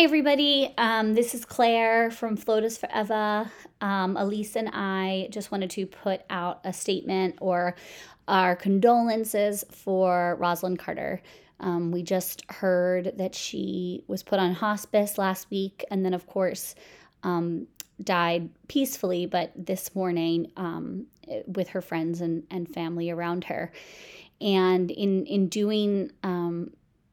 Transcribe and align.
Hi, 0.00 0.04
everybody. 0.04 0.72
Um, 0.78 1.12
this 1.12 1.34
is 1.34 1.44
Claire 1.44 2.10
from 2.10 2.38
Flotus 2.38 2.78
Forever. 2.78 3.50
Um, 3.82 4.16
Elise 4.16 4.56
and 4.56 4.70
I 4.72 5.28
just 5.30 5.52
wanted 5.52 5.68
to 5.72 5.84
put 5.84 6.22
out 6.30 6.60
a 6.64 6.72
statement 6.72 7.36
or 7.42 7.76
our 8.26 8.56
condolences 8.56 9.62
for 9.70 10.38
Rosalynn 10.40 10.78
Carter. 10.78 11.20
Um, 11.60 11.90
we 11.90 12.02
just 12.02 12.50
heard 12.50 13.12
that 13.18 13.34
she 13.34 14.02
was 14.06 14.22
put 14.22 14.38
on 14.38 14.54
hospice 14.54 15.18
last 15.18 15.50
week 15.50 15.84
and 15.90 16.02
then, 16.02 16.14
of 16.14 16.26
course, 16.26 16.74
um, 17.22 17.66
died 18.02 18.48
peacefully, 18.68 19.26
but 19.26 19.52
this 19.54 19.94
morning 19.94 20.50
um, 20.56 21.08
with 21.46 21.68
her 21.68 21.82
friends 21.82 22.22
and, 22.22 22.44
and 22.50 22.72
family 22.72 23.10
around 23.10 23.44
her. 23.44 23.70
And 24.40 24.90
in, 24.90 25.26
in 25.26 25.48
doing 25.48 26.10
um, 26.22 26.70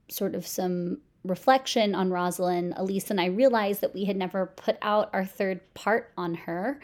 sort 0.08 0.36
of 0.36 0.48
some 0.48 1.00
reflection 1.28 1.94
on 1.96 2.10
Rosalynn, 2.10 2.74
Elise 2.78 3.12
and 3.12 3.22
I 3.22 3.26
realized 3.26 3.82
that 3.82 3.94
we 3.94 4.06
had 4.06 4.18
never 4.18 4.48
put 4.48 4.78
out 4.82 5.10
our 5.14 5.26
third 5.26 5.62
part 5.74 6.12
on 6.18 6.36
her. 6.36 6.80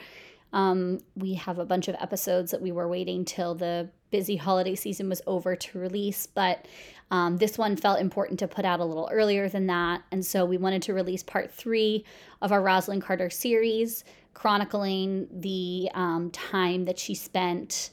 Um, 0.51 0.99
we 1.15 1.33
have 1.33 1.57
a 1.57 1.65
bunch 1.65 1.87
of 1.87 1.95
episodes 1.99 2.51
that 2.51 2.61
we 2.61 2.71
were 2.71 2.87
waiting 2.87 3.25
till 3.25 3.55
the 3.55 3.89
busy 4.11 4.35
holiday 4.35 4.75
season 4.75 5.09
was 5.09 5.21
over 5.25 5.55
to 5.55 5.79
release, 5.79 6.27
but 6.27 6.67
um, 7.09 7.37
this 7.37 7.57
one 7.57 7.75
felt 7.75 7.99
important 7.99 8.39
to 8.39 8.47
put 8.47 8.63
out 8.63 8.79
a 8.79 8.85
little 8.85 9.09
earlier 9.11 9.49
than 9.49 9.65
that. 9.67 10.03
And 10.11 10.23
so 10.23 10.45
we 10.45 10.57
wanted 10.57 10.83
to 10.83 10.93
release 10.93 11.23
part 11.23 11.51
three 11.51 12.05
of 12.41 12.51
our 12.51 12.61
Rosalynn 12.61 13.01
Carter 13.01 13.31
series, 13.31 14.03
chronicling 14.35 15.27
the 15.31 15.89
um, 15.95 16.29
time 16.31 16.85
that 16.85 16.99
she 16.99 17.15
spent 17.15 17.89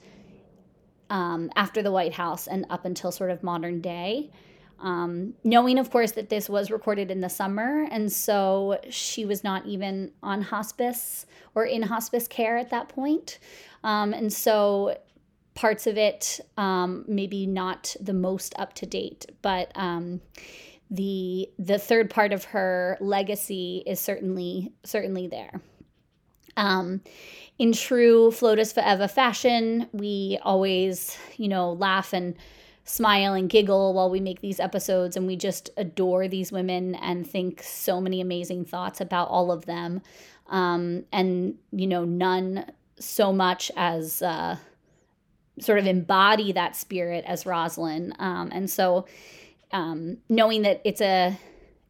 um, 1.09 1.51
after 1.57 1.83
the 1.83 1.91
White 1.91 2.13
House 2.13 2.47
and 2.47 2.67
up 2.71 2.85
until 2.85 3.11
sort 3.11 3.31
of 3.31 3.43
modern 3.43 3.81
day. 3.81 4.31
Um, 4.81 5.35
knowing, 5.45 5.79
of 5.79 5.91
course, 5.91 6.13
that 6.13 6.31
this 6.31 6.49
was 6.49 6.71
recorded 6.71 7.11
in 7.11 7.21
the 7.21 7.29
summer, 7.29 7.87
and 7.91 8.11
so 8.11 8.81
she 8.89 9.25
was 9.25 9.45
not 9.45 9.67
even 9.67 10.13
on 10.23 10.43
hospice 10.43 11.27
or 11.55 11.65
in 11.65 11.83
hospice 11.83 12.27
care 12.27 12.57
at 12.57 12.71
that 12.71 12.89
point. 12.89 13.39
Um, 13.85 14.13
and 14.13 14.33
so 14.33 14.97
parts 15.55 15.87
of 15.87 15.99
it 15.99 16.41
um, 16.57 17.05
maybe 17.07 17.47
not 17.47 17.95
the 18.01 18.15
most 18.15 18.55
up 18.59 18.73
to 18.75 18.87
date, 18.87 19.27
but 19.43 19.71
um, 19.75 20.21
the 20.91 21.51
the 21.59 21.79
third 21.79 22.11
part 22.11 22.33
of 22.33 22.45
her 22.45 22.97
legacy 23.01 23.83
is 23.87 24.01
certainly 24.01 24.73
certainly 24.85 25.27
there. 25.27 25.61
Um, 26.57 27.03
in 27.59 27.73
true 27.73 28.31
Flotus 28.31 28.73
Forever 28.73 29.07
fashion, 29.07 29.89
we 29.93 30.39
always, 30.43 31.17
you 31.37 31.49
know, 31.49 31.73
laugh 31.73 32.13
and 32.13 32.35
smile 32.91 33.35
and 33.35 33.49
giggle 33.49 33.95
while 33.95 34.11
we 34.11 34.21
make 34.21 34.41
these 34.41 34.59
episodes 34.59 35.17
and 35.17 35.27
we 35.27 35.37
just 35.37 35.71
adore 35.77 36.27
these 36.27 36.51
women 36.51 36.97
and 36.97 37.25
think 37.25 37.63
so 37.63 38.01
many 38.01 38.21
amazing 38.21 38.65
thoughts 38.65 39.01
about 39.01 39.29
all 39.29 39.53
of 39.53 39.65
them. 39.67 40.03
Um, 40.49 41.05
and 41.13 41.57
you 41.71 41.87
know 41.87 42.05
none 42.05 42.73
so 42.99 43.33
much 43.33 43.71
as 43.77 44.21
uh, 44.23 44.57
sort 45.61 45.79
of 45.79 45.87
embody 45.87 46.53
that 46.53 46.75
spirit 46.75 47.25
as 47.27 47.45
rosalynn. 47.45 48.21
Um, 48.21 48.51
and 48.53 48.69
so 48.69 49.07
um, 49.71 50.19
knowing 50.29 50.63
that 50.63 50.81
it's 50.85 51.01
a 51.01 51.39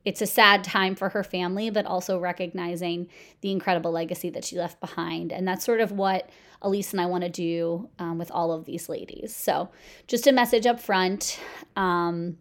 it's 0.05 0.23
a 0.23 0.27
sad 0.27 0.65
time 0.65 0.95
for 0.95 1.11
her 1.11 1.23
family, 1.23 1.69
but 1.69 1.84
also 1.84 2.19
recognizing 2.19 3.09
the 3.43 3.51
incredible 3.51 3.93
legacy 3.93 4.31
that 4.31 4.45
she 4.45 4.56
left 4.56 4.81
behind. 4.81 5.33
And 5.33 5.47
that's 5.47 5.65
sort 5.65 5.81
of 5.81 5.93
what 5.93 6.31
Elise 6.62 6.93
and 6.93 7.01
I 7.01 7.06
want 7.06 7.25
to 7.25 7.31
do 7.31 7.89
um, 7.98 8.19
with 8.19 8.31
all 8.31 8.53
of 8.53 8.65
these 8.65 8.89
ladies. 8.89 9.34
So, 9.34 9.69
just 10.06 10.27
a 10.27 10.33
message 10.33 10.67
up 10.67 10.81
front. 10.81 11.39
Um, 11.77 12.39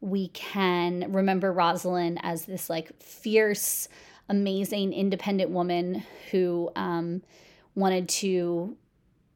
we 0.00 0.28
can 0.28 1.12
remember 1.12 1.52
Rosalynn 1.52 2.18
as 2.22 2.46
this 2.46 2.70
like 2.70 3.00
fierce, 3.02 3.88
amazing, 4.28 4.92
independent 4.92 5.50
woman 5.50 6.04
who 6.30 6.70
um, 6.76 7.22
wanted 7.74 8.08
to 8.08 8.76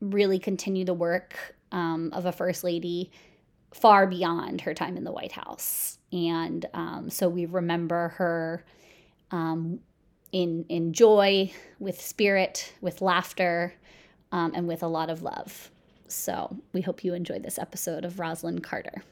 really 0.00 0.39
continue 0.39 0.84
the 0.84 0.94
work 0.94 1.56
um, 1.70 2.11
of 2.12 2.27
a 2.27 2.33
first 2.33 2.62
lady 2.64 3.11
far 3.73 4.06
beyond 4.06 4.61
her 4.62 4.74
time 4.74 4.96
in 4.96 5.05
the 5.05 5.12
White 5.12 5.33
House. 5.33 5.98
And 6.12 6.67
um, 6.74 7.11
so 7.11 7.28
we 7.28 7.46
remember 7.46 8.08
her 8.11 8.64
um, 9.30 9.80
in, 10.30 10.64
in 10.68 10.92
joy, 10.92 11.52
with 11.78 12.00
spirit, 12.00 12.73
with 12.80 13.00
laughter, 13.00 13.74
um, 14.30 14.52
and 14.55 14.68
with 14.68 14.83
a 14.83 14.89
lot 14.89 15.11
of 15.11 15.23
love. 15.23 15.70
So 16.08 16.56
we 16.73 16.83
hope 16.83 17.05
you 17.05 17.14
enjoyed 17.14 17.42
this 17.42 17.58
episode 17.58 18.05
of 18.05 18.14
Rosalynn 18.14 18.62
Carter. 18.62 19.02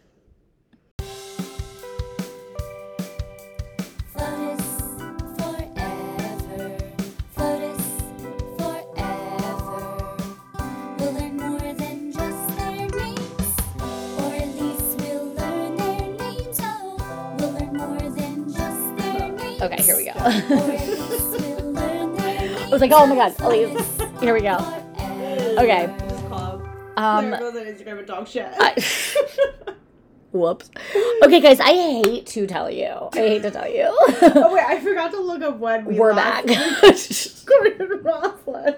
Okay, 19.63 19.83
here 19.83 19.97
we 19.97 20.05
go. 20.07 20.13
I 22.61 22.69
was 22.71 22.81
like, 22.81 22.93
oh 22.95 23.07
my 23.07 23.15
god, 23.15 23.39
Elise. 23.41 24.01
Here 24.21 24.33
we 24.33 24.41
go. 24.41 24.57
Okay. 25.59 25.85
Um, 26.97 27.31
there 27.31 27.41
goes 27.41 27.57
on 27.57 27.65
Instagram 27.65 27.99
and 27.99 28.07
dog 28.07 28.29
shit. 28.29 28.47
I, 28.59 28.75
Whoops. 30.33 30.71
Okay, 31.23 31.41
guys, 31.43 31.61
I 31.61 31.75
hate 31.75 32.25
to 32.29 32.47
tell 32.47 32.71
you. 32.71 32.89
I 33.13 33.17
hate 33.17 33.43
to 33.43 33.51
tell 33.51 33.71
you. 33.71 33.85
oh 33.91 34.55
wait, 34.55 34.65
I 34.65 34.81
forgot 34.83 35.11
to 35.11 35.21
look 35.21 35.43
up 35.43 35.59
when 35.59 35.85
we 35.85 35.99
we're 35.99 36.15
back. 36.15 36.47
Gordon 36.47 38.01
Rosalynn. 38.03 38.77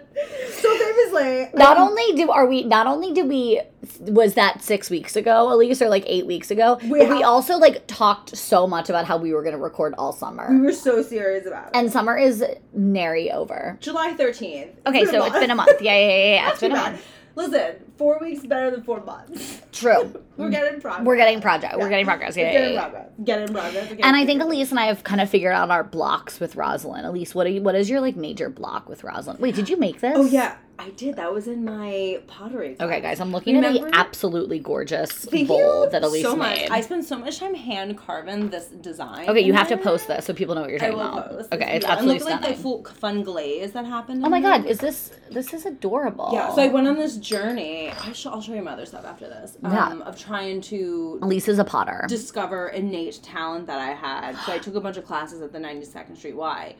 So 0.51 0.77
famously, 0.77 1.51
not 1.55 1.77
um, 1.77 1.91
only 1.91 2.17
do 2.17 2.33
are 2.33 2.47
we, 2.47 2.65
not 2.65 2.89
only 2.89 3.13
did 3.13 3.29
we 3.29 3.61
was 4.01 4.35
that 4.35 4.61
six 4.61 4.91
weeks 4.91 5.15
ago, 5.15 5.53
at 5.53 5.57
least, 5.57 5.81
or 5.81 5.89
like 5.89 6.03
eight 6.09 6.27
weeks 6.27 6.51
ago, 6.51 6.81
we 6.83 6.99
but 6.99 7.07
have, 7.07 7.17
we 7.17 7.23
also 7.23 7.59
like 7.59 7.87
talked 7.87 8.37
so 8.37 8.67
much 8.67 8.89
about 8.89 9.05
how 9.05 9.17
we 9.17 9.33
were 9.33 9.43
going 9.43 9.55
to 9.55 9.63
record 9.63 9.95
all 9.97 10.13
summer. 10.13 10.49
We 10.51 10.63
were 10.63 10.73
so 10.73 11.01
serious 11.01 11.47
about 11.47 11.69
it. 11.69 11.71
And 11.75 11.93
summer 11.93 12.17
is 12.17 12.45
nary 12.73 13.31
over. 13.31 13.79
July 13.81 14.15
thirteenth. 14.15 14.71
Okay, 14.85 15.05
so 15.05 15.25
it's 15.25 15.39
been 15.39 15.53
a 15.53 15.55
month. 15.55 15.81
Yeah, 15.81 15.97
yeah, 15.97 16.09
yeah. 16.09 16.35
yeah. 16.35 16.51
It's 16.51 16.61
been 16.61 16.73
a 16.73 16.77
month. 16.77 17.07
Listen, 17.35 17.77
four 17.97 18.19
weeks 18.21 18.45
better 18.47 18.71
than 18.71 18.83
four 18.83 19.03
months. 19.05 19.63
True. 19.73 20.23
We're 20.37 20.51
getting 20.51 20.81
progress. 20.81 21.07
We're 21.07 21.17
getting 21.17 21.41
project. 21.41 21.75
Yeah. 21.75 21.83
We're 21.83 21.89
getting 21.89 22.07
progress. 22.07 22.37
Yeah, 22.37 22.53
getting 22.53 22.75
yeah, 22.75 22.83
progress. 22.83 23.11
Getting 23.25 23.49
progress. 23.49 23.89
Getting 23.89 24.05
and 24.05 24.17
I 24.17 24.27
think 24.27 24.43
Elise 24.43 24.71
and 24.71 24.81
I 24.81 24.87
have 24.87 25.05
kind 25.05 25.21
of 25.21 25.31
figured 25.31 25.53
out 25.53 25.71
our 25.71 25.85
blocks 25.85 26.41
with 26.41 26.57
Rosalynn. 26.57 27.05
Elise, 27.05 27.35
what 27.35 27.47
are 27.47 27.51
you, 27.51 27.63
what 27.63 27.75
is 27.75 27.89
your 27.89 28.01
like 28.01 28.17
major 28.17 28.49
block 28.49 28.89
with 28.89 29.03
Rosalynn? 29.03 29.39
Wait, 29.39 29.55
did 29.55 29.69
you 29.69 29.77
make 29.77 30.01
this? 30.01 30.15
Oh 30.17 30.25
yeah. 30.25 30.57
I 30.79 30.91
did. 30.91 31.17
That 31.17 31.33
was 31.33 31.47
in 31.47 31.65
my 31.65 32.21
pottery. 32.27 32.75
Class. 32.75 32.89
Okay, 32.89 33.01
guys, 33.01 33.21
I'm 33.21 33.31
looking 33.31 33.57
Remember? 33.57 33.87
at 33.87 33.93
the 33.93 33.99
absolutely 33.99 34.59
gorgeous 34.59 35.13
Thank 35.13 35.49
bowl 35.49 35.89
that 35.91 36.03
Elise 36.03 36.23
so 36.23 36.35
made. 36.35 36.69
Much. 36.69 36.71
I 36.71 36.81
spent 36.81 37.05
so 37.05 37.19
much 37.19 37.39
time 37.39 37.55
hand 37.55 37.97
carving 37.97 38.51
this 38.51 38.67
design. 38.67 39.29
Okay, 39.29 39.41
you 39.41 39.53
have 39.53 39.69
to 39.69 39.77
post 39.77 40.09
this 40.09 40.25
so 40.25 40.35
people 40.35 40.55
know 40.55 40.63
what 40.63 40.71
you're 40.71 40.79
talking 40.79 40.95
about. 40.95 41.31
Post. 41.31 41.53
Okay, 41.53 41.77
it's, 41.77 41.87
absolutely 41.87 42.17
and 42.17 42.25
look 42.25 42.41
like 42.43 42.57
the 42.57 42.63
full 42.63 42.85
fun 42.85 43.23
glaze 43.23 43.73
that 43.73 43.85
happened. 43.85 44.25
Oh 44.25 44.29
my 44.29 44.41
god, 44.41 44.67
is 44.67 44.79
this 44.79 45.13
this 45.31 45.53
is 45.53 45.67
adorable? 45.67 46.31
Yeah. 46.33 46.55
So 46.55 46.63
I 46.63 46.69
went 46.69 46.89
on 46.89 46.97
this 46.97 47.17
journey. 47.17 47.91
I 47.91 48.13
sh- 48.13 48.27
I'll 48.27 48.43
show 48.43 48.55
you 48.55 48.63
my 48.63 48.73
other 48.73 48.87
stuff 48.87 49.05
after 49.05 49.29
this. 49.29 49.57
Um, 49.63 49.73
yeah. 49.73 49.93
Of 50.05 50.19
trying 50.19 50.61
to. 50.63 51.19
Elise 51.23 51.49
is 51.49 51.59
a 51.59 51.65
potter. 51.65 52.05
Discover 52.09 52.69
innate 52.69 53.21
talent 53.23 53.67
that 53.67 53.79
I 53.79 53.93
had. 53.93 54.37
So 54.47 54.53
I 54.53 54.59
took 54.59 54.75
a 54.75 54.81
bunch 54.81 54.97
of 54.97 55.05
classes 55.05 55.43
at 55.43 55.53
the 55.53 55.59
92nd 55.59 56.17
Street 56.17 56.37
Y 56.37 56.75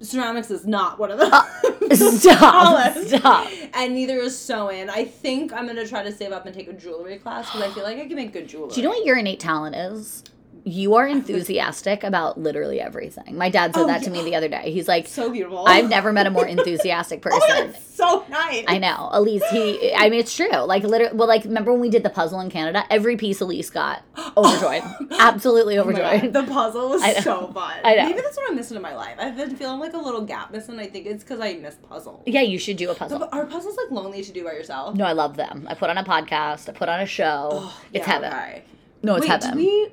ceramics 0.00 0.50
is 0.50 0.66
not 0.66 0.98
one 0.98 1.10
of 1.10 1.18
them. 1.18 1.30
Uh, 1.32 1.94
stop. 1.94 2.96
stop. 2.96 3.48
And 3.74 3.94
neither 3.94 4.18
is 4.18 4.38
sewing. 4.38 4.90
I 4.90 5.04
think 5.04 5.52
I'm 5.52 5.66
gonna 5.66 5.86
try 5.86 6.02
to 6.02 6.12
save 6.12 6.32
up 6.32 6.46
and 6.46 6.54
take 6.54 6.68
a 6.68 6.72
jewelry 6.72 7.18
class 7.18 7.46
because 7.46 7.70
I 7.70 7.74
feel 7.74 7.84
like 7.84 7.98
I 7.98 8.06
can 8.06 8.16
make 8.16 8.32
good 8.32 8.48
jewelry. 8.48 8.70
Do 8.72 8.80
you 8.80 8.84
know 8.84 8.90
what 8.90 9.04
your 9.04 9.18
innate 9.18 9.40
talent 9.40 9.76
is? 9.76 10.24
You 10.66 10.96
are 10.96 11.06
enthusiastic 11.06 12.02
about 12.02 12.40
literally 12.40 12.80
everything. 12.80 13.38
My 13.38 13.48
dad 13.48 13.72
said 13.72 13.82
oh, 13.82 13.86
that 13.86 14.02
to 14.02 14.10
me 14.10 14.24
the 14.24 14.34
other 14.34 14.48
day. 14.48 14.72
He's 14.72 14.88
like, 14.88 15.06
so 15.06 15.30
beautiful. 15.30 15.64
I've 15.64 15.88
never 15.88 16.12
met 16.12 16.26
a 16.26 16.30
more 16.30 16.44
enthusiastic 16.46 17.24
oh, 17.24 17.30
person. 17.30 17.72
oh, 17.72 17.80
so 17.88 18.26
nice. 18.28 18.64
I 18.66 18.78
know. 18.78 19.08
Elise, 19.12 19.44
he, 19.50 19.94
I 19.94 20.10
mean, 20.10 20.18
it's 20.18 20.34
true. 20.34 20.50
Like, 20.50 20.82
literally, 20.82 21.16
well, 21.16 21.28
like, 21.28 21.44
remember 21.44 21.70
when 21.70 21.80
we 21.80 21.88
did 21.88 22.02
the 22.02 22.10
puzzle 22.10 22.40
in 22.40 22.50
Canada? 22.50 22.84
Every 22.90 23.16
piece 23.16 23.40
Elise 23.40 23.70
got 23.70 24.02
overjoyed. 24.36 24.82
Absolutely 25.20 25.78
oh 25.78 25.82
overjoyed. 25.82 26.24
Oh 26.24 26.42
the 26.42 26.52
puzzle 26.52 26.88
was 26.88 27.22
so 27.22 27.46
fun. 27.52 27.78
I 27.84 27.94
know. 27.94 28.08
Maybe 28.08 28.20
that's 28.20 28.36
what 28.36 28.50
I'm 28.50 28.56
missing 28.56 28.76
in 28.76 28.82
my 28.82 28.96
life. 28.96 29.14
I've 29.20 29.36
been 29.36 29.54
feeling 29.54 29.78
like 29.78 29.92
a 29.92 29.98
little 29.98 30.22
gap 30.22 30.50
missing. 30.50 30.74
And 30.74 30.80
I 30.80 30.88
think 30.88 31.06
it's 31.06 31.22
because 31.22 31.38
I 31.38 31.54
miss 31.54 31.76
puzzles. 31.76 32.24
Yeah, 32.26 32.40
you 32.40 32.58
should 32.58 32.76
do 32.76 32.90
a 32.90 32.94
puzzle. 32.96 33.20
So, 33.20 33.28
are 33.30 33.46
puzzles 33.46 33.76
like 33.76 33.92
lonely 33.92 34.24
to 34.24 34.32
do 34.32 34.42
by 34.42 34.54
yourself? 34.54 34.96
No, 34.96 35.04
I 35.04 35.12
love 35.12 35.36
them. 35.36 35.68
I 35.70 35.74
put 35.74 35.90
on 35.90 35.96
a 35.96 36.02
podcast, 36.02 36.68
I 36.68 36.72
put 36.72 36.88
on 36.88 36.98
a 36.98 37.06
show. 37.06 37.50
Oh, 37.52 37.80
it's 37.92 38.04
yeah, 38.04 38.12
heaven. 38.12 38.32
Okay. 38.32 38.62
No, 39.04 39.14
it's 39.14 39.28
Wait, 39.28 39.44
heaven. 39.44 39.92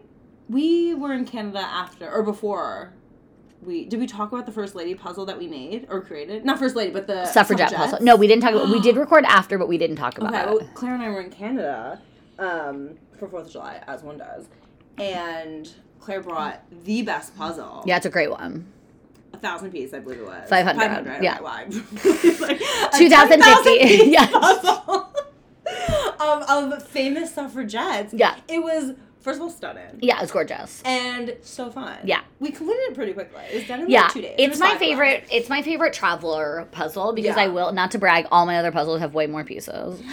We 0.49 0.93
we 0.93 0.93
were 0.93 1.13
in 1.13 1.25
Canada 1.25 1.59
after 1.59 2.09
or 2.09 2.23
before. 2.23 2.93
We 3.61 3.85
did 3.85 3.99
we 3.99 4.07
talk 4.07 4.31
about 4.31 4.45
the 4.45 4.51
first 4.51 4.75
lady 4.75 4.93
puzzle 4.93 5.25
that 5.25 5.37
we 5.37 5.47
made 5.47 5.87
or 5.89 6.01
created? 6.01 6.43
Not 6.43 6.59
first 6.59 6.75
lady, 6.75 6.91
but 6.91 7.07
the 7.07 7.25
suffragette 7.25 7.73
puzzle. 7.73 7.99
No, 8.01 8.15
we 8.15 8.27
didn't 8.27 8.41
talk 8.41 8.53
about. 8.53 8.69
we 8.69 8.81
did 8.81 8.97
record 8.97 9.23
after, 9.25 9.57
but 9.57 9.67
we 9.67 9.77
didn't 9.77 9.95
talk 9.95 10.17
about 10.17 10.33
okay, 10.33 10.43
it. 10.43 10.47
Well, 10.47 10.69
Claire 10.73 10.95
and 10.95 11.03
I 11.03 11.09
were 11.09 11.21
in 11.21 11.31
Canada 11.31 12.01
um, 12.39 12.91
for 13.17 13.27
Fourth 13.27 13.47
of 13.47 13.51
July, 13.51 13.81
as 13.87 14.03
one 14.03 14.17
does, 14.17 14.47
and 14.97 15.69
Claire 15.99 16.21
brought 16.21 16.61
the 16.83 17.01
best 17.03 17.37
puzzle. 17.37 17.83
Yeah, 17.85 17.97
it's 17.97 18.05
a 18.05 18.09
great 18.09 18.31
one. 18.31 18.67
A 19.31 19.37
thousand 19.37 19.71
piece, 19.71 19.93
I 19.93 19.99
believe 19.99 20.19
it 20.19 20.25
was. 20.25 20.49
500, 20.49 21.23
yeah. 21.23 21.39
Okay, 21.39 21.43
well, 21.43 22.49
like, 22.49 22.59
2050, 22.59 22.99
10,000 22.99 23.63
piece 23.79 24.07
yes. 24.07 24.31
puzzle 24.31 25.13
um, 26.19 26.43
of 26.73 26.87
famous 26.87 27.33
suffragettes. 27.33 28.13
Yeah. 28.13 28.35
It 28.47 28.61
was, 28.61 28.93
first 29.23 29.37
of 29.37 29.41
all, 29.43 29.49
stunning. 29.49 29.99
Yeah, 30.01 30.21
it's 30.21 30.31
gorgeous. 30.31 30.81
And 30.85 31.35
so 31.41 31.71
fun. 31.71 31.97
Yeah. 32.03 32.21
We 32.39 32.51
completed 32.51 32.81
it 32.91 32.93
pretty 32.93 33.13
quickly. 33.13 33.41
It 33.51 33.55
was 33.55 33.67
done 33.67 33.81
in 33.81 33.89
Yeah, 33.89 34.03
like 34.03 34.13
two 34.13 34.21
days. 34.21 34.35
It's 34.37 34.59
my 34.59 34.77
favorite. 34.77 35.23
It's 35.31 35.49
my 35.49 35.61
favorite 35.63 35.93
traveler 35.93 36.67
puzzle 36.71 37.13
because 37.13 37.35
Yeah. 37.35 37.43
I 37.43 37.47
will 37.47 37.71
not 37.71 37.91
to 37.91 37.97
brag. 37.97 38.27
All 38.31 38.45
my 38.45 38.57
other 38.59 38.71
puzzles 38.71 38.99
have 38.99 39.13
way 39.15 39.25
more 39.27 39.43
pieces. 39.43 39.99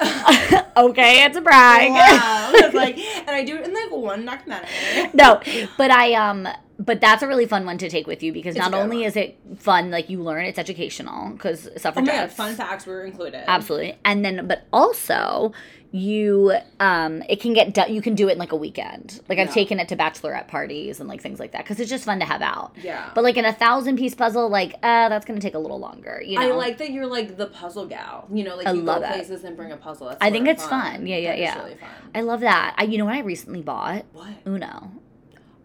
okay, 0.76 1.24
it's 1.24 1.36
a 1.36 1.40
brag. 1.40 1.90
Wow. 1.90 2.52
Like, 2.72 2.98
and 2.98 3.30
I 3.30 3.44
do 3.44 3.56
it 3.56 3.66
in 3.66 3.74
like 3.74 3.90
one 3.90 4.24
documentary. 4.24 4.68
no, 5.14 5.40
but 5.76 5.90
I 5.90 6.12
um, 6.14 6.46
but 6.78 7.00
that's 7.00 7.22
a 7.22 7.26
really 7.26 7.46
fun 7.46 7.64
one 7.66 7.78
to 7.78 7.88
take 7.88 8.06
with 8.06 8.22
you 8.22 8.32
because 8.32 8.54
It's 8.54 8.62
not 8.64 8.74
only 8.74 8.98
one. 8.98 9.06
is 9.06 9.16
it 9.16 9.38
fun, 9.58 9.90
like 9.90 10.08
you 10.10 10.22
learn, 10.22 10.44
it's 10.44 10.58
educational 10.58 11.30
because 11.30 11.68
Oh 11.84 11.92
my 11.96 12.02
god, 12.02 12.30
fun 12.30 12.54
facts 12.54 12.86
were 12.86 13.04
included. 13.04 13.42
Absolutely, 13.48 13.98
and 14.04 14.24
then 14.24 14.46
but 14.46 14.64
also 14.72 15.52
you 15.90 16.52
um 16.80 17.22
it 17.30 17.40
can 17.40 17.54
get 17.54 17.72
done 17.72 17.92
you 17.94 18.02
can 18.02 18.14
do 18.14 18.28
it 18.28 18.32
in 18.32 18.38
like 18.38 18.52
a 18.52 18.56
weekend 18.56 19.20
like 19.28 19.38
i've 19.38 19.52
taken 19.52 19.80
it 19.80 19.88
to 19.88 19.96
bachelorette 19.96 20.46
parties 20.46 21.00
and 21.00 21.08
like 21.08 21.22
things 21.22 21.40
like 21.40 21.52
that 21.52 21.62
because 21.64 21.80
it's 21.80 21.88
just 21.88 22.04
fun 22.04 22.18
to 22.18 22.26
have 22.26 22.42
out 22.42 22.72
Yeah. 22.82 23.10
but 23.14 23.24
like 23.24 23.38
in 23.38 23.46
a 23.46 23.52
thousand 23.54 23.96
piece 23.96 24.14
puzzle 24.14 24.50
like 24.50 24.74
uh 24.82 25.08
that's 25.08 25.24
gonna 25.24 25.40
take 25.40 25.54
a 25.54 25.58
little 25.58 25.78
longer 25.78 26.22
you 26.24 26.38
know 26.38 26.46
I 26.46 26.52
like 26.54 26.76
that 26.78 26.90
you're 26.90 27.06
like 27.06 27.36
the 27.38 27.46
puzzle 27.46 27.86
gal. 27.86 28.28
You 28.30 28.44
know, 28.44 28.54
like 28.56 28.66
I 28.66 28.72
you 28.72 28.82
love 28.82 29.00
go 29.02 29.08
it. 29.08 29.12
places 29.14 29.44
and 29.44 29.56
bring 29.56 29.72
a 29.72 29.76
puzzle. 29.76 30.08
That's 30.08 30.18
I 30.20 30.30
think 30.30 30.46
it's 30.48 30.64
fun. 30.66 31.06
Yeah, 31.06 31.16
yeah, 31.16 31.30
That 31.30 31.38
yeah. 31.38 31.58
really 31.62 31.74
fun. 31.76 31.88
I 32.14 32.20
love 32.20 32.40
that. 32.40 32.74
I, 32.76 32.84
you 32.84 32.98
know 32.98 33.04
what 33.06 33.14
I 33.14 33.20
recently 33.20 33.62
bought? 33.62 34.04
What? 34.12 34.28
Uno. 34.46 34.90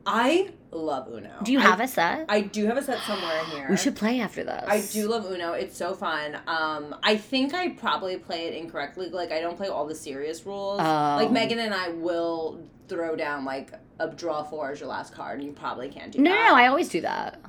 I 0.05 0.51
love 0.75 1.07
Uno. 1.11 1.29
Do 1.43 1.51
you 1.51 1.59
I- 1.59 1.63
have 1.63 1.79
a 1.79 1.87
set? 1.87 2.25
I 2.29 2.41
do 2.41 2.65
have 2.65 2.77
a 2.77 2.81
set 2.83 2.99
somewhere 2.99 3.39
in 3.39 3.45
here. 3.51 3.67
we 3.69 3.77
should 3.77 3.95
play 3.95 4.19
after 4.19 4.43
this. 4.43 4.63
I 4.67 4.81
do 4.91 5.07
love 5.07 5.25
Uno. 5.31 5.53
It's 5.53 5.77
so 5.77 5.93
fun. 5.93 6.37
Um, 6.47 6.95
I 7.03 7.15
think 7.17 7.53
I 7.53 7.69
probably 7.69 8.17
play 8.17 8.47
it 8.47 8.53
incorrectly. 8.55 9.09
Like 9.09 9.31
I 9.31 9.39
don't 9.41 9.57
play 9.57 9.67
all 9.67 9.85
the 9.85 9.95
serious 9.95 10.45
rules. 10.45 10.79
Oh. 10.81 10.83
Like 10.83 11.31
Megan 11.31 11.59
and 11.59 11.73
I 11.73 11.89
will 11.89 12.59
throw 12.87 13.15
down 13.15 13.45
like 13.45 13.71
a 13.99 14.09
draw 14.09 14.43
four 14.43 14.71
as 14.71 14.79
your 14.79 14.89
last 14.89 15.13
card, 15.13 15.39
and 15.39 15.47
you 15.47 15.53
probably 15.53 15.87
can't 15.89 16.11
do 16.11 16.19
No, 16.19 16.29
that. 16.31 16.35
no, 16.35 16.49
no. 16.49 16.55
I 16.55 16.67
always 16.67 16.89
do 16.89 17.01
that. 17.01 17.39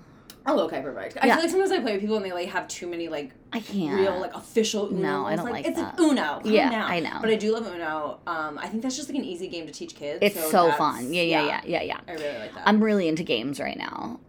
Oh, 0.46 0.60
okay, 0.66 0.82
perfect. 0.82 1.16
I 1.22 1.26
Yeah. 1.26 1.34
feel 1.36 1.42
like 1.44 1.50
sometimes 1.50 1.72
I 1.72 1.80
play 1.80 1.92
with 1.92 2.00
people 2.02 2.16
and 2.16 2.24
they 2.24 2.32
like 2.32 2.48
have 2.50 2.68
too 2.68 2.86
many 2.86 3.08
like 3.08 3.32
I 3.52 3.60
can't. 3.60 3.94
real 3.98 4.20
like 4.20 4.34
official 4.34 4.88
Uno. 4.88 5.00
No, 5.00 5.26
I 5.26 5.36
don't 5.36 5.50
like 5.50 5.66
it's 5.66 5.78
that. 5.78 5.98
an 5.98 6.04
Uno. 6.10 6.40
Calm 6.42 6.52
Yeah, 6.52 6.70
down. 6.70 6.90
I 6.90 7.00
know. 7.00 7.18
But 7.20 7.30
I 7.30 7.36
do 7.36 7.52
love 7.52 7.66
Uno. 7.66 8.18
Um, 8.26 8.58
I 8.58 8.68
think 8.68 8.82
that's 8.82 8.96
just 8.96 9.08
like 9.08 9.16
an 9.18 9.24
easy 9.24 9.48
game 9.48 9.66
to 9.66 9.72
teach 9.72 9.94
kids. 9.94 10.18
It's 10.20 10.34
so, 10.50 10.64
that's- 10.64 10.76
fun. 10.76 11.12
Yeah, 11.14 11.22
yeah, 11.22 11.46
yeah, 11.46 11.60
yeah, 11.64 11.82
yeah. 11.82 11.96
I 12.06 12.12
really 12.12 12.38
like 12.38 12.54
that. 12.54 12.62
I'm 12.66 12.84
really 12.84 13.08
into 13.08 13.22
games 13.22 13.58
right 13.58 13.76
now. 13.78 14.20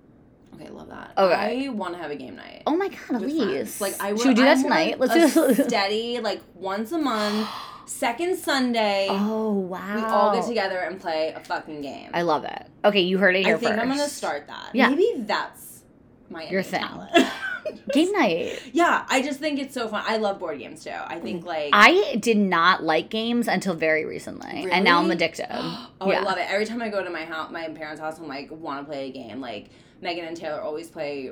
okay, 0.56 0.69
love 0.69 0.88
that. 0.88 1.12
Okay. 1.17 1.65
I 1.65 1.69
want 1.69 1.95
to 1.95 2.01
have 2.01 2.12
a 2.12 2.15
game 2.15 2.38
night. 2.38 2.63
Oh 2.65 2.77
my 2.77 2.88
god, 2.88 3.21
Elise. 3.21 3.81
Like 3.81 3.95
I 4.01 4.15
Should 4.15 4.27
we 4.27 4.33
do 4.35 4.44
that 4.44 4.61
tonight? 4.61 4.97
like 5.00 5.09
Let's 5.11 5.35
a 5.35 5.53
do 5.53 5.63
steady 5.68 6.19
like 6.21 6.39
once 6.53 6.94
a 6.94 6.97
month, 6.97 7.50
second 7.88 8.38
Sunday. 8.38 9.07
Oh 9.09 9.51
wow. 9.51 9.95
We 9.95 10.01
all 10.01 10.33
get 10.33 10.45
together 10.47 10.77
and 10.79 10.97
play 11.00 11.33
a 11.35 11.41
fucking 11.41 11.81
game. 11.81 12.09
I 12.13 12.21
love 12.21 12.45
it. 12.45 12.68
Okay, 12.85 13.01
you 13.01 13.18
heard 13.18 13.35
it 13.35 13.44
here 13.45 13.56
I 13.56 13.59
think 13.59 13.71
first. 13.73 13.81
I'm 13.81 13.89
gonna 13.89 14.07
start 14.07 14.47
that. 14.47 14.69
Yeah. 14.73 14.88
Maybe 14.89 15.11
that's 15.18 15.64
my 16.30 16.48
Your 16.48 16.63
thing. 16.63 16.81
talent. 16.81 17.12
Game 17.94 18.12
night. 18.12 18.62
yeah, 18.74 19.06
I 19.10 19.22
just 19.22 19.39
think 19.39 19.60
it's 19.60 19.74
so 19.74 19.88
fun. 19.88 20.04
I 20.06 20.18
love 20.18 20.39
board 20.39 20.60
games 20.60 20.83
too. 20.83 20.92
I 20.92 21.19
think 21.19 21.44
mm. 21.44 21.48
like 21.48 21.69
I 21.74 22.16
did 22.16 22.38
not 22.38 22.83
like 22.83 23.10
games 23.10 23.48
until 23.48 23.74
very 23.74 24.06
recently, 24.06 24.69
and 24.72 24.83
now 24.83 25.01
I'm 25.01 25.10
addicted. 25.10 25.48
oh, 25.51 25.89
yeah. 26.06 26.19
I 26.19 26.22
love 26.22 26.38
it. 26.38 26.45
Every 26.50 26.66
time 26.66 26.81
I 26.81 26.89
go 26.89 27.04
to 27.04 27.10
my 27.10 27.25
house, 27.25 27.51
my 27.51 27.68
parents' 27.69 28.00
house, 28.00 28.19
I'm 28.19 28.27
like, 28.27 28.51
want 28.51 28.86
to 28.86 28.92
play 28.92 29.10
a 29.10 29.12
game. 29.12 29.42
Like 29.42 29.69
Megan 30.01 30.25
and 30.25 30.38
Taylor 30.38 30.62
always 30.62 30.89
play. 30.89 31.31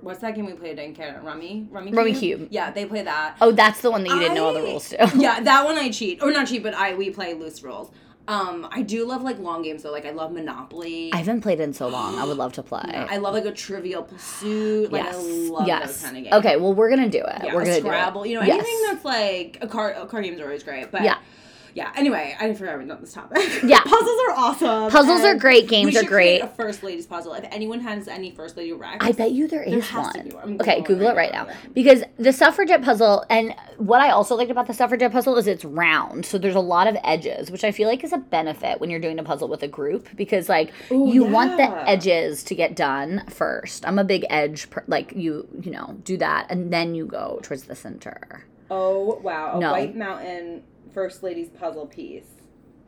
What's 0.00 0.20
that 0.20 0.34
game 0.34 0.46
we 0.46 0.54
played 0.54 0.78
in 0.78 0.94
Canada? 0.94 1.20
Rummy, 1.22 1.68
Rummy, 1.70 1.92
Rummikub. 1.92 2.48
Yeah, 2.50 2.70
they 2.70 2.86
play 2.86 3.02
that. 3.02 3.36
Oh, 3.42 3.52
that's 3.52 3.82
the 3.82 3.90
one 3.90 4.02
that 4.04 4.10
you 4.10 4.18
didn't 4.18 4.34
know 4.34 4.46
all 4.46 4.54
the 4.54 4.62
rules 4.62 4.88
to. 4.90 5.12
yeah, 5.16 5.40
that 5.40 5.64
one 5.64 5.76
I 5.76 5.90
cheat 5.90 6.22
or 6.22 6.32
not 6.32 6.46
cheat, 6.46 6.62
but 6.62 6.74
I 6.74 6.94
we 6.94 7.10
play 7.10 7.34
loose 7.34 7.62
rules. 7.62 7.90
Um, 8.26 8.66
I 8.70 8.82
do 8.82 9.06
love 9.06 9.22
like 9.22 9.38
long 9.38 9.62
games 9.62 9.82
though. 9.82 9.92
Like 9.92 10.06
I 10.06 10.10
love 10.10 10.32
Monopoly. 10.32 11.10
I 11.12 11.18
haven't 11.18 11.42
played 11.42 11.60
in 11.60 11.72
so 11.74 11.88
long. 11.88 12.18
I 12.18 12.24
would 12.24 12.36
love 12.38 12.52
to 12.54 12.62
play. 12.72 12.80
I 12.82 13.18
love 13.18 13.34
like 13.34 13.44
a 13.44 13.52
Trivial 13.52 14.02
Pursuit. 14.02 14.90
Like 14.90 15.04
yes. 15.04 15.14
I 15.14 15.18
love 15.18 15.66
yes. 15.66 15.86
those 15.86 16.02
kind 16.02 16.16
of 16.16 16.22
games. 16.24 16.34
Okay, 16.36 16.56
well 16.56 16.72
we're 16.72 16.88
gonna 16.90 17.08
do 17.10 17.18
it. 17.18 17.40
Yeah, 17.44 17.54
we're 17.54 17.64
gonna 17.64 17.76
Scrabble. 17.80 18.22
do 18.22 18.28
it. 18.28 18.32
You 18.32 18.40
know, 18.40 18.46
Yes. 18.46 18.60
anything 18.66 18.82
that's 18.86 19.04
like 19.04 19.58
a 19.60 19.68
card. 19.68 19.96
A 19.96 20.06
card 20.06 20.24
games 20.24 20.40
are 20.40 20.44
always 20.44 20.62
great. 20.62 20.90
But 20.90 21.02
Yeah. 21.02 21.18
Yeah. 21.74 21.92
Anyway, 21.96 22.36
I 22.38 22.54
forgot 22.54 22.78
we 22.78 22.86
done 22.86 23.00
this 23.00 23.12
topic. 23.12 23.42
Yeah. 23.64 23.80
puzzles 23.82 24.20
are 24.28 24.34
awesome. 24.36 24.90
Puzzles 24.90 25.22
are 25.22 25.34
great, 25.34 25.68
games 25.68 25.96
are 25.96 26.04
great. 26.04 26.40
A 26.40 26.48
first 26.48 26.82
ladies 26.82 27.06
puzzle. 27.06 27.34
If 27.34 27.44
anyone 27.50 27.80
has 27.80 28.08
any 28.08 28.30
first 28.30 28.56
lady 28.56 28.72
racks, 28.72 29.04
I 29.04 29.12
bet 29.12 29.32
you 29.32 29.48
there 29.48 29.64
There 29.64 29.78
is 29.78 29.88
to 29.88 29.94
one. 30.34 30.58
Okay, 30.60 30.80
Google 30.82 31.08
it 31.08 31.16
right 31.16 31.32
now. 31.32 31.48
Because 31.72 32.02
the 32.18 32.32
suffragette 32.32 32.82
puzzle, 32.82 33.24
and 33.28 33.54
what 33.78 34.00
I 34.00 34.10
also 34.10 34.36
liked 34.36 34.50
about 34.50 34.66
the 34.66 34.74
suffragette 34.74 35.12
puzzle 35.12 35.36
is 35.36 35.46
it's 35.46 35.64
round. 35.64 36.26
So 36.26 36.38
there's 36.38 36.54
a 36.54 36.60
lot 36.60 36.86
of 36.86 36.96
edges, 37.02 37.50
which 37.50 37.64
I 37.64 37.72
feel 37.72 37.88
like 37.88 38.04
is 38.04 38.12
a 38.12 38.18
benefit 38.18 38.80
when 38.80 38.90
you're 38.90 39.00
doing 39.00 39.18
a 39.18 39.24
puzzle 39.24 39.48
with 39.48 39.62
a 39.62 39.68
group 39.68 40.08
because, 40.16 40.48
like, 40.48 40.72
Ooh, 40.92 41.12
you 41.12 41.24
want 41.24 41.56
the 41.56 41.88
edges 41.88 42.42
to 42.44 42.54
get 42.54 42.76
done 42.76 43.24
first. 43.28 43.86
I'm 43.86 43.98
a 43.98 44.04
big 44.04 44.24
edge, 44.30 44.70
per- 44.70 44.84
like, 44.86 45.12
you, 45.16 45.48
you 45.60 45.70
know, 45.70 45.96
do 46.04 46.16
that, 46.18 46.46
and 46.50 46.72
then 46.72 46.94
you 46.94 47.06
go 47.06 47.40
towards 47.42 47.64
the 47.64 47.74
center. 47.74 48.44
Oh 48.70 49.18
wow, 49.22 49.56
a 49.56 49.60
No. 49.60 49.72
White 49.72 49.94
Mountain 49.94 50.62
first 50.94 51.22
Lady's 51.22 51.48
puzzle 51.48 51.86
piece. 51.86 52.24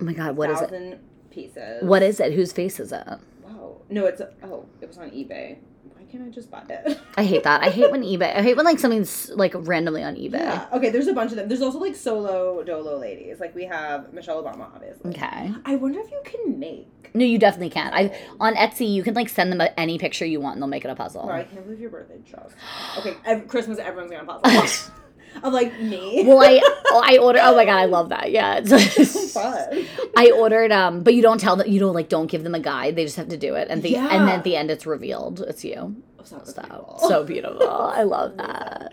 Oh 0.00 0.04
my 0.04 0.12
God, 0.12 0.36
what 0.36 0.50
is 0.50 0.60
it? 0.60 0.70
Thousand 0.70 0.98
pieces. 1.30 1.82
What 1.82 2.02
is 2.02 2.20
it? 2.20 2.32
Whose 2.32 2.52
face 2.52 2.80
is 2.80 2.92
it? 2.92 3.06
Wow. 3.42 3.78
No, 3.90 4.06
it's 4.06 4.22
oh, 4.42 4.66
it 4.80 4.88
was 4.88 4.96
on 4.98 5.10
eBay. 5.10 5.58
Why 5.94 6.04
can't 6.10 6.24
I 6.24 6.30
just 6.30 6.50
buy 6.50 6.62
it? 6.68 6.98
I 7.16 7.24
hate 7.24 7.42
that. 7.44 7.62
I 7.62 7.70
hate 7.70 7.90
when 7.90 8.02
eBay. 8.04 8.36
I 8.36 8.42
hate 8.42 8.56
when 8.56 8.64
like 8.64 8.78
something's 8.78 9.30
like 9.30 9.52
randomly 9.54 10.02
on 10.04 10.14
eBay. 10.14 10.40
Yeah. 10.40 10.66
Okay, 10.72 10.90
there's 10.90 11.08
a 11.08 11.12
bunch 11.12 11.32
of 11.32 11.36
them. 11.36 11.48
There's 11.48 11.62
also 11.62 11.78
like 11.78 11.96
solo 11.96 12.62
dolo 12.62 12.98
ladies. 12.98 13.40
Like 13.40 13.54
we 13.54 13.64
have 13.64 14.12
Michelle 14.12 14.42
Obama, 14.42 14.72
obviously. 14.74 15.10
Okay. 15.10 15.52
I 15.64 15.76
wonder 15.76 16.00
if 16.00 16.10
you 16.10 16.20
can 16.24 16.58
make. 16.58 17.10
No, 17.14 17.24
you 17.24 17.38
definitely 17.38 17.70
can. 17.70 17.92
I 17.92 18.10
oh. 18.30 18.36
on 18.40 18.54
Etsy 18.54 18.92
you 18.92 19.02
can 19.02 19.14
like 19.14 19.28
send 19.28 19.50
them 19.50 19.60
a, 19.60 19.78
any 19.78 19.98
picture 19.98 20.26
you 20.26 20.40
want 20.40 20.56
and 20.56 20.62
they'll 20.62 20.68
make 20.68 20.84
it 20.84 20.90
a 20.90 20.94
puzzle. 20.94 21.26
Wow, 21.26 21.34
I 21.34 21.44
can't 21.44 21.64
believe 21.64 21.80
your 21.80 21.90
birthday 21.90 22.18
just. 22.24 22.54
Okay, 22.98 23.16
ev- 23.24 23.48
Christmas, 23.48 23.78
everyone's 23.78 24.10
gonna 24.10 24.24
puzzle. 24.24 24.92
of 25.42 25.52
like 25.52 25.78
me. 25.80 26.24
well, 26.26 26.40
I 26.42 26.60
oh, 26.88 27.02
I 27.04 27.18
ordered. 27.18 27.40
Oh 27.42 27.54
my 27.56 27.64
god, 27.64 27.76
I 27.76 27.84
love 27.86 28.08
that. 28.10 28.30
Yeah, 28.30 28.60
it's 28.64 29.32
fun. 29.34 29.86
I 30.16 30.30
ordered. 30.32 30.72
Um, 30.72 31.02
but 31.02 31.14
you 31.14 31.22
don't 31.22 31.38
tell 31.40 31.56
them. 31.56 31.68
You 31.68 31.80
don't 31.80 31.94
like 31.94 32.08
don't 32.08 32.26
give 32.30 32.44
them 32.44 32.54
a 32.54 32.60
guide. 32.60 32.96
They 32.96 33.04
just 33.04 33.16
have 33.16 33.28
to 33.28 33.36
do 33.36 33.54
it, 33.54 33.68
and 33.70 33.82
the 33.82 33.96
and 33.96 34.28
then 34.28 34.38
at 34.38 34.44
the 34.44 34.56
end 34.56 34.70
it's 34.70 34.86
revealed. 34.86 35.40
It's 35.40 35.64
you. 35.64 35.96
Oh, 36.18 36.24
so 36.24 36.36
beautiful. 36.52 36.98
so 37.08 37.24
beautiful. 37.24 37.70
I 37.70 38.02
love 38.02 38.36
that. 38.38 38.90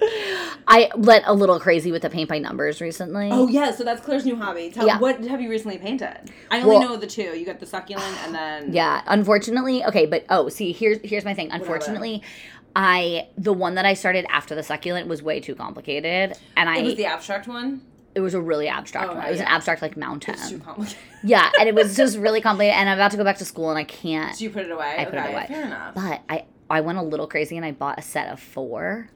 I 0.68 0.92
went 0.96 1.24
a 1.26 1.34
little 1.34 1.60
crazy 1.60 1.92
with 1.92 2.04
the 2.04 2.10
paint 2.12 2.30
by 2.30 2.38
numbers 2.38 2.80
recently. 2.80 3.30
Oh 3.32 3.48
yeah, 3.48 3.72
so 3.72 3.84
that's 3.84 4.02
Claire's 4.02 4.24
new 4.26 4.36
hobby. 4.36 4.70
Tell 4.70 4.86
Yeah. 4.86 5.00
what 5.00 5.24
have 5.26 5.42
you 5.42 5.50
recently 5.50 5.80
painted? 5.80 6.32
I 6.52 6.58
only 6.62 6.78
Well- 6.78 6.82
know 6.90 6.98
the 6.98 7.08
two. 7.08 7.36
You 7.38 7.44
got 7.44 7.60
the 7.60 7.66
succulent 7.66 8.16
and 8.26 8.36
then 8.36 8.72
Yeah, 8.74 9.02
unfortunately, 9.08 9.84
okay, 9.86 10.06
but 10.06 10.26
oh, 10.30 10.50
see, 10.50 10.74
here's 10.74 11.00
here's 11.04 11.26
my 11.26 11.34
thing. 11.34 11.50
Unfortunately, 11.52 12.22
I 12.75 13.27
the 13.38 13.53
one 13.53 13.75
that 13.75 13.86
I 13.86 13.94
started 13.94 14.25
after 14.30 14.56
the 14.56 14.63
succulent 14.63 15.08
was 15.08 15.22
way 15.22 15.39
too 15.39 15.56
complicated, 15.56 16.34
and 16.58 16.70
I 16.70 16.77
It 16.77 16.84
was 16.84 16.96
the 16.96 17.06
abstract 17.06 17.48
one. 17.48 17.82
it 18.15 18.20
was 18.22 18.34
a 18.34 18.42
really 18.42 18.68
abstract 18.68 19.12
Oh, 19.12 19.15
one. 19.15 19.25
It 19.25 19.32
was 19.32 19.39
an 19.39 19.48
abstract 19.48 19.82
like 19.82 19.96
mountain. 19.98 20.34
It's 20.36 20.50
too 20.50 20.60
complicated. 20.60 20.98
Yeah, 21.24 21.51
and 21.60 21.70
it 21.70 21.75
was 21.75 21.96
just 22.01 22.18
really 22.18 22.42
complicated. 22.42 22.75
And 22.77 22.89
I'm 22.89 22.98
about 22.98 23.12
to 23.12 23.18
go 23.18 23.24
back 23.24 23.38
to 23.39 23.46
school, 23.46 23.70
and 23.70 23.77
I 23.77 23.84
can't. 23.84 24.36
So 24.36 24.44
you 24.44 24.50
put 24.50 24.65
it 24.65 24.72
away. 24.72 24.96
I 24.98 25.06
put 25.06 25.15
it 25.15 25.30
away. 25.32 25.46
Fair 25.48 25.65
enough. 25.65 25.96
But 25.96 26.22
I 26.30 26.46
I 26.70 26.82
went 26.82 26.98
a 26.98 27.03
little 27.03 27.27
crazy, 27.27 27.58
and 27.58 27.65
I 27.65 27.72
bought 27.72 28.00
a 28.00 28.01
set 28.01 28.32
of 28.34 28.39
four, 28.39 29.10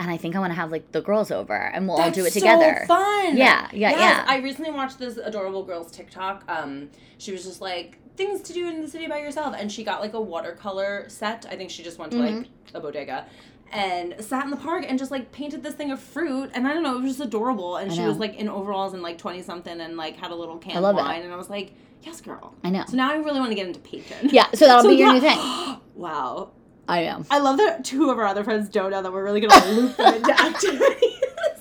and 0.00 0.10
I 0.10 0.16
think 0.16 0.34
I 0.34 0.40
want 0.40 0.50
to 0.50 0.56
have 0.56 0.72
like 0.72 0.90
the 0.92 1.00
girls 1.02 1.30
over, 1.30 1.54
and 1.56 1.86
we'll 1.88 1.98
all 1.98 2.10
do 2.10 2.24
it 2.24 2.32
together. 2.32 2.78
So 2.82 2.86
fun. 2.88 3.36
Yeah, 3.36 3.68
yeah, 3.72 3.90
Yes, 3.90 3.98
yeah. 4.00 4.24
I 4.26 4.38
recently 4.38 4.72
watched 4.72 4.98
this 4.98 5.16
adorable 5.16 5.62
girl's 5.64 5.92
TikTok. 5.92 6.42
Um, 6.48 6.90
she 7.18 7.30
was 7.32 7.44
just 7.44 7.60
like 7.60 7.98
things 8.16 8.40
to 8.42 8.52
do 8.52 8.68
in 8.68 8.80
the 8.80 8.88
city 8.88 9.06
by 9.06 9.18
yourself, 9.18 9.54
and 9.58 9.70
she 9.70 9.84
got 9.84 10.00
like 10.00 10.14
a 10.14 10.20
watercolor 10.20 11.04
set. 11.08 11.46
I 11.50 11.56
think 11.56 11.70
she 11.70 11.82
just 11.82 11.98
went 11.98 12.12
to 12.12 12.18
Mm-hmm. 12.18 12.36
like 12.38 12.46
a 12.74 12.80
bodega. 12.80 13.26
And 13.72 14.14
sat 14.24 14.44
in 14.44 14.50
the 14.52 14.56
park 14.56 14.84
and 14.88 14.96
just 14.96 15.10
like 15.10 15.32
painted 15.32 15.62
this 15.64 15.74
thing 15.74 15.90
of 15.90 15.98
fruit, 16.00 16.50
and 16.54 16.68
I 16.68 16.72
don't 16.72 16.84
know, 16.84 16.96
it 16.96 17.02
was 17.02 17.16
just 17.16 17.26
adorable. 17.28 17.76
And 17.76 17.90
I 17.90 17.94
she 17.94 18.00
know. 18.00 18.08
was 18.08 18.18
like 18.18 18.36
in 18.36 18.48
overalls 18.48 18.94
and 18.94 19.02
like 19.02 19.18
twenty 19.18 19.42
something, 19.42 19.80
and 19.80 19.96
like 19.96 20.16
had 20.16 20.30
a 20.30 20.34
little 20.36 20.56
can 20.58 20.76
of 20.76 20.82
love 20.84 20.96
it. 20.96 21.00
wine, 21.02 21.22
and 21.22 21.32
I 21.32 21.36
was 21.36 21.50
like, 21.50 21.72
yes, 22.02 22.20
girl. 22.20 22.54
I 22.62 22.70
know. 22.70 22.84
So 22.88 22.96
now 22.96 23.10
I 23.10 23.16
really 23.16 23.40
want 23.40 23.50
to 23.50 23.56
get 23.56 23.66
into 23.66 23.80
painting. 23.80 24.30
Yeah, 24.30 24.46
so 24.54 24.66
that'll 24.66 24.82
So 24.84 24.88
be 24.90 24.94
your 24.96 25.08
yeah. 25.08 25.12
new 25.14 25.20
thing. 25.20 25.80
wow, 25.96 26.50
I 26.88 27.00
am. 27.02 27.26
I 27.28 27.38
love 27.40 27.56
that 27.56 27.84
two 27.84 28.08
of 28.10 28.18
our 28.18 28.26
other 28.26 28.44
friends 28.44 28.68
don't 28.68 28.92
know 28.92 29.02
that 29.02 29.12
we're 29.12 29.24
really 29.24 29.40
gonna 29.40 29.66
loop 29.72 29.96
them 29.96 30.14
into 30.14 30.30
activities. 30.40 31.20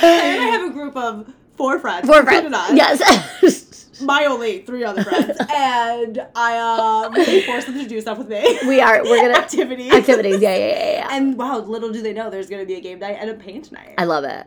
and 0.00 0.02
then 0.02 0.40
I 0.40 0.46
have 0.46 0.70
a 0.70 0.72
group 0.72 0.96
of 0.96 1.30
four 1.56 1.78
friends. 1.78 2.06
Four 2.08 2.22
friends. 2.24 2.48
Yes. 2.72 3.61
My 4.02 4.24
only 4.26 4.60
three 4.62 4.84
other 4.84 5.04
friends. 5.04 5.36
and 5.54 6.26
I 6.34 6.58
um 6.58 7.14
force 7.46 7.64
them 7.64 7.74
to 7.78 7.86
do 7.88 8.00
stuff 8.00 8.18
with 8.18 8.28
me. 8.28 8.58
we 8.66 8.80
are. 8.80 9.02
We're 9.02 9.20
gonna 9.22 9.34
activities. 9.38 9.92
activities. 9.92 10.40
Yeah, 10.40 10.56
yeah, 10.56 10.66
yeah, 10.68 10.92
yeah. 10.92 11.08
And 11.12 11.36
wow, 11.36 11.58
little 11.58 11.90
do 11.92 12.02
they 12.02 12.12
know 12.12 12.30
there's 12.30 12.48
gonna 12.48 12.66
be 12.66 12.74
a 12.74 12.80
game 12.80 12.98
night 12.98 13.16
and 13.20 13.30
a 13.30 13.34
paint 13.34 13.72
night. 13.72 13.94
I 13.98 14.04
love 14.04 14.24
it. 14.24 14.46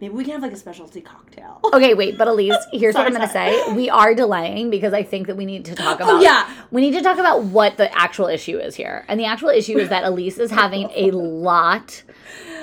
Maybe 0.00 0.12
we 0.12 0.24
can 0.24 0.32
have 0.32 0.42
like 0.42 0.52
a 0.52 0.56
specialty 0.56 1.00
cocktail. 1.00 1.60
Okay, 1.72 1.94
wait, 1.94 2.18
but 2.18 2.26
Elise, 2.28 2.56
here's 2.72 2.94
what 2.94 3.06
I'm 3.06 3.14
sorry. 3.14 3.28
say. 3.28 3.72
We 3.74 3.88
are 3.88 4.14
delaying 4.14 4.68
because 4.68 4.92
I 4.92 5.02
think 5.02 5.28
that 5.28 5.36
we 5.36 5.46
need 5.46 5.64
to 5.66 5.74
talk 5.74 5.96
about. 5.96 6.08
Oh, 6.08 6.16
about. 6.16 6.22
yeah. 6.22 6.52
We 6.70 6.80
need 6.80 6.92
to 6.98 7.02
talk 7.02 7.18
about 7.18 7.44
what 7.44 7.76
the 7.76 7.96
actual 7.96 8.26
issue 8.26 8.58
is 8.58 8.74
here. 8.74 9.04
And 9.08 9.20
the 9.20 9.24
actual 9.24 9.50
issue 9.50 9.78
is 9.78 9.88
that 9.90 10.04
Elise 10.04 10.38
is 10.38 10.50
having 10.50 10.90
a 10.94 11.10
lot 11.12 12.02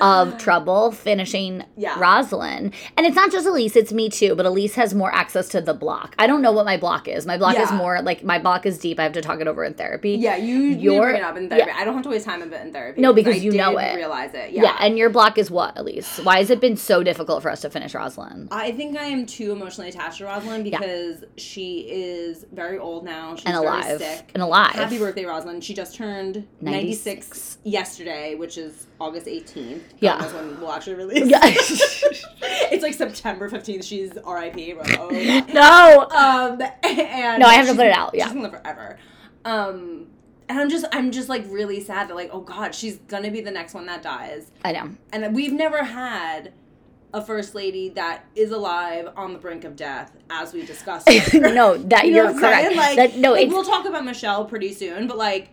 of 0.02 0.38
trouble 0.38 0.92
finishing 0.92 1.64
Yeah. 1.78 1.94
Rosalynn. 1.96 2.74
And 2.98 3.06
it's 3.06 3.16
not 3.16 3.32
just 3.32 3.46
Elise, 3.48 3.76
it's 3.76 3.94
me 3.94 4.10
too, 4.10 4.36
but 4.36 4.46
Elise 4.46 4.76
has 4.76 4.94
more 4.94 5.14
access 5.14 5.48
to 5.50 5.62
the 5.62 5.74
block. 5.74 6.16
I 6.20 6.28
don't 6.28 6.42
know 6.42 6.52
what 6.52 6.66
my 6.66 6.78
block 6.78 7.08
is. 7.08 7.26
My 7.26 7.38
block 7.38 7.58
is 7.58 7.72
more 7.72 8.02
like 8.02 8.24
my 8.24 8.40
block 8.40 8.66
is 8.66 8.78
deep. 8.78 9.00
I 9.00 9.04
have 9.04 9.14
to 9.14 9.22
talk 9.22 9.40
it 9.40 9.48
over 9.48 9.64
in 9.64 9.74
therapy. 9.76 10.12
Yeah, 10.12 10.36
you 10.38 10.58
you 10.58 10.94
Your- 10.94 11.04
bring 11.04 11.18
it 11.18 11.24
up 11.24 11.38
in 11.38 11.50
therapy. 11.50 11.70
yeah. 11.74 11.78
I 11.80 11.86
don't 11.86 11.94
have 11.94 12.04
to 12.04 12.10
waste 12.10 12.26
time 12.26 12.42
of 12.42 12.52
it 12.52 12.62
in 12.66 12.74
therapy. 12.74 13.02
No, 13.02 13.14
because 13.14 13.44
you 13.44 13.52
know 13.52 13.78
it. 13.78 13.96
Realize 13.96 14.34
it. 14.34 14.52
Yeah. 14.52 14.76
and 14.80 14.98
your 14.98 15.10
block 15.10 15.38
is 15.38 15.50
what, 15.52 15.78
Elise? 15.78 16.20
Why 16.24 16.38
has 16.40 16.50
it 16.50 16.60
been 16.60 16.78
so 16.78 17.04
difficult 17.04 17.42
for 17.44 17.50
us 17.52 17.62
to 17.62 17.70
finish 17.70 17.94
Rosalynn? 17.94 18.48
I 18.52 18.72
think 18.72 18.98
I 18.98 19.06
am 19.06 19.26
too 19.26 19.52
emotionally 19.52 19.90
attached 19.90 20.18
to 20.20 20.26
Rosalynn 20.26 20.64
because 20.64 21.24
she 21.38 21.82
is 21.90 22.46
very 22.52 22.78
old 22.80 23.06
now. 23.06 23.36
She's 23.36 23.46
And 23.46 23.56
alive. 23.56 24.00
sick. 24.00 24.30
And 24.34 24.42
alive. 24.44 24.72
Happy 24.74 24.98
birthday, 24.98 25.24
Rosalynn. 25.24 25.62
She 25.62 25.74
just 25.74 25.96
turned 25.96 26.48
96, 26.62 27.06
96. 27.06 27.58
yesterday, 27.64 28.36
which 28.36 28.58
is 28.58 28.88
August 29.00 29.28
18th. 29.28 29.82
Yeah. 30.00 30.26
when 30.34 30.60
we'll 30.60 30.72
actually 30.72 30.96
release. 30.96 31.28
Yeah. 31.28 31.40
it's 31.44 32.84
like 32.84 32.94
September 32.94 33.50
15th. 33.50 33.84
She's 33.84 34.12
RIP. 34.14 34.78
Like, 34.78 35.00
oh, 35.00 35.46
no. 35.54 36.08
Um, 36.16 36.62
and 36.84 37.40
No, 37.40 37.48
I 37.48 37.56
have 37.56 37.68
to 37.68 37.76
put 37.76 37.86
it 37.86 37.96
out, 37.96 38.12
yeah. 38.14 38.26
she's 38.26 38.34
gonna 38.34 38.44
live 38.44 38.52
forever. 38.52 38.98
Um, 39.46 40.08
and 40.50 40.60
I'm 40.60 40.70
just, 40.70 40.86
I'm 40.92 41.12
just 41.12 41.30
like 41.30 41.46
really 41.50 41.80
sad 41.82 42.10
that 42.10 42.16
like, 42.16 42.30
oh 42.34 42.42
God, 42.42 42.76
she's 42.76 42.98
gonna 42.98 43.32
be 43.32 43.42
the 43.42 43.52
next 43.52 43.74
one 43.74 43.86
that 43.86 44.02
dies. 44.02 44.52
I 44.66 44.72
know. 44.72 44.92
And 45.14 45.36
we've 45.36 45.54
never 45.54 45.84
had 45.84 46.54
a 47.14 47.22
first 47.22 47.56
lady 47.56 47.90
that 47.90 48.26
is 48.36 48.52
alive 48.52 49.10
on 49.16 49.34
the 49.34 49.40
brink 49.40 49.64
of 49.66 49.76
death, 49.76 50.16
as 50.30 50.54
we 50.54 50.66
discussed. 50.66 51.08
no, 51.34 51.78
that 51.78 52.08
you 52.08 52.16
you're 52.16 52.34
correct. 52.34 52.76
Like, 52.76 52.96
that, 52.96 53.18
no, 53.18 53.34
like, 53.34 53.50
we'll 53.50 53.64
talk 53.64 53.86
about 53.86 54.06
Michelle 54.06 54.46
pretty 54.46 54.74
soon, 54.74 55.08
but 55.08 55.18
like, 55.18 55.50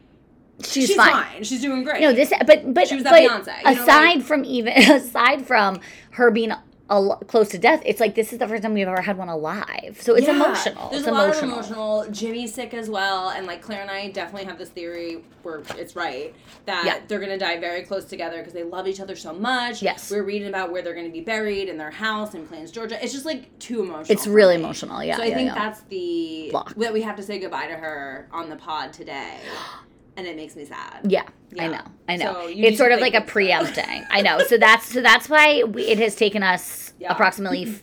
she's, 0.64 0.88
she's, 0.88 0.96
fine. 0.96 1.12
fine. 1.12 1.44
She's 1.44 1.60
doing 1.60 1.84
great. 1.84 2.00
No, 2.00 2.12
this, 2.12 2.32
but 2.46 2.72
but 2.74 2.88
She 2.88 2.96
was 2.96 3.04
but 3.04 3.12
Beyonce, 3.14 3.58
you 3.58 3.74
know, 3.74 3.82
aside 3.82 4.16
like- 4.16 4.22
from 4.24 4.44
even 4.44 4.72
aside 4.90 5.46
from 5.46 5.80
her 6.12 6.30
being 6.30 6.52
a, 6.90 7.16
close 7.26 7.50
to 7.50 7.58
death, 7.58 7.82
it's 7.84 8.00
like 8.00 8.14
this 8.14 8.32
is 8.32 8.38
the 8.38 8.48
first 8.48 8.62
time 8.62 8.72
we've 8.72 8.88
ever 8.88 9.02
had 9.02 9.18
one 9.18 9.28
alive. 9.28 9.98
So 10.00 10.14
it's 10.14 10.26
Yeah. 10.26 10.36
emotional. 10.36 10.88
There's 10.88 11.02
it's 11.02 11.08
a 11.08 11.12
lot 11.12 11.24
emotional. 11.24 11.50
of 11.58 11.66
emotional. 11.66 12.10
Jimmy's 12.10 12.54
sick 12.54 12.72
as 12.72 12.88
well, 12.88 13.28
and 13.28 13.46
like 13.46 13.60
Claire 13.60 13.82
and 13.82 13.90
I 13.90 14.08
definitely 14.10 14.46
have 14.46 14.56
this 14.58 14.70
theory 14.70 15.22
where 15.42 15.60
it's 15.76 15.94
right 15.94 16.34
that 16.64 16.84
Yeah. 16.86 16.98
they're 17.06 17.20
gonna 17.20 17.38
die 17.38 17.58
very 17.58 17.82
close 17.82 18.06
together 18.06 18.38
because 18.38 18.54
they 18.54 18.62
love 18.64 18.88
each 18.88 19.00
other 19.00 19.16
so 19.16 19.34
much. 19.34 19.82
Yes. 19.82 20.10
we're 20.10 20.22
reading 20.22 20.48
about 20.48 20.72
where 20.72 20.80
they're 20.80 20.94
gonna 20.94 21.10
be 21.10 21.20
buried 21.20 21.68
in 21.68 21.76
their 21.76 21.90
house 21.90 22.34
in 22.34 22.46
Plains, 22.46 22.70
Georgia. 22.70 22.98
It's 23.04 23.12
just 23.12 23.26
like 23.26 23.58
too 23.58 23.82
emotional. 23.82 24.10
It's 24.16 24.26
really 24.26 24.56
me. 24.56 24.62
emotional. 24.64 25.02
Yeah. 25.02 25.16
so 25.16 25.22
I 25.22 25.26
yeah, 25.26 25.34
think 25.36 25.54
that's 25.54 25.82
the 25.82 26.48
Block. 26.52 26.74
that 26.76 26.92
we 26.94 27.02
have 27.02 27.16
to 27.16 27.22
say 27.22 27.38
goodbye 27.38 27.66
to 27.66 27.74
her 27.74 28.28
on 28.32 28.48
the 28.48 28.56
pod 28.56 28.94
today, 28.94 29.36
and 30.18 30.26
it 30.26 30.36
makes 30.36 30.54
me 30.56 30.64
sad. 30.66 31.00
Yeah, 31.04 31.22
I 31.58 31.68
know. 31.68 31.80
I 32.08 32.16
know. 32.16 32.32
So 32.34 32.46
it's 32.50 32.76
sort 32.76 32.92
of 32.92 33.00
like 33.00 33.14
a 33.14 33.20
think 33.20 33.22
of 33.22 33.26
that. 33.26 33.32
preempting. 33.32 34.06
I 34.10 34.20
know. 34.20 34.40
So 34.48 34.58
that's 34.58 34.92
so 34.92 35.00
that's 35.00 35.28
why 35.30 35.62
we, 35.62 35.84
it 35.84 35.98
has 35.98 36.14
taken 36.14 36.42
us 36.42 36.92
Yeah. 36.98 37.12
approximately 37.12 37.64
f- 37.64 37.82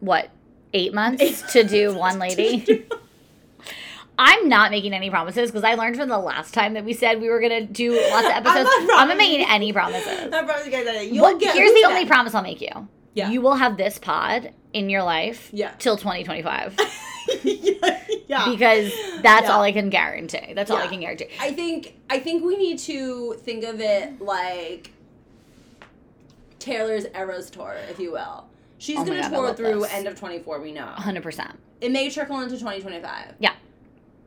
what 0.00 0.30
eight 0.74 0.92
months 0.92 1.40
to 1.52 1.62
do 1.64 1.94
one 1.94 2.18
lady. 2.18 2.86
I'm 4.18 4.48
not 4.48 4.70
making 4.70 4.94
any 4.94 5.10
promises 5.10 5.50
because 5.50 5.62
I 5.64 5.74
learned 5.74 5.96
from 5.96 6.08
the 6.08 6.18
last 6.18 6.54
time 6.54 6.72
that 6.74 6.84
we 6.86 6.94
said 6.94 7.20
we 7.20 7.28
were 7.28 7.40
gonna 7.40 7.64
do 7.66 7.92
lots 8.10 8.26
of 8.26 8.32
episodes. 8.32 8.64
not 8.86 9.00
I'm, 9.00 9.08
not 9.08 9.16
making 9.18 9.46
any 9.48 9.72
promises. 9.72 10.32
I 10.32 10.42
promise 10.42 10.64
you 10.66 10.72
guys 10.72 10.84
that 10.86 11.12
you'll 11.12 11.22
What- 11.22 11.38
get. 11.40 11.54
here's 11.54 11.72
the 11.74 11.84
only 11.86 12.06
promise 12.06 12.34
I'll 12.34 12.42
make 12.42 12.60
you. 12.60 12.88
Yeah. 13.16 13.30
You 13.30 13.40
will 13.40 13.54
have 13.56 13.76
this 13.78 13.98
pod 13.98 14.52
in 14.74 14.90
your 14.90 15.02
life 15.02 15.48
Yeah. 15.52 15.72
till 15.78 15.96
2025 15.96 16.76
yeah, 17.42 17.98
yeah. 18.28 18.50
because 18.50 18.92
that's 19.22 19.44
Yeah. 19.46 19.52
all 19.52 19.62
I 19.62 19.72
can 19.72 19.88
guarantee. 19.90 20.52
That's 20.54 20.70
all 20.70 20.76
I 20.76 20.86
can 20.86 21.00
guarantee. 21.00 21.28
I 21.40 21.50
think 21.52 21.98
I 22.10 22.20
think 22.20 22.44
we 22.44 22.56
need 22.58 22.78
to 22.80 23.32
think 23.40 23.64
of 23.64 23.80
it 23.80 24.20
like 24.20 24.90
Taylor's 26.58 27.06
Eras 27.14 27.50
tour, 27.50 27.74
if 27.90 27.98
you 27.98 28.12
will. 28.12 28.46
She's 28.78 28.98
Oh 28.98 29.04
gonna 29.04 29.22
God, 29.22 29.30
tour 29.32 29.54
through 29.54 29.80
this. 29.80 29.92
end 29.94 30.06
of 30.06 30.18
twenty 30.18 30.38
four. 30.40 30.60
We 30.60 30.72
know 30.72 30.92
100%. 30.98 31.56
it 31.80 31.90
may 31.90 32.10
trickle 32.10 32.40
into 32.40 32.58
twenty 32.60 32.80
twenty 32.82 33.00
five. 33.00 33.34
Yeah. 33.38 33.54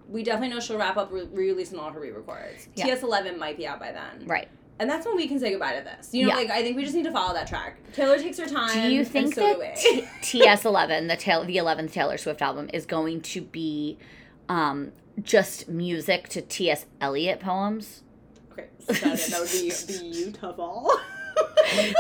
We 0.10 0.24
definitely 0.24 0.55
know 0.55 0.60
she'll 0.60 0.79
wrap 0.79 0.98
up 0.98 1.12
re- 1.12 1.27
releasing 1.31 1.77
all 1.77 1.91
her 1.91 2.00
re-records. 2.00 2.67
Yeah. 2.75 2.86
TS 2.86 3.03
eleven 3.03 3.38
might 3.38 3.58
be 3.58 3.67
out 3.67 3.79
by 3.79 3.91
then, 3.91 4.25
Right. 4.25 4.48
And 4.79 4.89
that's 4.89 5.05
when 5.05 5.15
we 5.15 5.27
can 5.27 5.39
say 5.39 5.51
goodbye 5.51 5.75
to 5.77 5.83
this. 5.83 6.13
You 6.13 6.24
know, 6.24 6.29
Yeah. 6.29 6.36
like 6.36 6.50
I 6.50 6.62
think 6.63 6.77
we 6.77 6.83
just 6.83 6.95
need 6.95 7.03
to 7.05 7.12
follow 7.12 7.33
that 7.33 7.48
track. 7.48 7.77
Taylor 7.93 8.17
takes 8.17 8.38
her 8.39 8.45
time. 8.45 8.74
Do 8.74 8.93
you 8.93 9.03
think 9.05 9.36
so 9.36 9.59
that. 9.59 9.75
T- 9.75 10.01
TS11, 10.21 11.07
the 11.09 11.15
tail, 11.17 11.43
the 11.45 11.57
11th 11.57 11.91
Taylor 11.91 12.17
Swift 12.17 12.41
album, 12.41 12.69
is 12.74 12.86
going 12.86 13.21
to 13.21 13.41
be 13.41 13.98
um, 14.48 14.91
just 15.21 15.67
music 15.69 16.29
to 16.29 16.41
T.S. 16.41 16.86
Eliot 17.01 17.39
poems? 17.39 18.03
Great. 18.50 18.67
That, 18.88 19.38
would 19.39 19.51
be 19.51 19.71
beautiful. 19.88 20.91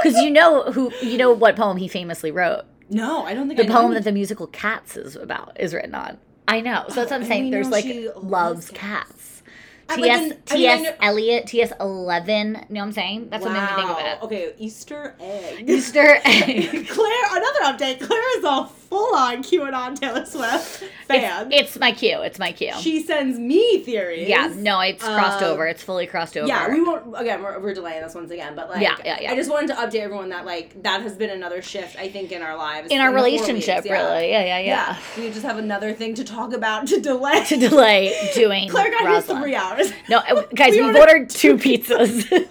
Because 0.03 0.15
you 0.21 0.29
know 0.31 0.63
who, 0.71 0.91
you 1.01 1.17
know 1.17 1.31
what 1.31 1.55
poem 1.55 1.77
he 1.77 1.87
famously 1.87 2.29
wrote. 2.31 2.63
no, 2.89 3.23
I 3.23 3.33
don't 3.33 3.47
think 3.47 3.57
The 3.59 3.67
I 3.67 3.69
poem 3.69 3.85
any- 3.85 3.93
that 3.95 4.03
the 4.03 4.11
musical 4.11 4.47
Cats 4.47 4.97
is 4.97 5.15
about 5.15 5.55
is 5.59 5.73
written 5.73 5.95
on. 5.95 6.17
I 6.47 6.59
know. 6.59 6.83
So 6.89 6.95
that's 6.95 7.11
what 7.11 7.17
I'm 7.21 7.23
Oh, 7.23 7.27
saying. 7.27 7.51
There's 7.51 7.67
know 7.69 7.71
like 7.71 7.85
loves 8.15 8.23
loves 8.23 8.71
cats. 8.71 9.43
I- 9.89 9.95
like, 9.95 10.03
T.S. 10.03 10.21
in- 10.21 10.37
I 10.49 10.55
mean, 10.55 10.83
T.S. 10.83 10.95
Eliot, 11.01 11.47
T.S. 11.47 11.73
11. 11.79 12.47
You 12.47 12.53
know 12.53 12.59
what 12.69 12.81
I'm 12.81 12.91
saying? 12.91 13.29
That's 13.29 13.43
what 13.43 13.53
made 13.53 13.61
me 13.61 13.67
think 13.67 13.89
of 13.89 13.99
it. 13.99 14.23
Okay, 14.23 14.53
Easter 14.57 15.15
egg. 15.19 15.69
Easter 15.69 16.19
egg. 16.25 16.87
Claire, 16.87 17.25
another 17.31 17.59
update. 17.77 17.99
Claire 18.01 18.37
is 18.37 18.43
a 18.91 18.95
full-on 18.95 19.43
QAnon 19.43 19.99
Taylor 19.99 20.25
Swift 20.25 20.83
fan. 21.07 21.51
It's, 21.51 21.71
it's 21.71 21.79
my 21.79 21.91
cue. 21.91 22.21
It's 22.21 22.39
my 22.39 22.51
cue. 22.51 22.73
she 22.79 23.03
sends 23.03 23.37
me 23.37 23.79
theories. 23.83 24.27
yeah, 24.27 24.51
no, 24.55 24.79
it's 24.81 25.03
crossed 25.03 25.43
Um, 25.43 25.51
over. 25.51 25.67
It's 25.67 25.83
fully 25.83 26.07
crossed 26.07 26.35
over. 26.37 26.47
Yeah, 26.47 26.69
we 26.69 26.81
won't. 26.81 27.19
Again, 27.19 27.41
we're, 27.43 27.59
we're 27.59 27.73
delaying 27.73 28.01
this 28.01 28.15
once 28.15 28.31
again, 28.31 28.55
but 28.55 28.69
like, 28.69 28.81
Yeah, 28.81 28.95
yeah, 29.05 29.19
yeah. 29.21 29.31
I 29.31 29.35
just 29.35 29.49
wanted 29.49 29.67
to 29.67 29.73
update 29.75 30.01
everyone 30.01 30.29
that 30.29 30.45
like 30.45 30.81
that 30.83 31.01
has 31.01 31.15
been 31.15 31.29
another 31.29 31.61
shift 31.61 31.97
I 31.97 32.09
think 32.09 32.31
in 32.31 32.41
our 32.41 32.55
lives, 32.57 32.89
in 32.91 32.99
our 32.99 33.13
relationship, 33.13 33.85
yeah. 33.85 33.93
really. 33.93 34.31
Yeah, 34.31 34.43
yeah, 34.45 34.59
yeah. 34.59 34.97
Yeah, 35.17 35.23
we 35.23 35.29
just 35.29 35.43
have 35.43 35.57
another 35.57 35.93
thing 35.93 36.15
to 36.15 36.23
talk 36.23 36.53
about 36.53 36.87
to 36.87 36.99
delay. 36.99 37.43
To 37.45 37.57
delay 37.57 38.31
doing 38.33 38.69
Claire 38.69 38.91
got 38.91 39.01
here 39.01 39.09
Rosalynn. 39.11 39.41
three 39.41 39.55
hours. 39.55 39.91
No, 40.09 40.17
uh, 40.17 40.43
guys, 40.55 40.71
We 40.71 40.81
we 40.81 40.87
have 40.87 40.95
ordered- 40.95 41.11
ordered 41.11 41.29
two 41.29 41.55
pizzas. 41.57 42.27
but 42.29 42.47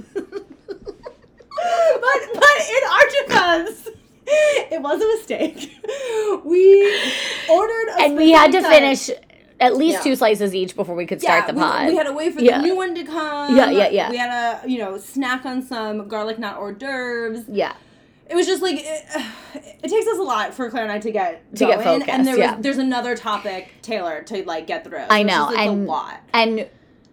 but 2.34 2.68
in 2.68 2.82
our 2.90 3.06
defense, 3.26 3.88
it 4.72 4.82
was 4.82 5.00
a 5.00 5.06
mistake. 5.16 5.74
We 6.44 6.82
ordered, 7.50 7.88
a 7.96 8.02
and 8.02 8.16
we 8.16 8.30
had 8.32 8.52
to 8.52 8.62
finish 8.62 9.10
at 9.60 9.76
least 9.76 9.96
Yeah. 9.98 10.02
two 10.02 10.16
slices 10.16 10.54
each 10.54 10.76
before 10.76 10.94
we 10.94 11.06
could 11.06 11.20
start 11.20 11.46
the 11.46 11.52
we- 11.54 11.60
pod. 11.60 11.88
We, 11.88 11.96
had 11.96 12.06
to 12.06 12.12
wait 12.12 12.34
for 12.34 12.40
Yeah. 12.40 12.58
the 12.58 12.64
new 12.64 12.76
one 12.76 12.94
to 12.94 13.04
come. 13.04 13.56
Yeah, 13.56 13.70
yeah, 13.70 13.88
yeah. 13.88 14.10
We 14.10 14.16
had 14.18 14.62
to, 14.62 14.70
you 14.70 14.78
know, 14.78 14.98
snack 14.98 15.44
on 15.46 15.62
some 15.62 16.06
garlic 16.08 16.38
nut 16.38 16.56
hors 16.56 16.74
d'oeuvres. 16.74 17.44
yeah. 17.48 17.74
It 18.30 18.36
was 18.36 18.46
just 18.46 18.62
like 18.62 18.76
it, 18.78 19.04
it 19.54 19.88
takes 19.88 20.06
us 20.06 20.18
a 20.18 20.22
lot 20.22 20.52
for 20.54 20.70
Claire 20.70 20.84
and 20.84 20.92
I 20.92 20.98
to 20.98 21.10
get 21.10 21.42
To 21.56 21.64
get 21.66 21.76
going, 21.82 22.00
focused, 22.00 22.10
and 22.10 22.26
there 22.26 22.34
was 22.36 22.40
yeah. 22.44 22.56
there's 22.60 22.76
another 22.78 23.16
topic 23.16 23.70
Taylor 23.82 24.22
to 24.24 24.44
like 24.44 24.66
get 24.66 24.84
through. 24.84 24.98
I 25.08 25.20
It's 25.20 25.26
know, 25.28 25.46
just, 25.46 25.56
like, 25.56 25.68
and- 25.68 25.88
a 25.88 25.90
lot. 25.90 26.20
And 26.34 26.68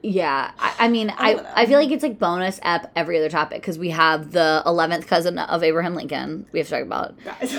yeah, 0.05 0.51
I, 0.59 0.74
I 0.79 0.88
mean, 0.88 1.09
I, 1.17 1.31
it. 1.33 1.45
I 1.55 1.65
feel 1.65 1.79
like 1.79 1.89
it's 1.91 2.03
like 2.03 2.19
bonus 2.19 2.59
ep 2.63 2.91
every 2.95 3.17
other 3.17 3.29
topic 3.29 3.62
because 3.62 3.79
we 3.79 3.89
have 3.89 4.31
the 4.31 4.62
11th 4.65 5.07
cousin 5.07 5.39
of 5.39 5.63
Abraham 5.63 5.95
Lincoln 5.95 6.45
we 6.51 6.59
have 6.59 6.67
to 6.67 6.74
talk 6.75 6.83
about. 6.83 7.15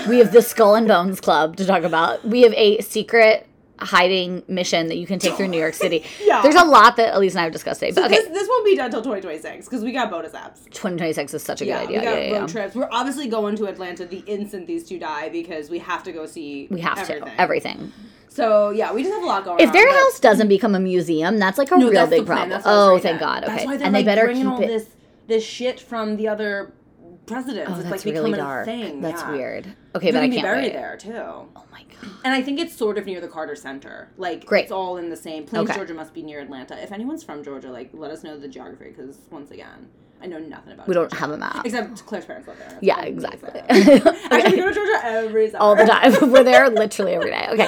We 0.07 0.19
have 0.19 0.31
the 0.31 0.41
Skull 0.41 0.75
and 0.75 0.87
Bones 0.87 1.19
Club 1.19 1.57
to 1.57 1.65
talk 1.65 1.83
about. 1.83 2.23
We 2.25 2.41
have 2.43 2.53
a 2.53 2.79
secret 2.81 3.47
hiding 3.79 4.41
mission 4.47 4.87
that 4.87 4.97
you 4.97 5.05
can 5.05 5.19
take 5.19 5.35
through 5.35 5.49
New 5.49 5.59
York 5.59 5.73
City. 5.75 6.03
Yeah. 6.19 6.41
There's 6.41 6.55
a 6.55 6.65
lot 6.65 6.95
that 6.97 7.15
Elise 7.15 7.33
and 7.33 7.41
I 7.41 7.43
have 7.43 7.53
discussed 7.53 7.79
today. 7.79 7.91
So 7.91 8.01
But 8.01 8.11
okay, 8.11 8.21
this 8.21 8.29
this 8.29 8.47
won't 8.49 8.65
be 8.65 8.75
done 8.75 8.85
until 8.87 9.01
2026 9.01 9.65
because 9.67 9.83
we 9.83 9.91
got 9.91 10.09
bonus 10.09 10.31
apps. 10.33 10.63
2026 10.71 11.33
is 11.35 11.43
such 11.43 11.61
a 11.61 11.65
good 11.65 11.69
Yeah, 11.69 11.79
idea. 11.81 11.99
we 11.99 12.05
got 12.05 12.11
yeah, 12.11 12.31
road 12.31 12.41
yeah. 12.41 12.47
trips. 12.47 12.75
We're 12.75 12.89
obviously 12.91 13.27
going 13.27 13.55
to 13.57 13.65
Atlanta 13.67 14.05
the 14.05 14.19
instant 14.25 14.65
these 14.67 14.83
two 14.87 14.97
die 14.99 15.29
because 15.29 15.69
we 15.69 15.79
have 15.79 16.03
to 16.03 16.11
go 16.11 16.25
see. 16.25 16.67
We 16.71 16.81
have 16.81 16.97
everything. 16.97 17.23
to. 17.25 17.41
Everything. 17.41 17.93
So 18.29 18.69
yeah, 18.71 18.93
we 18.93 19.03
just 19.03 19.13
have 19.13 19.23
a 19.23 19.25
lot 19.25 19.45
going. 19.45 19.59
If 19.59 19.67
on, 19.69 19.73
their 19.73 19.87
but- 19.87 19.95
house 19.95 20.19
doesn't 20.19 20.47
become 20.47 20.75
a 20.75 20.79
museum, 20.79 21.37
that's 21.37 21.57
like 21.57 21.71
a 21.71 21.77
No, 21.77 21.89
real 21.89 22.07
big 22.07 22.25
problem. 22.25 22.49
That's 22.49 22.65
what 22.65 22.71
I 22.73 22.91
was 22.91 22.99
Oh, 22.99 23.03
thank. 23.03 23.19
God. 23.19 23.43
Okay. 23.43 23.53
That's 23.53 23.65
why 23.65 23.77
they're 23.77 23.85
and 23.87 23.93
like 23.93 24.05
they 24.05 24.15
better 24.15 24.33
keep 24.33 24.45
all 24.47 24.61
it. 24.61 24.67
this 24.67 24.87
this 25.27 25.43
shit 25.45 25.79
from 25.79 26.17
the 26.17 26.27
other 26.27 26.73
oh, 27.03 27.17
presidents. 27.25 27.71
oh, 27.73 27.79
it's 27.79 27.89
that's 27.89 28.05
like 28.05 28.13
really 28.13 28.31
becoming 28.31 28.39
dark. 28.39 28.63
a 28.63 28.65
thing. 28.65 29.01
That's 29.01 29.21
yeah. 29.21 29.31
weird. 29.31 29.75
Okay, 29.97 30.11
but 30.11 30.23
I 30.23 30.29
can't 30.29 30.41
buried 30.43 30.63
wait. 30.63 30.73
there 30.73 30.97
too. 30.97 31.11
Oh 31.13 31.63
my 31.71 31.83
god. 31.83 32.11
And 32.23 32.33
I 32.33 32.41
think 32.41 32.59
it's 32.59 32.75
sort 32.75 32.97
of 32.97 33.05
near 33.05 33.19
the 33.21 33.27
Carter 33.27 33.55
Center. 33.55 34.09
Like, 34.17 34.45
Great. 34.45 34.63
it's 34.63 34.71
all 34.71 34.97
in 34.97 35.09
the 35.09 35.15
same. 35.17 35.45
Plains, 35.45 35.69
Okay. 35.69 35.77
Georgia 35.77 35.93
must 35.93 36.13
be 36.13 36.23
near 36.23 36.39
Atlanta. 36.39 36.81
If 36.81 36.91
anyone's 36.91 37.23
from 37.23 37.43
Georgia, 37.43 37.71
like, 37.71 37.89
let 37.93 38.11
us 38.11 38.23
know 38.23 38.37
the 38.37 38.47
geography 38.47 38.89
because 38.95 39.17
once 39.29 39.51
again, 39.51 39.89
I 40.19 40.25
know 40.25 40.39
nothing 40.39 40.73
about. 40.73 40.87
We 40.87 40.95
don't 40.95 41.13
have 41.13 41.29
a 41.29 41.37
map. 41.37 41.63
Except 41.63 42.03
Claire's 42.07 42.25
parents 42.25 42.47
live 42.47 42.57
there. 42.57 42.69
That's 42.69 42.81
Yeah, 42.83 43.01
exactly. 43.03 43.59
Actually, 43.69 44.51
we 44.55 44.57
go 44.61 44.69
to 44.69 44.73
Georgia 44.73 44.99
every 45.03 45.49
summer. 45.51 45.63
All 45.63 45.75
the 45.75 45.85
time. 45.85 46.11
We're 46.31 46.43
there 46.43 46.69
literally 46.71 47.13
every 47.13 47.29
day. 47.29 47.47
Okay. 47.51 47.67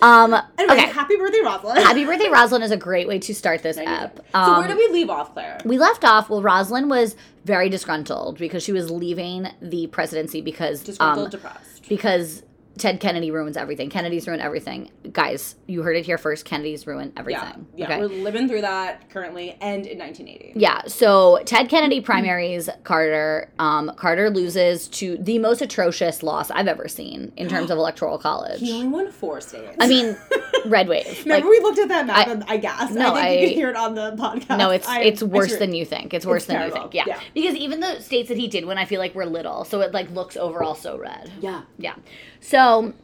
Um. 0.00 0.32
Anyway, 0.56 0.74
Okay. 0.74 0.86
happy 0.92 1.16
birthday, 1.16 1.38
Rosalynn. 1.40 1.82
Happy 1.82 2.04
birthday, 2.04 2.26
Rosalynn 2.26 2.62
is 2.62 2.70
a 2.70 2.76
great 2.76 3.08
way 3.08 3.18
to 3.18 3.34
start 3.34 3.62
this 3.64 3.76
ep. 3.78 3.86
that. 3.86 4.16
so 4.16 4.38
Um, 4.38 4.58
where 4.58 4.68
did 4.68 4.76
we 4.76 4.86
leave 4.88 5.10
off, 5.10 5.32
Claire? 5.32 5.58
we 5.64 5.78
left 5.78 6.04
off. 6.04 6.30
Well, 6.30 6.42
Rosalynn 6.42 6.88
was 6.88 7.16
very 7.44 7.68
disgruntled 7.68 8.38
because 8.38 8.62
she 8.62 8.70
was 8.72 8.88
leaving 8.90 9.48
the 9.60 9.88
presidency 9.88 10.40
because 10.42 10.84
Disgruntled, 10.84 11.26
um, 11.26 11.30
depressed. 11.30 11.59
Best. 11.60 11.88
because 11.88 12.42
Ted 12.80 12.98
Kennedy 13.00 13.30
ruins 13.30 13.56
everything. 13.56 13.90
Kennedy's 13.90 14.26
ruined 14.26 14.42
everything. 14.42 14.90
Guys, 15.12 15.54
you 15.66 15.82
heard 15.82 15.96
it 15.96 16.04
here 16.06 16.18
first. 16.18 16.44
Kennedy's 16.44 16.86
ruined 16.86 17.12
everything. 17.16 17.66
yeah, 17.76 17.84
okay. 17.86 17.98
we're 18.00 18.06
living 18.08 18.48
through 18.48 18.62
that 18.62 19.08
currently, 19.10 19.56
and 19.60 19.86
in 19.86 19.98
1980. 19.98 20.52
Yeah, 20.58 20.82
so 20.86 21.40
Ted 21.44 21.68
Kennedy 21.68 22.00
primaries 22.00 22.68
Carter. 22.84 23.50
Um, 23.58 23.92
Carter 23.96 24.30
loses 24.30 24.88
to 24.88 25.16
the 25.18 25.38
most 25.38 25.62
atrocious 25.62 26.22
loss 26.22 26.50
I've 26.50 26.68
ever 26.68 26.88
seen 26.88 27.32
in 27.36 27.48
terms 27.48 27.70
of 27.70 27.78
electoral 27.84 28.18
college. 28.18 28.60
He 28.60 28.72
only 28.72 28.88
won 28.88 29.12
four 29.12 29.40
states. 29.40 29.76
I 29.78 29.86
mean, 29.86 30.16
red 30.66 30.88
wave. 30.88 31.06
Remember 31.24 31.46
Like, 31.46 31.50
we 31.50 31.60
looked 31.60 31.78
at 31.78 31.88
that 31.88 32.06
map 32.06 32.26
I- 32.26 32.30
and 32.30 32.44
I 32.48 32.56
gasped. 32.56 32.94
No, 32.94 33.14
I 33.14 33.22
think 33.22 33.40
you 33.40 33.46
I- 33.46 33.48
could 33.50 33.54
hear 33.56 33.70
it 33.70 33.76
on 33.76 33.94
the 33.94 34.12
podcast. 34.16 34.58
no, 34.58 34.70
it's 34.70 34.88
I- 34.88 35.00
it's 35.02 35.22
worse 35.22 35.56
than 35.56 35.74
you 35.74 35.84
think. 35.84 36.14
It's 36.14 36.24
worse 36.26 36.42
It's 36.42 36.46
than 36.46 36.56
terrible. 36.56 36.76
you 36.76 36.82
think. 36.84 36.94
Yeah. 36.94 37.04
Yeah. 37.08 37.20
because 37.34 37.54
even 37.56 37.80
the 37.80 38.00
states 38.00 38.28
that 38.28 38.38
he 38.38 38.48
did 38.48 38.64
when 38.64 38.78
I 38.78 38.84
feel 38.84 39.00
like 39.00 39.14
we're 39.14 39.24
little, 39.26 39.64
so 39.64 39.80
it 39.80 39.92
like 39.92 40.10
looks 40.10 40.36
overall 40.36 40.74
so 40.74 40.96
red. 40.96 41.30
Yeah. 41.40 41.62
Yeah. 41.78 41.94
So, 42.40 42.94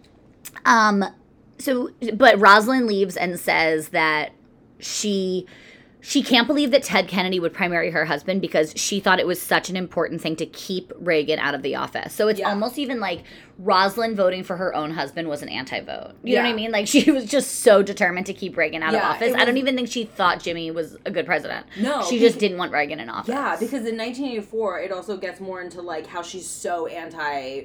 um, 0.64 1.05
so 1.59 1.90
but 2.14 2.37
Rosalynn 2.37 2.87
leaves 2.87 3.16
and 3.16 3.38
says 3.38 3.90
that 3.90 4.33
she 4.78 5.47
she 6.00 6.23
can't 6.23 6.47
believe 6.47 6.71
that 6.71 6.85
Ted 6.85 7.09
Kennedy 7.09 7.40
would 7.40 7.52
primary 7.52 7.90
her 7.90 8.05
husband 8.05 8.40
because 8.40 8.73
she 8.76 9.00
thought 9.00 9.19
it 9.19 9.26
was 9.26 9.43
such 9.43 9.69
an 9.71 9.76
important 9.76 10.21
thing 10.21 10.37
to 10.37 10.47
keep 10.47 10.93
Reagan 11.00 11.40
out 11.40 11.52
of 11.57 11.62
the 11.62 11.75
office. 11.75 12.12
So 12.14 12.28
it's 12.28 12.38
Yeah. 12.38 12.50
almost 12.50 12.78
even 12.78 13.00
like 13.00 13.25
Rosalynn 13.61 14.14
voting 14.14 14.45
for 14.45 14.57
her 14.57 14.73
own 14.73 14.93
husband 14.93 15.28
was 15.28 15.43
an 15.43 15.49
anti-vote. 15.49 16.12
You 16.23 16.37
know 16.37 16.43
what 16.43 16.49
I 16.50 16.52
mean? 16.52 16.71
Like 16.71 16.87
she 16.95 17.11
was 17.11 17.25
just 17.25 17.61
so 17.62 17.83
determined 17.83 18.26
to 18.26 18.35
keep 18.35 18.57
Reagan 18.57 18.85
out 18.85 18.93
Yeah, 18.93 19.00
of 19.11 19.16
office. 19.16 19.35
I 19.35 19.45
don't 19.45 19.57
even 19.57 19.75
think 19.75 19.88
she 19.90 20.05
thought 20.05 20.38
Jimmy 20.40 20.71
was 20.71 20.97
a 21.05 21.11
good 21.11 21.26
president. 21.26 21.66
No, 21.81 22.02
she 22.09 22.19
he- 22.19 22.25
just 22.25 22.38
didn't 22.38 22.59
want 22.59 22.71
Reagan 22.71 23.00
in 23.00 23.09
office. 23.11 23.31
Yeah, 23.31 23.57
because 23.59 23.85
in 23.85 23.97
1984, 23.97 24.81
it 24.83 24.93
also 24.93 25.16
gets 25.16 25.40
more 25.40 25.61
into 25.61 25.83
like 25.83 26.07
how 26.07 26.23
she's 26.23 26.47
so 26.49 26.87
anti 26.87 27.64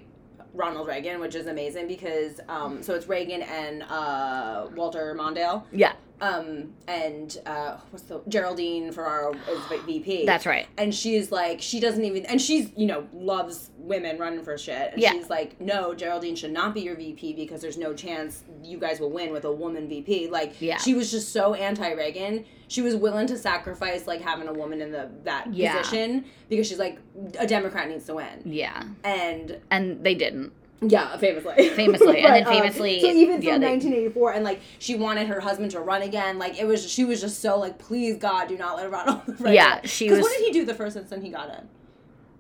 Ronald 0.54 0.88
Reagan, 0.88 1.20
which 1.20 1.36
is 1.36 1.48
amazing 1.48 1.88
because 1.88 2.40
um, 2.50 2.84
so 2.84 2.94
it's 2.94 3.08
Reagan 3.08 3.42
and 3.42 3.84
uh, 3.84 4.68
Walter 4.76 5.16
Mondale, 5.18 5.64
yeah, 5.72 5.94
um, 6.22 6.72
and 6.88 7.38
uh, 7.46 7.78
what's 7.90 8.06
the 8.06 8.22
Geraldine 8.30 8.92
Ferraro 8.92 9.34
is 9.50 9.60
VP. 9.86 10.26
that's 10.26 10.46
right. 10.46 10.68
and 10.78 10.94
she's 10.94 11.32
like 11.32 11.62
she 11.62 11.80
doesn't 11.80 12.06
even 12.06 12.26
and 12.28 12.40
she's 12.40 12.72
you 12.78 12.86
know 12.86 13.08
loves 13.14 13.72
women 13.78 14.18
running 14.20 14.44
for 14.44 14.58
shit 14.58 14.94
and 14.94 15.02
Yeah. 15.02 15.12
she's 15.14 15.30
like 15.30 15.60
no 15.60 15.96
geraldine 15.96 16.36
should 16.36 16.52
not 16.52 16.74
be 16.76 16.82
your 16.82 16.96
vp 16.96 17.34
because 17.34 17.62
there's 17.62 17.78
no 17.80 17.94
chance 17.94 18.44
you 18.64 18.78
guys 18.78 19.00
will 19.00 19.10
win 19.10 19.34
with 19.34 19.44
a 19.46 19.52
woman 19.52 19.90
vp 19.90 20.30
like 20.30 20.54
Yeah. 20.62 20.78
she 20.78 20.94
was 20.94 21.10
just 21.10 21.30
so 21.34 21.56
anti-reagan 21.56 22.46
she 22.68 22.82
was 22.84 22.96
willing 22.96 23.26
to 23.28 23.38
sacrifice 23.38 24.06
like 24.06 24.22
having 24.22 24.48
a 24.48 24.54
woman 24.54 24.80
in 24.82 24.92
the 24.92 25.10
that 25.24 25.52
Yeah. 25.54 25.78
position 25.78 26.26
because 26.48 26.68
she's 26.68 26.78
like 26.80 27.00
a 27.40 27.48
democrat 27.48 27.90
needs 27.90 28.06
to 28.06 28.14
win 28.16 28.42
Yeah, 28.46 28.84
and 29.04 29.58
and 29.72 30.04
they 30.04 30.14
didn't. 30.14 30.54
Yeah, 30.82 31.16
famously. 31.18 31.70
Famously, 31.70 32.20
and 32.22 32.34
then 32.34 32.48
um, 32.48 32.54
famously- 32.54 33.00
so 33.02 33.08
even 33.08 33.36
from 33.38 33.44
yeah, 33.44 33.58
they- 33.60 33.68
1984, 33.72 34.34
and 34.34 34.44
like 34.44 34.62
she 34.80 34.96
wanted 34.96 35.28
her 35.28 35.40
husband 35.40 35.72
to 35.72 35.80
run 35.80 36.02
again. 36.02 36.40
Like 36.40 36.60
it 36.60 36.66
was, 36.66 36.90
she 36.90 37.06
was 37.06 37.22
just 37.22 37.40
so 37.42 37.58
like, 37.60 37.78
please 37.78 38.18
God, 38.18 38.48
do 38.48 38.58
not 38.58 38.78
let 38.78 38.90
Ronald 38.92 39.22
Reagan. 39.28 39.54
Yeah, 39.54 39.82
she 39.86 40.06
Because 40.06 40.20
was- 40.20 40.24
what 40.26 40.38
did 40.38 40.46
he 40.48 40.52
do 40.52 40.66
the 40.66 40.74
first 40.74 40.98
instant 40.98 41.24
he 41.24 41.30
got 41.30 41.50
in? 41.50 41.68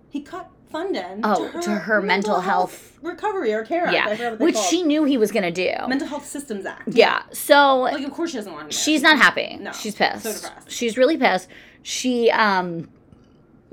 He 0.10 0.21
cut 0.21 0.50
funding. 0.71 1.21
Oh, 1.24 1.50
to 1.62 1.69
her 1.71 2.01
mental 2.01 2.39
health- 2.41 2.98
recovery 3.01 3.53
or 3.53 3.63
care 3.63 3.86
act. 3.86 3.93
Yeah, 3.93 4.13
they're 4.15 4.36
which 4.38 4.55
called. 4.55 4.65
she 4.67 4.83
knew 4.83 5.03
he 5.05 5.17
was 5.17 5.31
gonna 5.31 5.51
do. 5.51 5.71
mental 5.88 6.07
health 6.07 6.25
systems 6.25 6.65
act. 6.65 6.89
Yeah, 6.93 7.24
so 7.31 7.79
Like 7.81 8.05
of 8.05 8.12
course 8.12 8.31
she 8.31 8.38
doesn't 8.38 8.51
want 8.53 8.74
she's 8.74 9.01
not 9.01 9.17
happy. 9.17 9.57
No, 9.60 9.71
she's 9.71 9.95
pissed. 9.95 10.24
so 10.24 10.31
depressed. 10.33 10.71
she's 10.71 10.98
really 10.98 11.17
pissed. 11.17 11.48
She 11.83 12.29
um 12.31 12.89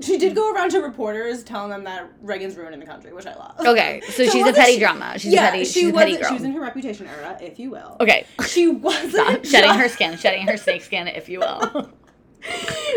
She 0.01 0.17
did 0.17 0.33
go 0.33 0.53
around 0.53 0.71
to 0.71 0.79
reporters 0.79 1.43
telling 1.43 1.69
them 1.71 1.83
that 1.83 2.09
Reagan's 2.21 2.55
ruining 2.55 2.79
the 2.79 2.85
country, 2.85 3.11
which 3.11 3.25
I 3.25 3.35
love. 3.35 3.55
okay, 3.59 4.01
so, 4.09 4.23
she's 4.29 4.47
a 4.47 4.53
petty 4.53 4.73
she- 4.73 4.79
drama. 4.79 5.19
She's 5.19 5.33
yeah, 5.33 5.47
a 5.49 5.51
petty. 5.51 5.65
she 5.65 5.81
she's 5.81 5.89
a 5.89 5.91
was. 5.91 5.99
petty 5.99 6.15
girl. 6.17 6.27
She 6.29 6.33
was 6.35 6.43
in 6.43 6.51
her 6.53 6.61
reputation 6.61 7.07
era, 7.07 7.37
if 7.41 7.59
you 7.59 7.69
will. 7.71 7.97
okay, 7.99 8.25
She 8.47 8.67
wasn't 8.67 9.11
stop 9.13 9.45
shedding 9.45 9.71
her 9.77 9.89
skin, 9.89 10.17
shedding 10.17 10.47
her 10.47 10.55
snake 10.57 10.83
skin, 10.83 11.07
if 11.09 11.27
you 11.27 11.39
will. 11.39 11.59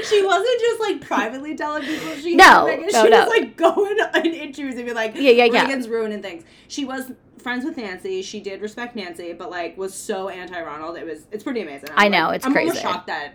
she 0.09 0.25
wasn't 0.25 0.61
just 0.61 0.81
like 0.81 1.01
privately 1.01 1.57
telling 1.57 1.83
people 1.83 2.15
she 2.15 2.37
No, 2.37 2.67
Reagan. 2.67 2.87
no, 2.93 3.03
she 3.05 3.11
no. 3.11 3.21
was 3.25 3.29
like 3.29 3.57
going 3.57 4.01
on 4.15 4.25
interviews 4.27 4.77
and 4.77 4.87
be 4.87 4.93
like, 4.93 5.15
Yeah, 5.17 5.31
yeah, 5.31 5.45
yeah. 5.47 5.63
Reagan's 5.63 5.89
ruining 5.89 6.23
things. 6.23 6.45
She 6.69 6.85
was 6.85 7.11
friends 7.39 7.65
with 7.65 7.77
Nancy. 7.77 8.23
She 8.23 8.39
did 8.41 8.61
respect 8.61 8.95
Nancy, 8.95 9.33
but 9.33 9.51
like 9.51 9.77
was 9.77 9.93
so 9.95 10.29
anti 10.29 10.61
Ronald. 10.63 10.97
It 10.97 11.05
was 11.05 11.27
it's 11.33 11.43
pretty 11.43 11.61
amazing. 11.63 11.89
I 11.97 12.07
I'm, 12.07 12.13
know, 12.13 12.27
like- 12.27 12.37
it's 12.37 12.47
I'm 12.47 12.53
crazy. 12.53 12.69
almost 12.69 12.83
shocked 12.83 13.07
that 13.09 13.33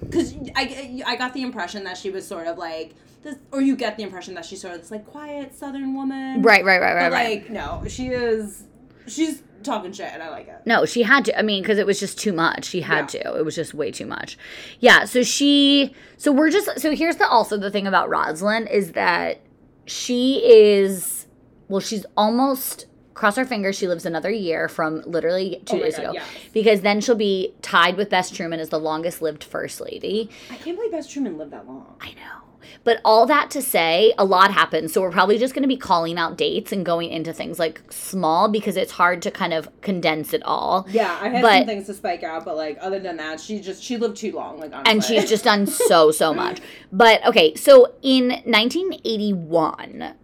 because 0.00 0.34
I 0.56 1.02
I 1.06 1.14
got 1.16 1.32
the 1.34 1.42
impression 1.42 1.84
that 1.84 1.96
she 1.96 2.10
was 2.10 2.26
sort 2.26 2.48
of 2.48 2.58
like 2.58 2.94
this, 3.24 3.36
or 3.52 3.60
you 3.60 3.74
get 3.76 3.96
the 3.96 4.02
impression 4.04 4.34
that 4.34 4.44
she's 4.44 4.60
sort 4.60 4.74
of 4.74 4.80
this 4.80 4.90
like 4.90 5.06
quiet 5.06 5.54
Southern 5.54 5.94
woman. 5.94 6.42
right, 6.42 6.64
right, 6.64 6.80
right, 6.80 6.94
right, 6.94 7.10
But 7.10 7.12
right. 7.12 7.40
like 7.42 7.50
no, 7.50 7.82
she 7.88 8.08
is. 8.08 8.64
She's 9.06 9.42
talking 9.62 9.92
shit, 9.92 10.10
and 10.12 10.22
I 10.22 10.30
like 10.30 10.48
it. 10.48 10.60
No, 10.64 10.84
she 10.86 11.02
had 11.02 11.24
to. 11.26 11.38
I 11.38 11.42
mean, 11.42 11.62
because 11.62 11.78
it 11.78 11.86
was 11.86 11.98
just 12.00 12.18
too 12.18 12.32
much. 12.32 12.64
She 12.66 12.80
had 12.82 13.08
to. 13.10 13.36
It 13.36 13.44
was 13.44 13.54
just 13.54 13.74
way 13.74 13.90
too 13.90 14.06
much. 14.06 14.38
Yeah. 14.80 15.04
So 15.04 15.22
she. 15.22 15.94
So 16.16 16.32
we're 16.32 16.50
just. 16.50 16.78
So 16.80 16.94
here's 16.94 17.16
the 17.16 17.26
also 17.28 17.56
the 17.58 17.70
thing 17.70 17.86
about 17.86 18.08
Rosalynn 18.08 18.70
is 18.70 18.92
that 18.92 19.40
she 19.86 20.42
is. 20.44 21.26
Well, 21.68 21.80
she's 21.80 22.06
almost. 22.16 22.86
Cross 23.14 23.38
our 23.38 23.44
fingers. 23.44 23.76
She 23.76 23.86
lives 23.86 24.04
another 24.06 24.30
year 24.30 24.68
from 24.68 25.02
literally 25.06 25.62
two 25.66 25.76
Oh 25.76 25.78
days 25.80 25.94
God, 25.96 26.02
ago, 26.02 26.12
yes. 26.14 26.26
because 26.52 26.80
then 26.80 27.00
she'll 27.00 27.14
be 27.14 27.54
tied 27.62 27.96
with 27.96 28.10
Bess 28.10 28.28
Truman 28.28 28.58
as 28.58 28.70
the 28.70 28.80
longest 28.80 29.22
lived 29.22 29.44
first 29.44 29.80
lady. 29.80 30.28
I 30.50 30.56
can't 30.56 30.76
believe 30.76 30.90
Bess 30.90 31.08
Truman 31.08 31.38
lived 31.38 31.52
that 31.52 31.64
long. 31.64 31.94
I 32.00 32.08
know. 32.08 32.42
But 32.84 33.00
all 33.04 33.26
that 33.26 33.50
to 33.52 33.62
say, 33.62 34.14
a 34.18 34.24
lot 34.24 34.52
happens. 34.52 34.92
So 34.92 35.00
we're 35.00 35.10
probably 35.10 35.38
just 35.38 35.54
going 35.54 35.62
to 35.62 35.68
be 35.68 35.76
calling 35.76 36.18
out 36.18 36.36
dates 36.36 36.72
and 36.72 36.84
going 36.84 37.10
into 37.10 37.32
things 37.32 37.58
like 37.58 37.82
small 37.90 38.48
because 38.48 38.76
it's 38.76 38.92
hard 38.92 39.22
to 39.22 39.30
kind 39.30 39.52
of 39.52 39.68
condense 39.80 40.32
it 40.32 40.42
all. 40.44 40.86
Yeah, 40.90 41.18
I 41.20 41.28
had 41.28 41.42
But- 41.42 41.58
some 41.58 41.66
things 41.66 41.86
to 41.86 41.94
spike 41.94 42.22
out, 42.22 42.44
but 42.44 42.56
like 42.56 42.78
other 42.80 43.00
than 43.00 43.16
that, 43.16 43.40
she 43.40 43.60
just 43.60 43.82
she 43.82 43.96
lived 43.96 44.16
too 44.16 44.32
long. 44.32 44.60
Like 44.60 44.72
honestly. 44.72 44.92
and 44.92 45.04
she's 45.04 45.28
just 45.28 45.44
done 45.44 45.66
so 45.88 46.10
so 46.10 46.34
much 46.34 46.60
but 46.92 47.24
okay 47.26 47.54
so 47.54 47.94
in 48.02 48.28
1981 48.28 50.14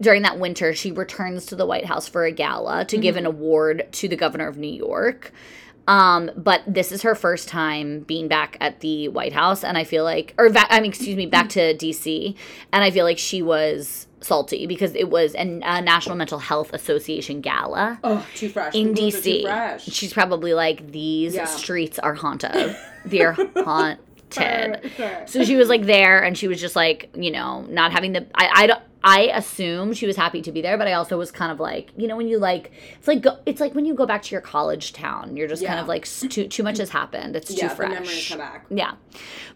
during 0.00 0.22
that 0.22 0.38
winter 0.38 0.74
she 0.74 0.92
returns 0.92 1.46
to 1.46 1.56
the 1.56 1.66
white 1.66 1.86
house 1.86 2.08
for 2.08 2.24
a 2.24 2.32
gala 2.32 2.84
to 2.84 2.98
give 2.98 3.16
an 3.16 3.24
mm-hmm. 3.24 3.36
award 3.36 3.88
to 3.92 4.08
the 4.08 4.16
governor 4.16 4.46
of 4.46 4.56
new 4.56 4.66
york 4.66 5.32
um, 5.88 6.30
but 6.36 6.62
this 6.66 6.90
is 6.92 7.02
her 7.02 7.14
first 7.14 7.48
time 7.48 8.00
being 8.00 8.28
back 8.28 8.56
at 8.60 8.80
the 8.80 9.08
white 9.08 9.32
house 9.32 9.62
and 9.64 9.78
i 9.78 9.84
feel 9.84 10.02
like 10.04 10.34
or 10.38 10.48
va- 10.48 10.66
i 10.72 10.80
mean 10.80 10.90
excuse 10.90 11.16
me 11.16 11.26
back 11.26 11.48
to 11.48 11.74
dc 11.76 12.34
and 12.72 12.84
i 12.84 12.90
feel 12.90 13.04
like 13.04 13.18
she 13.18 13.40
was 13.42 14.06
salty 14.20 14.66
because 14.66 14.94
it 14.96 15.08
was 15.10 15.34
an, 15.34 15.62
a 15.64 15.80
national 15.80 16.16
mental 16.16 16.38
health 16.40 16.72
association 16.72 17.40
gala 17.40 17.98
oh 18.02 18.26
too 18.34 18.48
fresh. 18.48 18.74
in 18.74 18.92
DC. 18.94 19.42
fresh. 19.42 19.84
She's 19.84 20.12
probably 20.12 20.52
like, 20.54 20.90
these 20.90 21.34
Yeah. 21.34 21.44
streets 21.44 21.98
are 22.00 22.14
haunted. 22.14 22.76
They're 23.04 23.34
haunted. 23.34 23.98
Sure, 24.32 24.74
sure. 24.96 25.22
So 25.26 25.44
she 25.44 25.54
was 25.54 25.68
like 25.68 25.82
there, 25.84 26.24
and 26.24 26.36
she 26.36 26.48
was 26.48 26.60
just 26.60 26.74
like, 26.74 27.10
you 27.14 27.30
know, 27.30 27.60
not 27.68 27.92
having 27.92 28.12
the. 28.14 28.26
I 28.34 28.50
I 28.62 28.66
don't. 28.66 28.82
I 29.08 29.30
assume 29.32 29.92
she 29.92 30.04
was 30.04 30.16
happy 30.16 30.42
to 30.42 30.50
be 30.50 30.60
there, 30.60 30.76
but 30.76 30.88
I 30.88 30.94
also 30.94 31.16
was 31.16 31.30
kind 31.30 31.52
of 31.52 31.60
like, 31.60 31.92
you 31.96 32.08
know, 32.08 32.16
when 32.16 32.26
you 32.26 32.40
like, 32.40 32.72
it's 32.98 33.06
like 33.06 33.22
go, 33.22 33.38
it's 33.46 33.60
like 33.60 33.72
when 33.72 33.84
you 33.84 33.94
go 33.94 34.04
back 34.04 34.20
to 34.22 34.32
your 34.32 34.40
college 34.40 34.92
town, 34.92 35.36
you're 35.36 35.46
just 35.46 35.64
kind 35.64 35.78
of 35.78 35.86
like 35.86 36.04
too 36.06 36.48
too 36.48 36.64
much 36.64 36.78
has 36.78 36.90
happened. 36.90 37.36
It's 37.36 37.52
yeah, 37.52 37.68
too 37.68 37.76
the 37.76 37.88
memories 37.88 38.08
fresh. 38.08 38.28
come 38.30 38.38
back. 38.38 38.66
Yeah. 38.68 38.94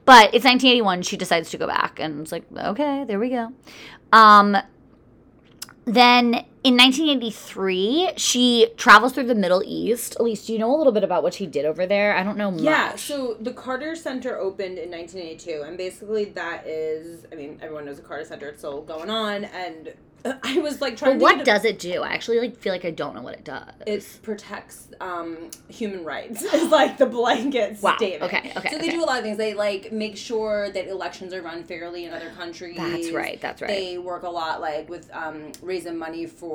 But 0.05 0.35
it's 0.35 0.45
1981. 0.45 1.03
She 1.03 1.17
decides 1.17 1.51
to 1.51 1.59
go 1.59 1.67
back. 1.67 1.99
And 1.99 2.21
it's 2.21 2.31
like, 2.31 2.45
okay, 2.57 3.05
there 3.09 3.19
we 3.19 3.29
go. 3.29 3.53
Um, 4.13 4.57
then 5.85 6.45
in 6.63 6.77
1983, 6.77 8.13
she 8.17 8.69
travels 8.77 9.13
through 9.13 9.27
the 9.27 9.35
Middle 9.35 9.63
East. 9.65 10.17
Elise, 10.21 10.47
do 10.47 10.53
you 10.53 10.59
know 10.59 10.75
a 10.75 10.77
little 10.77 10.93
bit 10.93 11.05
about 11.05 11.23
what 11.23 11.35
she 11.35 11.47
did 11.47 11.65
over 11.65 11.87
there? 11.87 12.15
I 12.17 12.23
don't 12.23 12.37
know 12.37 12.51
much. 12.51 12.63
Yeah, 12.63 12.97
so 12.97 13.37
the 13.41 13.53
Carter 13.53 13.97
Center 13.97 14.39
opened 14.39 14.79
in 14.79 14.91
1982, 14.91 15.63
and 15.67 15.77
basically 15.77 16.25
that 16.27 16.67
is, 16.67 17.27
I 17.33 17.35
mean, 17.35 17.59
everyone 17.63 17.85
knows 17.87 17.97
the 17.97 18.03
Carter 18.03 18.25
Center; 18.25 18.49
it's 18.49 18.59
still 18.59 18.83
going 18.83 19.11
on, 19.11 19.45
and 19.45 19.93
I 20.43 20.59
was 20.59 20.83
like 20.83 20.99
trying 20.99 21.13
But 21.15 21.19
to. 21.19 21.23
what 21.23 21.37
get- 21.39 21.47
does 21.47 21.65
it 21.65 21.79
do? 21.79 22.03
I 22.03 22.09
actually 22.13 22.41
like 22.41 22.59
feel 22.59 22.75
like 22.75 22.85
I 22.85 22.91
don't 22.91 23.15
know 23.15 23.23
what 23.23 23.33
it 23.33 23.45
does. 23.45 23.73
It 23.87 24.19
protects 24.23 24.89
um, 25.01 25.51
human 25.69 26.05
rights. 26.05 26.45
It's 26.53 26.71
like 26.71 26.99
the 26.99 27.07
blanket 27.07 27.79
Wow, 27.81 27.97
statement. 27.97 28.25
okay, 28.35 28.53
okay, 28.55 28.69
So 28.71 28.77
they 28.77 28.89
okay. 28.89 28.91
do 28.97 29.03
a 29.03 29.07
lot 29.07 29.17
of 29.21 29.25
things. 29.25 29.39
They 29.39 29.55
like 29.55 29.93
make 29.93 30.19
sure 30.19 30.69
that 30.73 30.89
elections 30.89 31.33
are 31.33 31.41
run 31.41 31.65
fairly 31.65 32.05
in 32.05 32.13
other 32.13 32.29
countries. 32.37 32.77
That's 32.91 33.11
right, 33.13 33.41
that's 33.41 33.63
right. 33.63 33.69
They 33.69 33.97
work 33.97 34.25
a 34.25 34.29
lot 34.29 34.61
like 34.61 34.91
with 34.91 35.09
um, 35.15 35.53
raising 35.63 35.97
money 35.97 36.27
for 36.27 36.50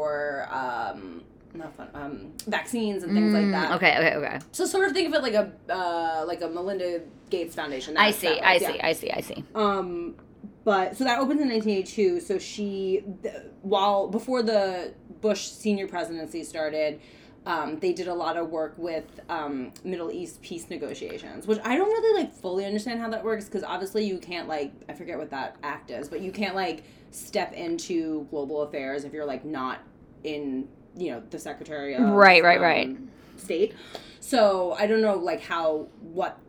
um, 0.51 1.23
not 1.53 1.73
fun, 1.75 1.87
um, 1.93 2.33
vaccines 2.47 3.03
and 3.03 3.13
things 3.13 3.33
like 3.33 3.49
that. 3.51 3.71
Mm, 3.71 3.75
Okay, 3.77 3.97
okay, 3.97 4.15
okay. 4.15 4.39
So 4.51 4.65
sort 4.65 4.87
of 4.87 4.93
think 4.93 5.07
of 5.07 5.13
it 5.13 5.21
like 5.21 5.33
a 5.33 5.51
uh, 5.73 6.25
like 6.27 6.41
a 6.41 6.47
Melinda 6.49 7.01
Gates 7.29 7.55
Foundation. 7.55 7.95
I 7.97 8.11
see, 8.11 8.39
I 8.39 8.53
way, 8.53 8.59
see, 8.59 8.75
yeah. 8.75 8.87
I 8.87 8.93
see, 8.93 9.11
I 9.11 9.21
see. 9.21 9.43
Um, 9.55 10.15
but 10.63 10.97
so 10.97 11.03
that 11.03 11.19
opens 11.19 11.41
in 11.41 11.49
1982. 11.49 12.19
So 12.21 12.37
she, 12.39 13.03
th- 13.23 13.35
while 13.61 14.07
before 14.07 14.41
the 14.43 14.93
Bush 15.21 15.43
senior 15.47 15.87
presidency 15.87 16.43
started, 16.43 16.99
um, 17.45 17.77
they 17.79 17.93
did 17.93 18.07
a 18.07 18.13
lot 18.13 18.35
of 18.37 18.49
work 18.49 18.73
with 18.77 19.19
um, 19.29 19.71
Middle 19.83 20.11
East 20.11 20.41
peace 20.41 20.69
negotiations, 20.69 21.45
which 21.47 21.59
I 21.63 21.75
don't 21.77 21.87
really 21.89 22.23
like 22.23 22.33
fully 22.33 22.65
understand 22.65 22.99
how 22.99 23.09
that 23.11 23.23
works 23.23 23.45
because 23.45 23.63
obviously 23.63 24.03
you 24.05 24.17
can't 24.17 24.47
like 24.47 24.73
I 24.89 24.93
forget 24.93 25.17
what 25.19 25.29
that 25.29 25.55
act 25.63 25.91
is, 25.91 26.09
but 26.09 26.21
you 26.21 26.31
can't 26.31 26.55
like 26.55 26.83
step 27.15 27.53
into 27.53 28.27
global 28.29 28.61
affairs 28.63 29.03
if 29.05 29.13
you're 29.13 29.25
like 29.25 29.45
not 29.45 29.79
in 30.23 30.67
you 30.97 31.11
know, 31.11 31.21
the 31.29 31.39
Secretary 31.39 31.93
of 31.93 32.01
Right, 32.03 32.41
right, 32.43 32.59
right. 32.59 32.87
um, 32.87 33.09
State. 33.37 33.73
So 34.21 34.73
I 34.73 34.87
don't 34.87 35.01
know 35.01 35.15
like 35.15 35.41
how 35.41 35.87
what 36.01 36.39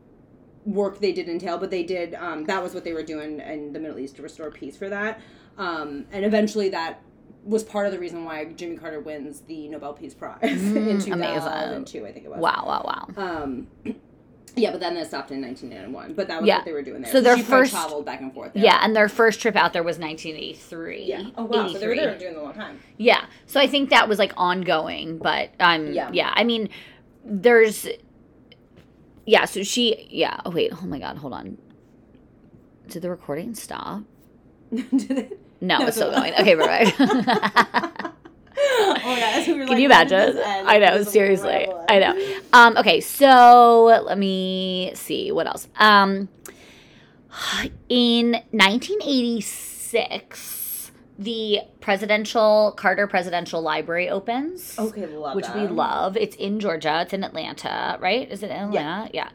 work 0.64 1.00
they 1.00 1.12
did 1.12 1.28
entail, 1.28 1.58
but 1.58 1.70
they 1.70 1.82
did. 1.82 2.14
Um, 2.14 2.44
that 2.44 2.62
was 2.62 2.74
what 2.74 2.84
they 2.84 2.92
were 2.92 3.02
doing 3.02 3.40
in 3.40 3.72
the 3.72 3.80
Middle 3.80 3.98
East 3.98 4.16
to 4.16 4.22
restore 4.22 4.50
peace 4.50 4.76
for 4.76 4.88
that, 4.88 5.20
um, 5.58 6.06
and 6.12 6.24
eventually 6.24 6.68
that 6.70 7.02
was 7.44 7.62
part 7.62 7.86
of 7.86 7.92
the 7.92 7.98
reason 7.98 8.24
why 8.24 8.44
Jimmy 8.44 8.76
Carter 8.76 9.00
wins 9.00 9.40
the 9.42 9.68
Nobel 9.68 9.92
Peace 9.94 10.14
Prize 10.14 10.42
in 10.42 11.00
two 11.00 11.16
thousand 11.16 11.86
two, 11.86 12.06
I 12.06 12.12
think 12.12 12.24
it 12.24 12.28
was. 12.28 12.38
Mm, 12.38 12.42
Wow, 12.42 12.64
wow, 12.66 13.06
wow. 13.16 13.42
Um, 13.42 13.66
yeah, 14.56 14.70
but 14.72 14.80
then 14.80 14.94
they 14.94 15.04
stopped 15.04 15.30
in 15.30 15.40
1991. 15.42 16.14
But 16.14 16.28
that 16.28 16.40
was 16.40 16.48
Yeah. 16.48 16.56
what 16.56 16.64
they 16.64 16.72
were 16.72 16.82
doing 16.82 17.02
there. 17.02 17.12
So 17.12 17.20
their 17.20 17.36
she 17.36 17.42
first- 17.42 17.72
traveled 17.72 18.04
back 18.06 18.20
and 18.20 18.32
forth. 18.34 18.52
There. 18.54 18.64
Yeah, 18.64 18.80
and 18.82 18.96
their 18.96 19.08
first 19.08 19.40
trip 19.40 19.54
out 19.54 19.72
there 19.72 19.82
was 19.82 19.98
1983. 19.98 21.04
Yeah. 21.04 21.24
Oh 21.36 21.44
wow. 21.44 21.68
So 21.68 21.78
they 21.78 21.86
were 21.86 21.94
there 21.94 22.18
doing 22.18 22.36
a 22.36 22.42
long 22.42 22.54
time. 22.54 22.80
Yeah. 22.96 23.26
So 23.46 23.60
I 23.60 23.66
think 23.66 23.90
that 23.90 24.08
was 24.08 24.18
like 24.18 24.32
ongoing, 24.36 25.18
but 25.18 25.50
um 25.60 25.92
Yeah. 25.92 26.10
yeah. 26.12 26.32
I 26.34 26.44
mean 26.44 26.68
there's 27.24 27.86
yeah, 29.26 29.44
so 29.44 29.62
she 29.62 30.06
yeah, 30.10 30.40
oh 30.44 30.50
wait, 30.50 30.72
oh 30.72 30.86
my 30.86 30.98
god, 30.98 31.18
hold 31.18 31.32
on. 31.32 31.58
Did 32.88 33.02
the 33.02 33.10
recording 33.10 33.54
stop? 33.54 34.02
Did 34.74 35.10
it? 35.10 35.40
No, 35.60 35.78
No, 35.78 35.86
it's 35.86 35.96
still 35.96 36.10
going. 36.12 36.32
Okay, 36.34 36.54
perfect. 36.54 36.96
oh 38.78 38.94
my 39.04 39.20
god. 39.20 39.44
So 39.44 39.52
we 39.52 39.58
Can 39.60 39.68
like, 39.68 39.78
you 39.78 39.86
imagine? 39.86 40.38
I 40.44 40.78
know, 40.78 40.94
It 40.94 40.98
was 40.98 41.08
a 41.08 41.10
seriously. 41.10 41.66
I 41.88 41.98
know. 41.98 42.14
Um, 42.52 42.76
okay, 42.76 43.00
so 43.00 44.02
let 44.04 44.18
me 44.18 44.92
see 44.94 45.32
what 45.32 45.46
else. 45.46 45.66
Um, 45.76 46.28
in 47.88 48.32
1986, 48.50 50.92
the 51.18 51.60
presidential 51.80 52.74
Carter 52.76 53.06
Presidential 53.06 53.62
Library 53.62 54.10
opens. 54.10 54.78
Okay, 54.78 55.06
love 55.06 55.34
which 55.34 55.46
that. 55.46 55.56
we 55.56 55.66
love. 55.66 56.14
It's 56.16 56.36
in 56.36 56.60
Georgia. 56.60 57.00
It's 57.02 57.12
in 57.14 57.24
Atlanta, 57.24 57.96
right? 58.00 58.30
Is 58.30 58.42
it 58.42 58.50
in 58.50 58.56
Atlanta? 58.56 59.08
Yeah. 59.14 59.30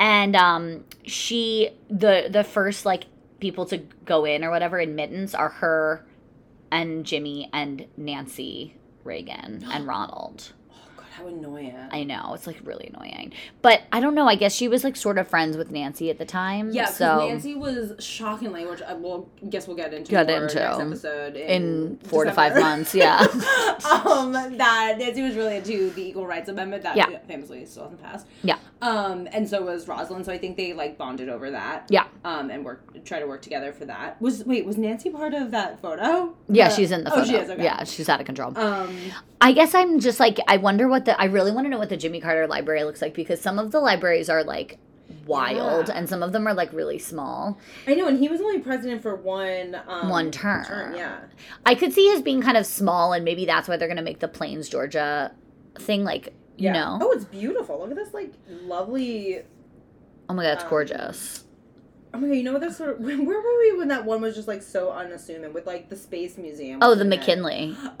And 0.00 0.34
um 0.34 0.84
she 1.04 1.70
the 1.90 2.28
the 2.30 2.42
first 2.44 2.86
like 2.86 3.04
people 3.38 3.66
to 3.66 3.76
go 4.04 4.24
in 4.24 4.42
or 4.44 4.50
whatever 4.50 4.78
admittance 4.78 5.34
are 5.34 5.50
her 5.50 6.06
and 6.70 7.04
Jimmy 7.04 7.50
and 7.52 7.86
Nancy 7.98 8.74
Reagan 9.06 9.64
and 9.72 9.86
Ronald. 9.88 10.52
Oh 11.18 11.22
how 11.22 11.28
annoying. 11.28 11.74
I 11.90 12.04
know 12.04 12.32
it's 12.34 12.46
like 12.46 12.58
really 12.64 12.90
annoying, 12.94 13.32
but 13.62 13.82
I 13.92 14.00
don't 14.00 14.14
know. 14.14 14.26
I 14.28 14.34
guess 14.34 14.54
she 14.54 14.68
was 14.68 14.84
like 14.84 14.96
sort 14.96 15.18
of 15.18 15.26
friends 15.28 15.56
with 15.56 15.70
Nancy 15.70 16.10
at 16.10 16.18
the 16.18 16.24
time. 16.24 16.70
Yeah, 16.72 16.86
so 16.86 17.26
Nancy 17.26 17.54
was 17.54 17.92
shockingly, 18.04 18.66
which 18.66 18.82
I 18.82 18.94
will 18.94 19.28
guess 19.48 19.66
we'll 19.66 19.76
get 19.76 19.94
into 19.94 20.10
Get 20.10 20.28
into. 20.30 20.54
next 20.56 20.80
episode 20.80 21.36
in, 21.36 21.50
in 21.50 21.96
four 22.04 22.24
to 22.24 22.32
five 22.32 22.54
months, 22.54 22.94
yeah. 22.94 23.20
um, 23.90 24.32
that 24.32 24.96
Nancy 24.98 25.22
was 25.22 25.34
really 25.36 25.56
into 25.56 25.90
the 25.90 26.08
Equal 26.08 26.26
Rights 26.26 26.48
Amendment 26.48 26.82
that 26.82 26.96
Yeah. 26.96 27.18
famously 27.26 27.64
still 27.66 27.84
hasn't 27.84 28.02
passed. 28.02 28.26
Yeah. 28.42 28.58
Um, 28.82 29.26
and 29.32 29.48
so 29.48 29.62
was 29.64 29.86
Rosalynn. 29.86 30.24
So 30.24 30.32
I 30.32 30.38
think 30.38 30.56
they 30.56 30.72
like 30.74 30.98
bonded 30.98 31.28
over 31.28 31.50
that. 31.50 31.86
Yeah. 31.88 32.06
Um, 32.24 32.50
and 32.50 32.64
work 32.64 33.04
try 33.04 33.20
to 33.20 33.26
work 33.26 33.42
together 33.42 33.72
for 33.72 33.86
that. 33.86 34.20
Was 34.20 34.44
wait 34.44 34.66
was 34.66 34.76
Nancy 34.76 35.10
part 35.10 35.32
of 35.34 35.50
that 35.52 35.80
photo? 35.80 36.34
yeah, 36.48 36.68
The- 36.68 36.74
she's 36.74 36.90
in 36.92 37.04
the 37.04 37.10
Oh, 37.12 37.16
photo. 37.16 37.26
she 37.26 37.36
is. 37.36 37.50
Okay. 37.50 37.62
Yeah, 37.64 37.84
she's 37.84 38.08
out 38.08 38.20
of 38.20 38.26
control. 38.26 38.56
Um. 38.58 38.94
I 39.40 39.52
guess 39.52 39.74
I'm 39.74 40.00
just 40.00 40.18
like 40.20 40.38
I 40.48 40.56
wonder 40.58 40.88
what 40.88 41.05
the 41.06 41.20
I 41.20 41.24
really 41.24 41.50
want 41.52 41.64
to 41.64 41.70
know 41.70 41.78
what 41.78 41.88
the 41.88 41.96
Jimmy 41.96 42.20
Carter 42.20 42.46
library 42.46 42.84
looks 42.84 43.00
like 43.02 43.14
because 43.14 43.40
some 43.40 43.58
of 43.58 43.70
the 43.72 43.80
libraries 43.80 44.28
are 44.28 44.44
like 44.44 44.78
wild 45.24 45.88
Yeah. 45.88 45.94
and 45.98 46.08
some 46.08 46.22
of 46.22 46.32
them 46.32 46.46
are 46.46 46.54
like 46.54 46.72
really 46.72 46.98
small. 46.98 47.58
I 47.86 47.94
know, 47.94 48.06
and 48.08 48.18
he 48.18 48.28
was 48.28 48.40
only 48.40 48.58
president 48.58 49.02
for 49.02 49.14
one. 49.16 49.76
Um, 49.86 50.08
One 50.08 50.30
term. 50.30 50.94
Yeah. 50.94 51.18
I 51.64 51.74
could 51.74 51.92
see 51.92 52.08
his 52.08 52.22
being 52.22 52.42
kind 52.42 52.56
of 52.56 52.66
small 52.66 53.12
and 53.12 53.24
maybe 53.24 53.46
that's 53.46 53.68
why 53.68 53.76
they're 53.76 53.88
going 53.88 53.96
to 53.96 54.02
make 54.02 54.18
the 54.20 54.28
Plains 54.28 54.68
Georgia 54.68 55.32
thing 55.78 56.04
like 56.04 56.32
you 56.58 56.72
know. 56.72 56.98
Oh, 57.02 57.12
it's 57.12 57.24
beautiful. 57.24 57.78
Look 57.80 57.90
at 57.90 57.96
this 57.96 58.14
like 58.14 58.32
lovely. 58.48 59.42
Oh 60.28 60.34
my 60.34 60.42
god, 60.42 60.52
it's 60.54 60.64
um, 60.64 60.70
gorgeous. 60.70 61.44
Oh 62.14 62.18
my 62.18 62.28
god, 62.28 62.34
you 62.34 62.42
know 62.44 62.52
what? 62.52 62.62
That's 62.62 62.78
sort 62.78 62.90
of. 62.90 63.00
Where 63.00 63.16
were 63.18 63.58
we 63.58 63.76
when 63.78 63.88
that 63.88 64.04
one 64.04 64.22
was 64.22 64.34
just 64.34 64.48
like 64.48 64.62
so 64.62 64.90
unassuming 64.90 65.52
with 65.52 65.66
like 65.66 65.88
the 65.90 65.96
space 65.96 66.38
museum? 66.38 66.78
Oh, 66.82 66.94
the? 66.94 67.04
McKinley. 67.04 67.76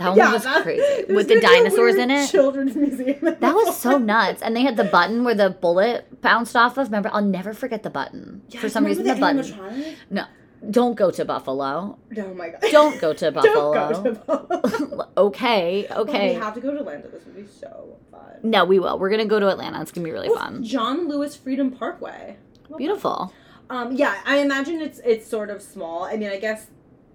that 0.00 0.16
one 0.16 0.32
was 0.32 0.46
crazy. 0.62 1.12
With 1.12 1.28
the 1.28 1.40
dinosaurs 1.40 1.94
in 1.96 2.10
it? 2.10 2.28
Children's 2.30 2.74
museum. 2.74 3.18
That 3.22 3.54
was 3.54 3.76
so 3.76 3.98
nuts. 3.98 4.42
And 4.42 4.56
they 4.56 4.62
had 4.62 4.76
the 4.76 4.84
button 4.84 5.22
where 5.24 5.34
the 5.34 5.50
bullet 5.50 6.20
bounced 6.20 6.56
off 6.56 6.76
of. 6.78 6.88
Remember, 6.88 7.10
I'll 7.12 7.22
never 7.22 7.52
forget 7.54 7.82
the 7.82 7.90
button. 7.90 8.42
Yeah, 8.48 8.60
For 8.60 8.68
some 8.68 8.84
reason 8.84 9.04
the 9.04 9.14
remember 9.14 9.42
button. 9.44 9.96
No. 10.10 10.24
Don't 10.70 10.94
go 10.94 11.10
to 11.10 11.24
Buffalo. 11.24 11.98
Oh 12.18 12.34
my 12.34 12.50
god. 12.50 12.60
Don't 12.70 13.00
go 13.00 13.14
to 13.14 13.32
Buffalo. 13.32 13.72
Don't 13.74 14.02
go 14.02 14.02
to 14.02 14.18
Buffalo. 14.20 15.08
okay, 15.16 15.86
Well, 15.88 16.00
okay. 16.02 16.34
we 16.34 16.40
have 16.40 16.52
to 16.54 16.60
go 16.60 16.70
to 16.72 16.80
Atlanta. 16.80 17.08
This 17.08 17.24
would 17.24 17.34
be 17.36 17.46
so 17.46 17.96
fun. 18.10 18.20
No, 18.42 18.66
we 18.66 18.78
will. 18.78 18.98
We're 18.98 19.08
gonna 19.08 19.24
go 19.24 19.40
to 19.40 19.48
Atlanta. 19.48 19.80
It's 19.80 19.90
gonna 19.90 20.04
be 20.04 20.10
really 20.10 20.28
Oh, 20.28 20.34
fun. 20.36 20.62
John 20.62 21.08
Lewis 21.08 21.34
Freedom 21.34 21.70
Parkway. 21.70 22.36
Love 22.68 22.76
Beautiful. 22.78 23.32
that. 23.68 23.74
Um, 23.74 23.92
yeah, 23.96 24.20
I 24.26 24.38
imagine 24.38 24.82
it's 24.82 24.98
it's 25.04 25.26
sort 25.26 25.48
of 25.48 25.62
small. 25.62 26.04
I 26.04 26.16
mean, 26.18 26.28
I 26.28 26.38
guess 26.38 26.66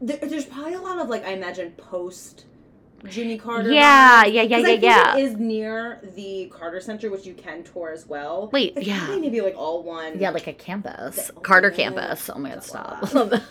there, 0.01 0.17
there's 0.17 0.45
probably 0.45 0.73
a 0.73 0.81
lot 0.81 0.97
of 0.97 1.07
like 1.09 1.23
I 1.23 1.33
imagine 1.33 1.71
post 1.73 2.45
Jimmy 3.07 3.37
Carter. 3.37 3.71
Yeah, 3.71 4.25
yeah, 4.25 4.41
yeah, 4.41 4.57
yeah, 4.57 4.57
'Cause 4.57 4.65
I 4.65 4.69
yeah, 4.69 4.79
think 4.79 4.83
yeah. 4.83 5.17
It 5.17 5.23
is 5.25 5.37
near 5.37 5.99
the 6.15 6.47
Carter 6.51 6.79
Center, 6.79 7.11
which 7.11 7.25
you 7.25 7.35
can 7.35 7.63
tour 7.63 7.91
as 7.91 8.07
well. 8.07 8.49
Wait, 8.51 8.73
It's 8.75 8.87
yeah. 8.87 9.15
maybe 9.19 9.41
like 9.41 9.55
all 9.55 9.83
one. 9.83 10.17
Yeah, 10.19 10.31
like 10.31 10.47
a 10.47 10.53
campus, 10.53 11.29
Oh, 11.35 11.39
Carter 11.41 11.69
yeah. 11.69 11.75
campus. 11.91 12.29
Oh 12.33 12.39
my 12.39 12.49
god, 12.49 12.63
stop! 12.63 13.01
that. 13.01 13.13
Love 13.13 13.29
that. 13.29 13.43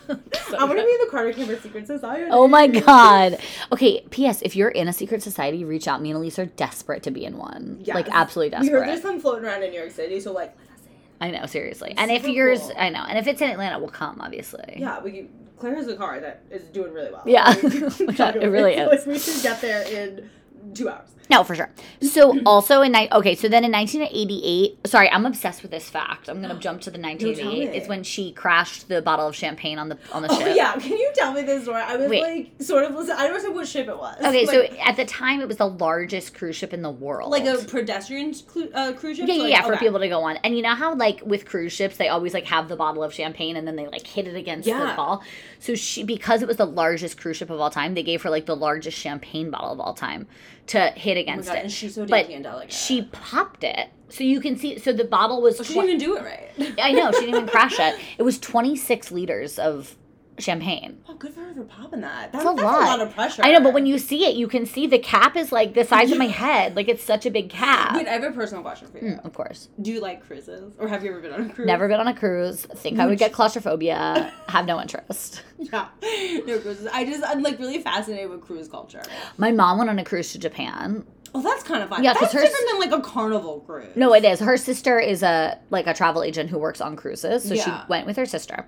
So 0.48 0.56
I 0.56 0.64
want 0.64 0.78
to 0.78 0.84
be 0.84 0.90
in 0.92 0.98
the 1.04 1.08
Carter 1.10 1.32
Campus 1.32 1.62
Secret 1.62 1.86
Society. 1.86 2.28
Oh 2.32 2.48
my 2.48 2.66
god. 2.66 3.38
Okay. 3.70 4.04
P.S. 4.10 4.42
If 4.42 4.56
you're 4.56 4.70
in 4.70 4.88
a 4.88 4.92
secret 4.92 5.22
society, 5.22 5.64
reach 5.64 5.86
out. 5.86 6.02
Me 6.02 6.10
and 6.10 6.18
Elise 6.18 6.38
are 6.40 6.46
desperate 6.46 7.02
to 7.04 7.10
be 7.12 7.24
in 7.24 7.36
one. 7.38 7.78
Yes. 7.84 7.94
Like 7.94 8.08
absolutely 8.10 8.50
desperate. 8.50 8.66
We 8.66 8.72
heard 8.72 8.88
there's 8.88 8.96
desperate. 8.96 9.10
some 9.12 9.20
floating 9.20 9.44
around 9.44 9.62
in 9.62 9.70
New 9.70 9.78
York 9.78 9.92
City, 9.92 10.18
so 10.20 10.32
like 10.32 10.56
let 10.58 10.78
us 10.80 10.86
in. 11.30 11.36
I 11.36 11.40
know, 11.40 11.46
seriously. 11.46 11.90
It's 11.92 12.00
And 12.00 12.10
if 12.10 12.22
super 12.22 12.34
yours, 12.34 12.60
cool. 12.60 12.72
I 12.76 12.88
know. 12.88 13.04
And 13.08 13.18
if 13.18 13.26
it's 13.28 13.40
in 13.40 13.50
Atlanta, 13.50 13.78
we'll 13.78 13.88
come. 13.88 14.20
Obviously. 14.20 14.74
Yeah, 14.78 15.00
we 15.00 15.12
can, 15.12 15.28
Claire 15.64 15.76
has 15.76 15.88
a 15.88 15.96
car 15.96 16.20
that 16.20 16.42
is 16.50 16.64
doing 16.64 16.92
really 16.92 17.10
well. 17.10 17.22
Yeah. 17.24 17.54
Oh 17.56 18.12
God, 18.18 18.36
it 18.36 18.48
really 18.48 18.74
is. 18.76 18.86
Like, 18.86 19.06
we 19.06 19.18
should 19.18 19.42
get 19.42 19.62
there 19.62 19.82
in 19.88 20.28
two 20.74 20.90
hours. 20.90 21.08
No, 21.30 21.42
for 21.42 21.54
sure. 21.54 21.70
So 22.02 22.38
also 22.46 22.82
in 22.82 22.92
ni- 22.92 23.08
okay, 23.12 23.34
so 23.34 23.48
then 23.48 23.64
in 23.64 23.72
1988, 23.72 24.86
sorry, 24.86 25.10
I'm 25.10 25.24
obsessed 25.26 25.62
with 25.62 25.70
this 25.70 25.88
fact. 25.88 26.28
I'm 26.28 26.40
gonna 26.42 26.58
jump 26.58 26.82
to 26.82 26.90
the 26.90 26.98
1988. 27.00 27.74
It's 27.74 27.88
when 27.88 28.02
she 28.02 28.32
crashed 28.32 28.88
the 28.88 29.00
bottle 29.00 29.26
of 29.26 29.34
champagne 29.34 29.78
on 29.78 29.88
the 29.88 29.98
on 30.12 30.22
the 30.22 30.28
Oh 30.30 30.38
ship. 30.38 30.54
yeah, 30.56 30.72
can 30.74 30.92
you 30.92 31.10
tell 31.14 31.32
me 31.32 31.42
this 31.42 31.62
story? 31.64 31.80
I 31.80 31.96
was 31.96 32.10
Wait. 32.10 32.22
like 32.22 32.62
sort 32.62 32.84
of 32.84 32.94
listen. 32.94 33.16
I 33.18 33.26
don't 33.28 33.42
know 33.42 33.50
what 33.52 33.66
ship 33.66 33.88
it 33.88 33.96
was. 33.96 34.16
Okay, 34.18 34.46
like, 34.46 34.50
so 34.50 34.62
at 34.84 34.96
the 34.96 35.04
time 35.06 35.40
it 35.40 35.48
was 35.48 35.56
the 35.56 35.68
largest 35.68 36.34
cruise 36.34 36.56
ship 36.56 36.72
in 36.72 36.82
the 36.82 36.90
world. 36.90 37.30
like 37.30 37.46
a 37.46 37.56
pedestrian 37.64 38.34
cru- 38.46 38.70
uh, 38.74 38.92
cruise 38.92 39.16
ship. 39.16 39.26
yeah, 39.28 39.34
So, 39.34 39.38
yeah, 39.38 39.42
like, 39.44 39.52
yeah, 39.52 39.62
for 39.66 39.74
okay. 39.74 39.86
people 39.86 40.00
to 40.00 40.08
go 40.08 40.22
on. 40.24 40.36
And 40.44 40.56
you 40.56 40.62
know 40.62 40.74
how 40.74 40.94
like 40.94 41.20
with 41.24 41.46
cruise 41.46 41.72
ships 41.72 41.96
they 41.96 42.08
always 42.08 42.34
like 42.34 42.44
have 42.46 42.68
the 42.68 42.76
bottle 42.76 43.02
of 43.02 43.14
champagne 43.14 43.56
and 43.56 43.66
then 43.66 43.76
they 43.76 43.86
like 43.86 44.06
hit 44.06 44.26
it 44.26 44.36
against 44.36 44.64
the 44.66 44.70
Yeah. 44.72 44.94
ball. 44.96 45.22
So 45.58 45.74
she 45.74 46.02
because 46.04 46.42
it 46.42 46.48
was 46.48 46.58
the 46.58 46.66
largest 46.66 47.18
cruise 47.18 47.38
ship 47.38 47.48
of 47.50 47.60
all 47.60 47.70
time, 47.70 47.94
they 47.94 48.02
gave 48.02 48.22
her 48.22 48.30
like 48.30 48.46
the 48.46 48.56
largest 48.56 48.98
champagne 48.98 49.50
bottle 49.50 49.72
of 49.72 49.80
all 49.80 49.94
time 49.94 50.26
to 50.66 50.80
hit 50.96 51.13
Oh 51.16 51.20
against 51.20 51.48
god, 51.48 51.58
it. 51.58 51.62
and 51.64 51.72
she's 51.72 51.94
so 51.94 52.02
But 52.06 52.22
dainty 52.22 52.34
and 52.34 52.44
delicate. 52.44 52.72
She 52.72 53.02
popped 53.02 53.64
it. 53.64 53.88
So 54.08 54.22
you 54.24 54.40
can 54.40 54.56
see 54.56 54.78
so 54.78 54.92
the 54.92 55.04
bottle 55.04 55.40
was 55.42 55.58
Oh, 55.60 55.62
she 55.64 55.74
twen- 55.74 55.86
didn't 55.86 56.02
even 56.02 56.14
do 56.14 56.20
it 56.20 56.24
right. 56.24 56.74
I 56.80 56.92
know, 56.92 57.10
she 57.12 57.20
didn't 57.20 57.34
even 57.36 57.48
crash 57.48 57.74
it. 57.78 57.98
It 58.18 58.22
was 58.22 58.38
26 58.38 59.10
liters 59.12 59.58
of 59.58 59.96
champagne. 60.38 61.00
Oh, 61.08 61.14
good 61.14 61.32
for 61.32 61.40
her 61.40 61.54
for 61.54 61.64
popping 61.64 62.00
that. 62.00 62.32
That- 62.32 62.32
That's 62.32 62.44
a 62.44 62.48
that's 62.48 62.62
lot. 62.62 62.82
a 62.82 62.86
lot 62.86 63.00
of 63.00 63.14
pressure. 63.14 63.42
I 63.44 63.52
know, 63.52 63.60
but 63.60 63.72
when 63.74 63.86
you 63.86 63.98
see 63.98 64.26
it, 64.26 64.34
you 64.36 64.48
can 64.48 64.66
see 64.66 64.86
the 64.86 64.98
cap 64.98 65.36
is 65.36 65.52
like 65.52 65.74
the 65.74 65.84
size 65.84 66.10
of 66.12 66.18
my 66.18 66.26
head. 66.26 66.74
Like 66.76 66.88
it's 66.88 67.02
such 67.04 67.24
a 67.26 67.30
big 67.30 67.50
cap. 67.50 67.94
Wait, 67.96 68.06
I 68.08 68.12
have 68.12 68.24
a 68.24 68.32
personal 68.32 68.62
question 68.62 68.88
for 68.88 68.98
you. 68.98 69.12
Mm, 69.12 69.24
of 69.24 69.32
course. 69.32 69.68
Do 69.80 69.92
you 69.92 70.00
like 70.00 70.26
cruises, 70.26 70.74
or 70.78 70.88
have 70.88 71.04
you 71.04 71.10
ever 71.10 71.20
been 71.20 71.32
on 71.32 71.50
a 71.50 71.52
cruise? 71.52 71.66
Never 71.66 71.88
been 71.88 72.00
on 72.00 72.08
a 72.08 72.14
cruise. 72.14 72.62
Think 72.66 72.98
I 72.98 73.06
would 73.06 73.18
get 73.18 73.32
claustrophobia. 73.32 74.32
Have 74.48 74.66
no 74.66 74.80
interest. 74.80 75.42
Yeah, 75.58 75.88
no 76.02 76.58
cruises. 76.58 76.86
I 76.92 77.04
just 77.04 77.22
I'm 77.24 77.42
like 77.42 77.58
really 77.58 77.80
fascinated 77.80 78.30
with 78.30 78.40
cruise 78.42 78.68
culture. 78.68 79.02
My 79.38 79.50
mom 79.52 79.78
went 79.78 79.90
on 79.90 79.98
a 79.98 80.04
cruise 80.04 80.32
to 80.32 80.38
Japan. 80.38 81.04
Oh, 81.36 81.42
that's 81.42 81.64
kind 81.64 81.82
of 81.82 81.88
fun. 81.88 82.04
Yeah, 82.04 82.12
that's 82.14 82.32
her 82.32 82.40
different 82.42 82.64
than 82.70 82.78
like 82.78 82.92
a 82.92 83.02
carnival 83.02 83.60
cruise. 83.66 83.96
No, 83.96 84.14
it 84.14 84.24
is. 84.24 84.38
Her 84.38 84.56
sister 84.56 85.00
is 85.00 85.22
a 85.24 85.58
like 85.70 85.86
a 85.88 85.94
travel 85.94 86.22
agent 86.22 86.48
who 86.50 86.58
works 86.58 86.80
on 86.80 86.94
cruises, 86.96 87.42
so 87.42 87.54
Yeah. 87.54 87.64
she 87.64 87.72
went 87.88 88.06
with 88.06 88.16
her 88.16 88.26
sister. 88.26 88.66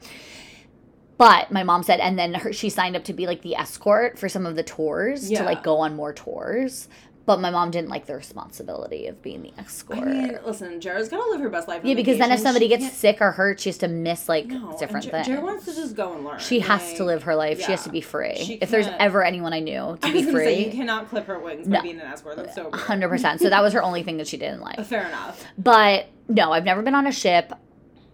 But 1.19 1.51
my 1.51 1.63
mom 1.63 1.83
said, 1.83 2.01
and 2.01 2.19
then 2.19 2.35
her, 2.35 2.53
she 2.53 2.69
signed 2.69 2.95
up 2.97 3.05
to 3.05 3.13
be 3.15 3.27
like 3.27 3.43
the 3.43 3.57
escort 3.57 4.19
for 4.19 4.29
some 4.29 4.45
of 4.45 4.55
the 4.57 4.63
tours 4.63 5.31
Yeah. 5.31 5.39
to 5.41 5.45
like 5.45 5.63
go 5.63 5.79
on 5.79 5.97
more 5.97 6.13
tours. 6.13 6.89
But 7.25 7.41
my 7.41 7.51
mom 7.51 7.73
didn't 7.73 7.89
like 7.89 8.07
the 8.07 8.15
responsibility 8.15 9.09
of 9.09 9.21
being 9.21 9.43
the 9.43 9.53
escort. 9.59 9.99
I 9.99 10.05
mean, 10.05 10.39
listen, 10.47 10.81
Jared's 10.81 11.09
gotta 11.09 11.29
live 11.29 11.41
her 11.41 11.49
best 11.49 11.67
life. 11.67 11.81
yeah, 11.85 11.95
because 11.95 12.19
then 12.19 12.31
if 12.31 12.39
somebody 12.39 12.67
She 12.67 12.69
gets 12.69 12.83
can't- 12.85 12.95
sick 12.95 13.19
or 13.21 13.33
hurt, 13.33 13.59
she 13.59 13.69
has 13.69 13.79
to 13.79 13.89
miss 13.89 14.29
like 14.29 14.47
no, 14.47 14.77
different 14.79 15.07
things. 15.11 15.27
Jared 15.27 15.43
wants 15.43 15.65
to 15.65 15.75
just 15.75 15.97
go 15.97 16.13
and 16.15 16.25
learn. 16.25 16.39
She 16.39 16.61
has 16.61 16.95
to 16.95 17.05
live 17.05 17.25
her 17.25 17.35
life. 17.35 17.59
She 17.61 17.73
has 17.73 17.83
to 17.83 17.91
be 17.91 18.01
free. 18.01 18.37
She 18.37 18.53
if 18.55 18.71
there's 18.71 18.87
ever 19.01 19.25
anyone 19.25 19.53
I 19.53 19.59
knew 19.59 19.99
to 20.03 20.07
I 20.07 20.13
be 20.13 20.23
gonna 20.23 20.39
say 20.39 20.67
you 20.67 20.71
cannot 20.71 21.09
clip 21.09 21.27
her 21.27 21.41
wings 21.41 21.67
No. 21.67 21.79
by 21.79 21.83
being 21.83 21.99
an 21.99 22.07
escort. 22.07 22.37
That's 22.37 22.55
so 22.55 22.71
hundred 22.73 23.09
percent. 23.09 23.41
So 23.41 23.51
that 23.51 23.61
was 23.63 23.73
her 23.73 23.83
only 23.83 24.05
thing 24.05 24.19
that 24.19 24.29
she 24.29 24.37
didn't 24.37 24.61
like. 24.61 24.85
Fair 24.87 25.09
enough. 25.09 25.45
But 25.59 26.07
no, 26.29 26.53
I've 26.53 26.65
never 26.65 26.83
been 26.83 26.95
on 26.95 27.09
a 27.09 27.13
ship. 27.13 27.53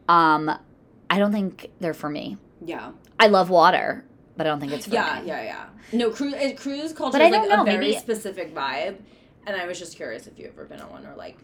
Um, 0.08 0.50
I 1.10 1.18
don't 1.18 1.32
think 1.32 1.70
they're 1.80 1.92
for 1.92 2.08
me. 2.08 2.38
Yeah. 2.64 2.92
I 3.18 3.26
love 3.28 3.50
water. 3.50 4.04
but 4.36 4.46
I 4.46 4.50
don't 4.50 4.60
think 4.60 4.72
it's 4.72 4.86
for 4.86 4.94
Yeah, 4.94 5.20
me. 5.20 5.28
yeah, 5.28 5.42
yeah. 5.42 5.64
No, 5.92 6.10
cruise 6.10 6.34
cruise 6.58 6.92
culture 6.92 7.12
But 7.18 7.22
I 7.22 7.26
is 7.26 7.32
like 7.32 7.48
know, 7.50 7.62
a 7.62 7.64
very 7.64 7.94
specific 7.94 8.54
vibe, 8.54 8.96
and 9.46 9.54
I 9.56 9.66
was 9.66 9.78
just 9.78 9.96
curious 9.96 10.26
if 10.26 10.38
you 10.38 10.46
ever 10.46 10.64
been 10.64 10.80
on 10.80 10.90
one 10.90 11.04
or 11.06 11.14
like, 11.16 11.36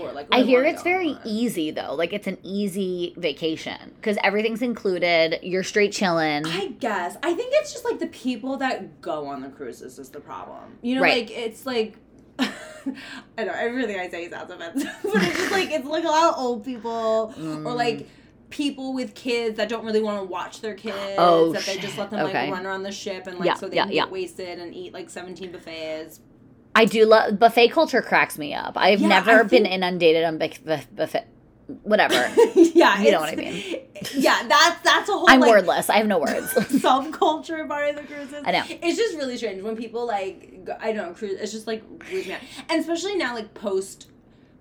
or 0.00 0.10
like. 0.12 0.26
I 0.32 0.40
hear 0.42 0.64
it's 0.64 0.82
very 0.82 1.16
easy 1.24 1.70
though. 1.70 1.94
Like 1.94 2.12
it's 2.12 2.26
an 2.26 2.38
easy 2.42 3.14
vacation 3.16 3.92
because 3.96 4.18
everything's 4.24 4.60
included. 4.62 5.38
You're 5.42 5.62
straight 5.62 5.92
chilling. 5.92 6.44
I 6.46 6.68
guess. 6.80 7.16
I 7.22 7.32
think 7.34 7.52
it's 7.58 7.72
just 7.72 7.84
like 7.84 8.00
the 8.00 8.08
people 8.08 8.56
that 8.56 9.00
go 9.00 9.26
on 9.26 9.40
the 9.42 9.48
cruises 9.48 9.98
is 10.00 10.08
the 10.08 10.20
problem. 10.20 10.78
You 10.82 10.96
know, 10.96 11.02
Right. 11.02 11.28
like 11.28 11.30
it's 11.30 11.64
like. 11.66 11.96
I 12.38 12.44
don't 13.36 13.46
know 13.46 13.52
everything 13.54 14.00
I 14.00 14.08
say 14.08 14.28
sounds 14.28 14.50
offensive, 14.50 14.90
but 15.04 15.22
it's 15.22 15.36
just 15.38 15.52
like 15.52 15.70
it's 15.70 15.86
like 15.86 16.04
a 16.04 16.08
lot 16.08 16.32
of 16.32 16.38
old 16.38 16.64
people 16.64 17.32
Mm. 17.38 17.64
or 17.66 17.74
like 17.74 18.08
people 18.52 18.92
with 18.94 19.14
kids 19.14 19.56
that 19.56 19.68
don't 19.68 19.84
really 19.84 20.02
want 20.02 20.20
to 20.20 20.24
watch 20.24 20.60
their 20.60 20.74
kids. 20.74 21.16
Oh, 21.18 21.52
that 21.52 21.64
they 21.64 21.78
just 21.78 21.98
let 21.98 22.10
them 22.10 22.20
okay. 22.26 22.44
like 22.46 22.52
run 22.52 22.66
around 22.66 22.84
the 22.84 22.92
ship 22.92 23.26
and 23.26 23.38
like 23.38 23.46
Yeah, 23.46 23.54
so 23.54 23.68
they 23.68 23.76
yeah, 23.76 23.84
can 23.84 23.92
yeah. 23.92 24.02
get 24.04 24.12
wasted 24.12 24.58
and 24.60 24.72
eat 24.74 24.92
like 24.92 25.10
seventeen 25.10 25.50
buffets. 25.50 26.20
I 26.74 26.84
do 26.84 27.04
love 27.04 27.38
buffet 27.38 27.68
culture. 27.68 28.02
Cracks 28.02 28.38
me 28.38 28.54
up. 28.54 28.74
I've 28.76 29.00
never 29.00 29.40
I 29.40 29.42
been 29.42 29.66
inundated 29.66 30.24
on 30.24 30.38
buff- 30.38 30.64
buff- 30.64 30.94
buffet. 30.94 31.26
Whatever. 31.84 32.14
yeah, 32.54 33.00
You 33.00 33.12
know 33.12 33.20
what 33.20 33.30
I 33.32 33.36
mean. 33.36 33.80
Yeah, 34.16 34.46
that's 34.48 34.82
that's 34.82 35.08
a 35.08 35.12
whole. 35.12 35.26
I'm 35.30 35.38
like, 35.38 35.48
wordless. 35.48 35.88
I 35.88 35.98
have 35.98 36.08
no 36.08 36.18
words. 36.18 36.52
subculture 36.54 37.66
part 37.68 37.90
of 37.90 37.96
the 37.96 38.02
cruises. 38.02 38.42
I 38.44 38.50
know. 38.50 38.64
It's 38.68 38.98
just 38.98 39.16
really 39.16 39.36
strange 39.36 39.62
when 39.62 39.76
people 39.76 40.06
like 40.06 40.68
I 40.80 40.92
don't 40.92 41.08
know 41.08 41.14
cruise. 41.14 41.38
It's 41.40 41.52
just 41.52 41.68
like 41.68 41.84
weirds 42.10 42.26
me 42.26 42.36
and 42.68 42.80
especially 42.80 43.14
now 43.14 43.34
like 43.34 43.54
post 43.54 44.08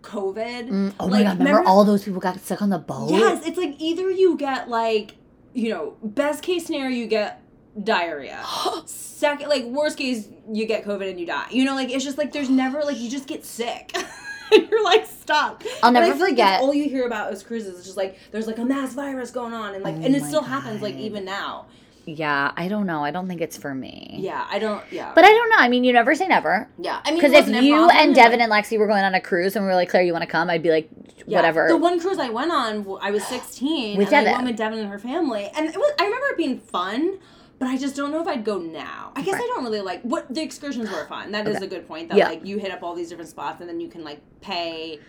COVID. 0.02 0.70
Mm, 0.70 0.94
oh 1.00 1.08
my 1.08 1.24
god! 1.24 1.38
Remember, 1.40 1.44
remember- 1.44 1.70
all 1.70 1.84
those 1.86 2.04
people 2.04 2.20
got 2.20 2.40
stuck 2.40 2.62
on 2.62 2.70
the 2.70 2.80
boat? 2.80 3.12
Yes, 3.12 3.46
it's 3.46 3.58
like 3.58 3.76
either 3.80 4.10
you 4.10 4.38
get 4.38 4.70
like 4.70 5.16
you 5.54 5.70
know 5.70 5.96
best 6.04 6.44
case 6.44 6.66
scenario 6.66 6.90
you 6.96 7.08
get 7.08 7.42
diarrhea. 7.82 8.44
Second, 8.86 9.50
like 9.50 9.64
worst 9.66 9.98
case 9.98 10.28
you 10.52 10.66
get 10.66 10.84
COVID 10.86 11.10
and 11.10 11.20
you 11.20 11.26
die. 11.26 11.48
You 11.52 11.64
know, 11.66 11.76
like 11.76 11.90
it's 11.90 12.04
just 12.04 12.18
like 12.18 12.32
there's 12.34 12.50
never 12.50 12.82
like 12.82 12.98
you 13.00 13.10
just 13.10 13.28
get 13.28 13.46
sick. 13.46 13.96
You're 14.52 14.84
like 14.84 15.06
stuck. 15.06 15.64
I'll 15.82 15.94
never 15.94 16.08
like 16.08 16.18
forget- 16.20 16.38
that's 16.38 16.62
all 16.64 16.74
you 16.74 16.90
hear 16.90 17.06
about 17.06 17.32
is 17.32 17.42
cruises. 17.42 17.78
It's 17.78 17.86
just 17.86 17.96
like 17.98 18.18
there's 18.32 18.48
like 18.48 18.58
a 18.58 18.66
mass 18.66 18.94
virus 18.94 19.32
going 19.32 19.54
on, 19.54 19.76
and 19.76 19.84
like 19.84 19.96
Oh 19.96 20.02
and 20.04 20.16
it 20.16 20.24
still 20.24 20.42
happens 20.44 20.82
like 20.82 20.96
even 20.96 21.24
now. 21.24 21.68
Yeah, 22.06 22.52
I 22.56 22.68
don't 22.68 22.88
know. 22.88 23.04
I 23.04 23.12
don't 23.12 23.28
think 23.28 23.42
it's 23.42 23.58
for 23.58 23.74
me. 23.76 24.16
Yeah, 24.20 24.46
I 24.50 24.58
don't. 24.60 24.84
Yeah, 24.92 25.12
But 25.14 25.24
I 25.24 25.30
don't 25.30 25.50
know. 25.50 25.58
I 25.60 25.70
mean, 25.70 25.84
you 25.84 25.94
never 25.94 26.16
say 26.16 26.28
never. 26.28 26.68
yeah, 26.80 27.00
I 27.06 27.12
mean, 27.12 27.22
Because 27.22 27.48
if 27.48 27.64
you 27.64 27.90
and 27.90 28.16
Devin 28.16 28.42
and 28.42 28.52
Lexi 28.52 28.78
were 28.80 28.88
going 28.88 29.04
on 29.04 29.14
a 29.14 29.22
cruise 29.22 29.56
and 29.56 29.64
we 29.66 29.70
were 29.70 29.76
like, 29.76 29.90
Claire, 29.90 30.04
you 30.04 30.12
want 30.12 30.24
to 30.24 30.30
come? 30.30 30.50
I'd 30.50 30.64
be 30.64 30.72
like, 30.72 30.90
Yeah. 31.28 31.38
whatever. 31.38 31.68
The 31.68 31.78
one 31.78 32.00
cruise 32.00 32.18
I 32.18 32.30
went 32.30 32.52
on, 32.52 32.86
I 33.02 33.12
was 33.12 33.24
16. 33.26 33.98
With 33.98 34.08
and 34.08 34.16
I 34.16 34.20
Devin. 34.24 34.34
went 34.34 34.48
with 34.48 34.58
Devin 34.58 34.80
and 34.80 34.90
her 34.90 35.00
family. 35.00 35.50
And 35.56 35.68
it 35.70 35.78
was, 35.78 35.94
I 36.00 36.06
remember 36.06 36.26
it 36.32 36.38
being 36.38 36.60
fun, 36.60 37.20
but 37.60 37.68
I 37.68 37.78
just 37.78 37.96
don't 37.96 38.12
know 38.12 38.20
if 38.22 38.28
I'd 38.28 38.44
go 38.44 38.58
now. 38.58 39.12
I 39.16 39.22
guess 39.22 39.34
Right. 39.36 39.44
I 39.44 39.48
don't 39.54 39.64
really 39.64 39.82
like, 39.82 40.02
what 40.02 40.34
the 40.34 40.42
excursions 40.42 40.90
were 40.90 41.06
fun. 41.06 41.32
That 41.32 41.48
is 41.48 41.58
Okay. 41.58 41.66
a 41.66 41.70
good 41.70 41.88
point. 41.88 42.10
That 42.10 42.18
Yeah. 42.18 42.30
like 42.30 42.44
you 42.44 42.58
hit 42.58 42.72
up 42.72 42.82
all 42.82 42.96
these 42.96 43.10
different 43.10 43.30
spots 43.30 43.62
and 43.62 43.70
then 43.70 43.80
you 43.80 43.88
can 43.88 44.04
like 44.04 44.20
pay. 44.42 45.00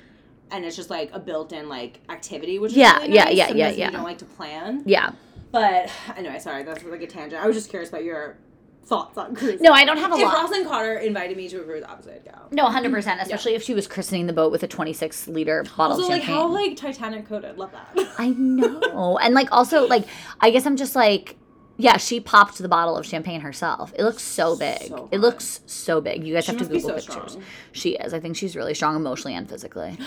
And 0.50 0.66
it's 0.66 0.76
just 0.76 0.90
like 0.90 1.08
a 1.14 1.18
built-in 1.18 1.70
like 1.70 2.00
activity, 2.10 2.58
which 2.58 2.72
is 2.72 2.76
Yeah, 2.76 2.98
really 2.98 3.14
yeah, 3.14 3.24
nice. 3.24 3.34
yeah, 3.36 3.46
Sometimes 3.48 3.78
yeah, 3.78 3.86
You 3.86 3.92
don't 3.92 4.02
like 4.04 4.18
to 4.18 4.26
plan, 4.26 4.82
yeah. 4.84 5.12
But 5.52 5.90
anyway, 6.16 6.38
sorry, 6.38 6.64
that's 6.64 6.82
like 6.84 7.02
a 7.02 7.06
tangent. 7.06 7.42
I 7.42 7.46
was 7.46 7.56
just 7.56 7.70
curious 7.70 7.90
about 7.90 8.04
your 8.04 8.38
thoughts 8.84 9.16
on 9.16 9.36
cruises. 9.36 9.60
No, 9.60 9.72
I 9.72 9.84
don't 9.84 9.98
have 9.98 10.10
a 10.12 10.16
if 10.16 10.22
lot. 10.22 10.50
Rosalynn 10.50 10.66
Carter 10.66 10.98
invited 10.98 11.36
me 11.36 11.48
to 11.48 11.60
a 11.60 11.64
cruise, 11.64 11.84
obviously 11.86 12.14
I'd 12.14 12.24
go. 12.24 12.32
No, 12.50 12.66
100%, 12.66 13.22
especially 13.22 13.54
if 13.54 13.62
she 13.62 13.74
was 13.74 13.86
christening 13.86 14.26
the 14.26 14.32
boat 14.32 14.50
with 14.50 14.64
a 14.64 14.68
26 14.68 15.28
liter 15.28 15.62
bottle 15.76 15.96
Also, 15.96 16.02
of 16.02 16.08
like 16.08 16.22
how 16.22 16.48
like 16.48 16.76
Titanic 16.76 17.28
coded, 17.28 17.58
love 17.58 17.70
that. 17.72 18.12
I 18.18 18.30
know. 18.30 19.18
and 19.18 19.34
like 19.34 19.52
also 19.52 19.86
like 19.86 20.04
I 20.40 20.50
guess 20.50 20.66
I'm 20.66 20.76
just 20.76 20.96
like 20.96 21.36
yeah, 21.82 21.96
she 21.96 22.20
popped 22.20 22.58
the 22.58 22.68
bottle 22.68 22.96
of 22.96 23.04
champagne 23.04 23.40
herself. 23.40 23.92
It 23.98 24.04
looks 24.04 24.22
so 24.22 24.56
big. 24.56 24.82
So 24.88 25.08
it 25.10 25.18
looks 25.18 25.60
so 25.66 26.00
big. 26.00 26.24
You 26.24 26.34
guys 26.34 26.44
She 26.44 26.52
have 26.52 26.60
to 26.60 26.64
Google 26.66 26.80
so 26.80 26.94
pictures. 26.94 27.32
strong. 27.32 27.44
She 27.72 27.90
is. 27.96 28.14
I 28.14 28.20
think 28.20 28.36
she's 28.36 28.54
really 28.54 28.74
strong 28.74 28.94
emotionally 28.96 29.34
and 29.34 29.48
physically. 29.48 29.98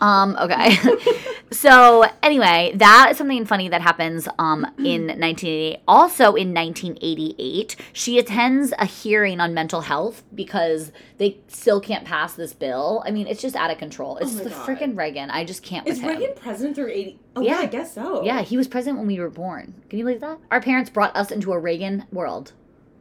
Um, 0.00 0.36
okay. 0.40 0.76
so 1.50 2.04
anyway, 2.22 2.72
that 2.76 3.08
is 3.12 3.16
something 3.18 3.44
funny 3.46 3.68
that 3.68 3.80
happens 3.82 4.28
um 4.38 4.64
in 4.78 5.06
1988. 5.18 5.80
Also 5.88 6.34
in 6.34 6.52
1988, 6.54 7.76
she 7.92 8.18
attends 8.18 8.72
a 8.78 8.86
hearing 8.86 9.40
on 9.40 9.54
mental 9.54 9.82
health 9.82 10.22
because 10.34 10.92
they 11.18 11.38
still 11.48 11.80
can't 11.80 12.04
pass 12.04 12.34
this 12.34 12.52
bill. 12.52 13.02
I 13.06 13.10
mean, 13.10 13.26
it's 13.26 13.40
just 13.40 13.54
out 13.56 13.70
of 13.70 13.78
control. 13.78 14.16
It's 14.18 14.38
Oh 14.40 14.44
the 14.44 14.50
freaking 14.50 14.96
Reagan. 14.96 15.30
I 15.30 15.44
just 15.44 15.62
can't 15.62 15.84
with 15.84 15.94
Is 15.94 16.00
him. 16.00 16.08
Reagan 16.10 16.34
president 16.36 16.74
through 16.76 16.88
80? 16.90 17.18
Oh, 17.36 17.40
yeah. 17.42 17.52
Yeah. 17.52 17.58
I 17.60 17.66
guess 17.66 17.94
so. 17.94 18.24
Yeah, 18.24 18.42
he 18.42 18.56
was 18.56 18.66
president 18.68 18.98
when 18.98 19.06
we 19.06 19.18
were 19.20 19.30
born. 19.30 19.74
Can 19.88 19.98
you 19.98 20.04
believe 20.04 20.20
that? 20.20 20.38
Our 20.50 20.60
parents 20.60 20.90
brought 20.90 21.14
us 21.16 21.21
into 21.30 21.52
a 21.52 21.58
Reagan 21.58 22.06
world. 22.10 22.52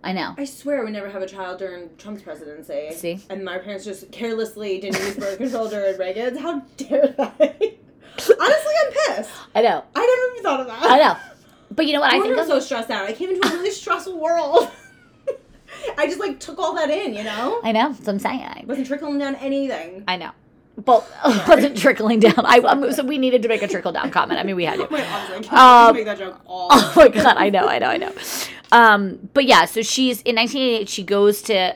I 0.04 0.14
know. 0.14 0.34
I 0.38 0.46
swear 0.46 0.84
we 0.84 0.92
never 0.92 1.10
have 1.10 1.22
a 1.22 1.28
child 1.28 1.60
during 1.60 1.90
Trump's 1.98 2.24
presidency. 2.24 2.90
See? 2.92 3.20
And 3.30 3.46
my 3.46 3.60
parents 3.60 3.86
just 3.86 4.12
carelessly 4.12 4.80
didn't 4.80 5.00
use 5.02 5.16
birth 5.16 5.38
control 5.38 5.70
during 5.70 5.98
Reagan's. 5.98 6.40
How 6.40 6.60
dare 6.78 7.08
they? 7.08 7.78
Honestly, 8.18 8.74
I'm 8.86 8.94
pissed. 9.16 9.32
I 9.56 9.62
know. 9.62 9.84
I 9.96 10.00
never 10.00 10.34
even 10.34 10.44
thought 10.44 10.60
of 10.62 10.68
that. 10.68 10.84
I 10.84 10.98
know. 10.98 11.18
But 11.72 11.86
you 11.86 11.94
know 11.94 12.02
what? 12.02 12.14
I 12.14 12.18
I 12.18 12.22
think 12.22 12.38
I'm 12.38 12.48
so 12.48 12.60
stressed 12.60 12.90
out. 12.90 13.06
I 13.06 13.14
came 13.14 13.30
into 13.30 13.48
a 13.48 13.52
really 13.52 13.72
stressful 13.72 14.20
world. 14.20 14.70
I 15.98 16.06
just 16.06 16.20
like 16.20 16.40
took 16.40 16.60
all 16.60 16.76
that 16.76 16.90
in, 16.90 17.14
you 17.14 17.24
know? 17.24 17.60
I 17.64 17.72
know. 17.72 17.90
That's 17.90 18.00
what 18.02 18.10
I'm 18.10 18.20
saying. 18.20 18.66
Wasn't 18.68 18.88
trickling 18.88 19.18
down 19.20 19.36
anything. 19.36 20.04
I 20.08 20.18
know. 20.18 20.32
It 21.26 21.48
wasn't 21.48 21.78
trickling 21.78 22.20
down. 22.20 22.34
I 22.46 22.58
um, 22.60 22.92
so 22.94 23.04
we 23.04 23.18
needed 23.18 23.42
to 23.44 23.48
make 23.50 23.62
a 23.62 23.68
trickle 23.68 23.92
down 23.92 24.10
comment. 24.12 24.40
I 24.40 24.44
mean, 24.44 24.56
we 24.56 24.66
had 24.66 24.78
to. 24.78 24.88
Wait, 24.92 25.06
honestly, 25.12 25.36
I 25.36 25.40
can't 25.42 25.54
Um, 25.54 25.96
make 25.96 26.06
that 26.06 26.18
joke 26.18 26.40
all. 26.46 26.68
Oh 26.72 26.94
my 26.96 27.08
god, 27.10 27.36
I 27.38 27.50
know, 27.50 27.68
I 27.68 27.80
know, 27.80 27.88
I 27.88 27.98
know. 27.98 28.12
Um, 28.72 29.30
but 29.34 29.46
yeah, 29.46 29.66
so 29.66 29.82
she's 29.82 30.22
in 30.22 30.36
1988. 30.36 30.90
She 30.90 31.04
goes 31.04 31.42
to 31.44 31.76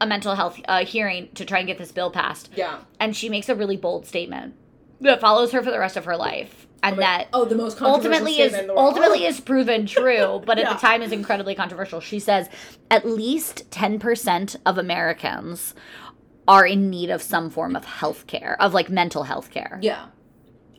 a 0.00 0.06
mental 0.06 0.34
health 0.34 0.60
uh, 0.68 0.84
hearing 0.84 1.28
to 1.34 1.44
try 1.44 1.58
and 1.58 1.66
get 1.66 1.78
this 1.78 1.92
bill 1.92 2.10
passed, 2.10 2.50
yeah. 2.54 2.78
and 3.00 3.16
she 3.16 3.28
makes 3.28 3.48
a 3.48 3.54
really 3.54 3.76
bold 3.76 4.06
statement 4.06 4.54
that 5.00 5.20
follows 5.20 5.52
her 5.52 5.62
for 5.62 5.70
the 5.70 5.78
rest 5.78 5.96
of 5.96 6.04
her 6.04 6.16
life, 6.16 6.66
and 6.82 6.98
that 6.98 7.28
oh, 7.32 7.44
the 7.44 7.54
most 7.54 7.80
ultimately 7.80 8.40
is 8.40 8.52
in 8.54 8.66
the 8.66 8.74
world. 8.74 8.88
ultimately 8.88 9.24
is 9.24 9.40
proven 9.40 9.86
true, 9.86 10.42
but 10.44 10.58
at 10.58 10.64
Yeah. 10.64 10.74
the 10.74 10.80
time 10.80 11.00
is 11.00 11.12
incredibly 11.12 11.54
controversial. 11.54 12.00
She 12.00 12.18
says 12.18 12.48
at 12.90 13.06
least 13.06 13.70
10% 13.70 14.56
of 14.66 14.76
Americans 14.78 15.74
are 16.48 16.66
in 16.66 16.90
need 16.90 17.10
of 17.10 17.22
some 17.22 17.50
form 17.50 17.76
of 17.76 17.84
health 17.84 18.26
care, 18.26 18.56
of 18.60 18.74
like 18.74 18.88
mental 18.88 19.24
health 19.24 19.50
care. 19.50 19.78
Yeah. 19.82 20.06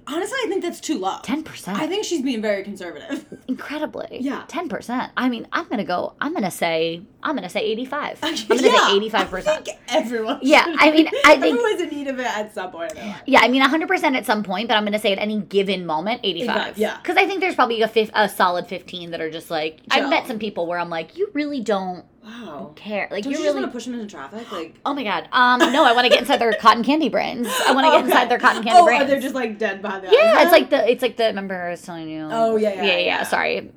Honestly, 0.09 0.37
I 0.45 0.47
think 0.47 0.61
that's 0.63 0.79
too 0.79 0.97
low. 0.99 1.17
10%. 1.23 1.73
I 1.75 1.85
think 1.85 2.05
she's 2.05 2.21
being 2.21 2.41
very 2.41 2.63
conservative. 2.63 3.25
incredibly. 3.49 4.19
Yeah. 4.21 4.45
10%. 4.47 5.09
I 5.17 5.27
mean, 5.27 5.47
I'm 5.51 5.65
going 5.65 5.79
to 5.79 5.83
go 5.83 6.15
I'm 6.21 6.31
going 6.31 6.45
to 6.45 6.51
say 6.51 7.01
I'm 7.27 7.35
going 7.35 7.43
to 7.43 7.49
say 7.49 7.59
85. 7.61 8.19
I'm 8.23 8.35
going 8.47 8.59
to 8.59 8.65
Yeah, 8.69 8.87
say 8.87 8.99
85%. 9.25 9.43
think 9.65 9.77
everyone. 9.89 10.39
Yeah, 10.41 10.63
I 10.79 10.91
mean, 10.91 11.07
I 11.25 11.37
think- 11.37 11.57
everyone's 11.59 11.81
in 11.81 11.89
need 11.89 12.07
of 12.07 12.19
it 12.19 12.25
at 12.25 12.53
some 12.53 12.71
point 12.71 12.93
in. 12.93 13.13
Yeah, 13.25 13.41
I 13.41 13.49
mean 13.49 13.61
100% 13.61 14.15
at 14.15 14.25
some 14.25 14.43
point, 14.43 14.67
but 14.69 14.75
I'm 14.77 14.83
going 14.83 14.93
to 14.93 14.99
say 14.99 15.11
at 15.11 15.19
any 15.19 15.41
given 15.41 15.85
moment 15.85 16.21
85. 16.23 16.55
85, 16.55 16.77
yeah. 16.77 16.97
Cuz 17.03 17.17
I 17.17 17.25
think 17.27 17.41
there's 17.41 17.55
probably 17.55 17.81
a 17.81 17.87
fif- 17.87 18.11
a 18.13 18.29
solid 18.29 18.67
15 18.67 19.11
that 19.11 19.19
are 19.21 19.29
just 19.29 19.51
like 19.51 19.79
I've 19.91 20.09
met 20.09 20.25
some 20.27 20.39
people 20.39 20.67
where 20.67 20.79
I'm 20.79 20.89
like 20.89 21.17
you 21.17 21.29
really 21.33 21.59
don't 21.61 22.05
Wow. 22.23 22.73
care. 22.75 23.07
Like 23.09 23.23
Don't 23.23 23.31
you 23.33 23.39
really 23.39 23.53
want 23.55 23.65
to 23.67 23.71
push 23.71 23.85
them 23.85 23.93
into 23.93 24.05
traffic? 24.07 24.51
Like, 24.51 24.75
Oh 24.85 24.93
my 24.93 25.03
god. 25.03 25.29
Um 25.31 25.59
no, 25.71 25.83
I 25.85 25.93
want 25.93 26.05
to 26.05 26.09
get 26.09 26.19
inside 26.19 26.37
their 26.41 26.53
cotton 26.53 26.83
candy 26.83 27.07
brains. 27.09 27.47
I 27.67 27.71
want 27.73 27.85
to 27.87 27.91
get 27.91 28.03
inside 28.05 28.29
their 28.29 28.39
cotton 28.39 28.63
candy 28.63 28.79
oh, 28.81 28.85
brains. 28.85 29.07
they're 29.07 29.19
just 29.21 29.35
like 29.35 29.57
dead 29.57 29.81
behind 29.81 30.03
the 30.03 30.11
yeah, 30.11 30.35
eyes. 30.37 30.43
it's 30.43 30.51
like 30.51 30.69
the 30.69 30.89
it's 30.91 31.01
like 31.01 31.15
the 31.17 31.23
remember 31.25 31.55
I 31.55 31.69
was 31.71 31.81
telling 31.81 32.09
you. 32.09 32.27
Oh, 32.31 32.55
yeah, 32.57 32.73
yeah, 32.73 32.83
yeah, 32.83 32.97
yeah. 32.97 33.23
Sorry. 33.23 33.71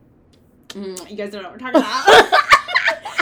Mm, 0.71 1.11
you 1.11 1.17
guys 1.17 1.31
don't 1.31 1.43
know 1.43 1.51
what 1.51 1.61
we're 1.61 1.71
talking 1.73 1.81
about. 2.29 2.33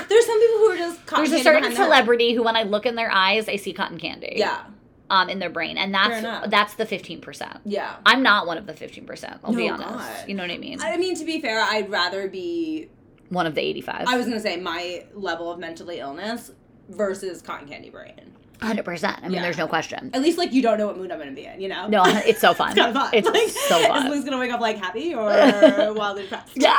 There's 0.09 0.27
some 0.27 0.41
people 0.41 0.59
who 0.59 0.71
are 0.71 0.77
just 0.77 1.07
cotton 1.07 1.31
There's 1.31 1.41
a 1.41 1.45
certain 1.45 1.75
celebrity 1.75 2.35
who, 2.35 2.43
when 2.43 2.57
I 2.57 2.63
look 2.63 2.87
in 2.87 2.95
their 2.95 3.11
eyes, 3.11 3.49
I 3.49 3.57
see 3.57 3.73
cotton 3.73 3.99
candy. 3.99 4.35
Yeah, 4.37 4.65
Um, 5.11 5.29
in 5.29 5.39
their 5.39 5.51
brain, 5.51 5.79
and 5.79 5.95
that's 5.95 6.51
that's 6.51 6.75
the 6.75 6.87
fifteen 6.87 7.21
percent. 7.21 7.59
yeah. 7.65 7.97
I'm 8.07 8.23
not 8.23 8.47
one 8.47 8.59
of 8.59 8.67
the 8.67 8.75
fifteen 8.75 9.07
percent. 9.07 9.39
I'll 9.45 9.55
be 9.55 9.69
honest. 9.69 9.89
God. 9.91 10.29
You 10.29 10.35
know 10.35 10.43
what 10.43 10.51
I 10.53 10.59
mean? 10.59 10.81
I 10.81 10.97
mean, 10.97 11.15
to 11.17 11.25
be 11.25 11.41
fair, 11.41 11.61
I'd 11.61 11.91
rather 11.91 12.29
be. 12.29 12.89
one 13.31 13.47
of 13.47 13.55
the 13.55 13.61
eighty-five. 13.63 14.05
I 14.07 14.17
was 14.17 14.27
gonna 14.27 14.41
say 14.41 14.57
my 14.57 15.05
level 15.15 15.51
of 15.53 15.59
mentally 15.59 15.99
illness 16.01 16.51
versus 16.89 17.43
cotton 17.43 17.69
candy 17.69 17.91
brain. 17.91 18.15
hundred 18.63 18.85
percent. 18.85 19.19
I 19.19 19.23
mean, 19.23 19.33
Yeah. 19.35 19.43
there's 19.43 19.59
no 19.59 19.69
question. 19.69 20.11
At 20.15 20.23
least 20.23 20.37
like 20.39 20.53
you 20.53 20.63
don't 20.63 20.79
know 20.79 20.87
what 20.87 20.97
mood 20.99 21.13
I'm 21.13 21.19
gonna 21.19 21.33
be 21.33 21.45
in. 21.45 21.61
You 21.61 21.69
know. 21.69 21.87
No, 21.89 22.03
it's 22.07 22.41
so 22.41 22.55
fun. 22.61 22.71
It's 22.71 22.79
kind 22.79 22.97
of 22.97 23.03
fun. 23.03 23.11
It's 23.15 23.29
like, 23.29 23.49
so 23.49 23.79
Is 23.81 23.87
fun. 23.87 24.11
Liz 24.11 24.25
gonna 24.25 24.39
wake 24.39 24.51
up 24.53 24.61
like 24.61 24.77
happy 24.79 25.15
or 25.15 25.25
wildly 25.95 26.23
depressed? 26.23 26.53
Yeah. 26.55 26.77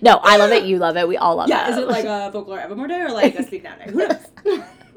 No, 0.00 0.20
I 0.22 0.36
love 0.36 0.52
it. 0.52 0.64
You 0.64 0.78
love 0.78 0.96
it. 0.96 1.06
We 1.08 1.16
all 1.16 1.36
love 1.36 1.48
Yeah, 1.48 1.68
it. 1.68 1.70
is 1.72 1.78
it 1.78 1.88
like 1.88 2.04
a 2.04 2.30
folklore 2.32 2.60
Evermore 2.60 2.86
day 2.88 3.00
or 3.00 3.10
like 3.10 3.34
a 3.36 3.42
Speak 3.42 3.64
Now 3.64 3.74
day? 3.76 3.84
Who 3.90 3.98
knows? 4.08 4.16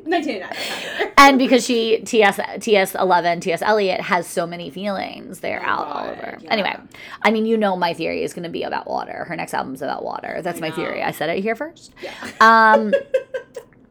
1989. 0.08 1.14
and 1.18 1.40
because 1.40 1.66
she 1.66 2.00
TS 2.02 2.40
TS 2.60 2.94
eleven 2.94 3.40
TS 3.40 3.64
Eliot 3.64 4.02
has 4.02 4.28
so 4.28 4.46
many 4.46 4.70
feelings, 4.70 5.40
they're 5.40 5.64
Oh, 5.66 5.70
out 5.70 5.88
all 5.88 6.06
over. 6.12 6.38
yeah. 6.42 6.52
Anyway, 6.52 6.76
I 7.24 7.32
mean, 7.32 7.48
you 7.48 7.58
know, 7.58 7.76
my 7.76 7.94
theory 7.96 8.22
is 8.24 8.32
going 8.34 8.44
to 8.44 8.50
be 8.50 8.62
about 8.62 8.86
water. 8.88 9.24
Her 9.28 9.36
next 9.36 9.56
album's 9.56 9.82
about 9.82 10.04
water. 10.04 10.42
That's 10.44 10.62
my 10.62 10.70
theory. 10.70 11.02
I 11.02 11.10
said 11.10 11.30
it 11.30 11.42
here 11.42 11.56
first. 11.56 11.92
Yeah. 12.02 12.14
Um. 12.40 12.94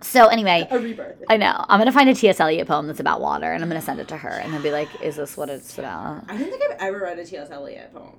So 0.01 0.27
anyway, 0.27 0.69
a 0.71 0.79
rebirth. 0.79 1.17
I 1.31 1.39
know 1.39 1.65
I'm 1.67 1.81
gonna 1.81 1.91
find 1.91 2.11
a 2.11 2.15
T.S. 2.15 2.39
Eliot 2.39 2.69
poem 2.69 2.87
that's 2.89 3.01
about 3.01 3.23
water, 3.23 3.51
and 3.51 3.63
I'm 3.63 3.71
gonna 3.71 3.81
send 3.81 4.01
it 4.01 4.09
to 4.09 4.19
her, 4.19 4.29
and 4.29 4.53
then 4.53 4.61
be 4.61 4.71
like, 4.71 4.89
"Is 5.03 5.17
this 5.17 5.35
what 5.35 5.49
it's 5.49 5.79
about?" 5.79 6.25
I 6.29 6.37
don't 6.37 6.51
think 6.51 6.63
I've 6.63 6.79
ever 6.79 7.01
read 7.01 7.19
a 7.19 7.25
T.S. 7.25 7.51
Eliot 7.51 7.91
poem. 7.95 8.13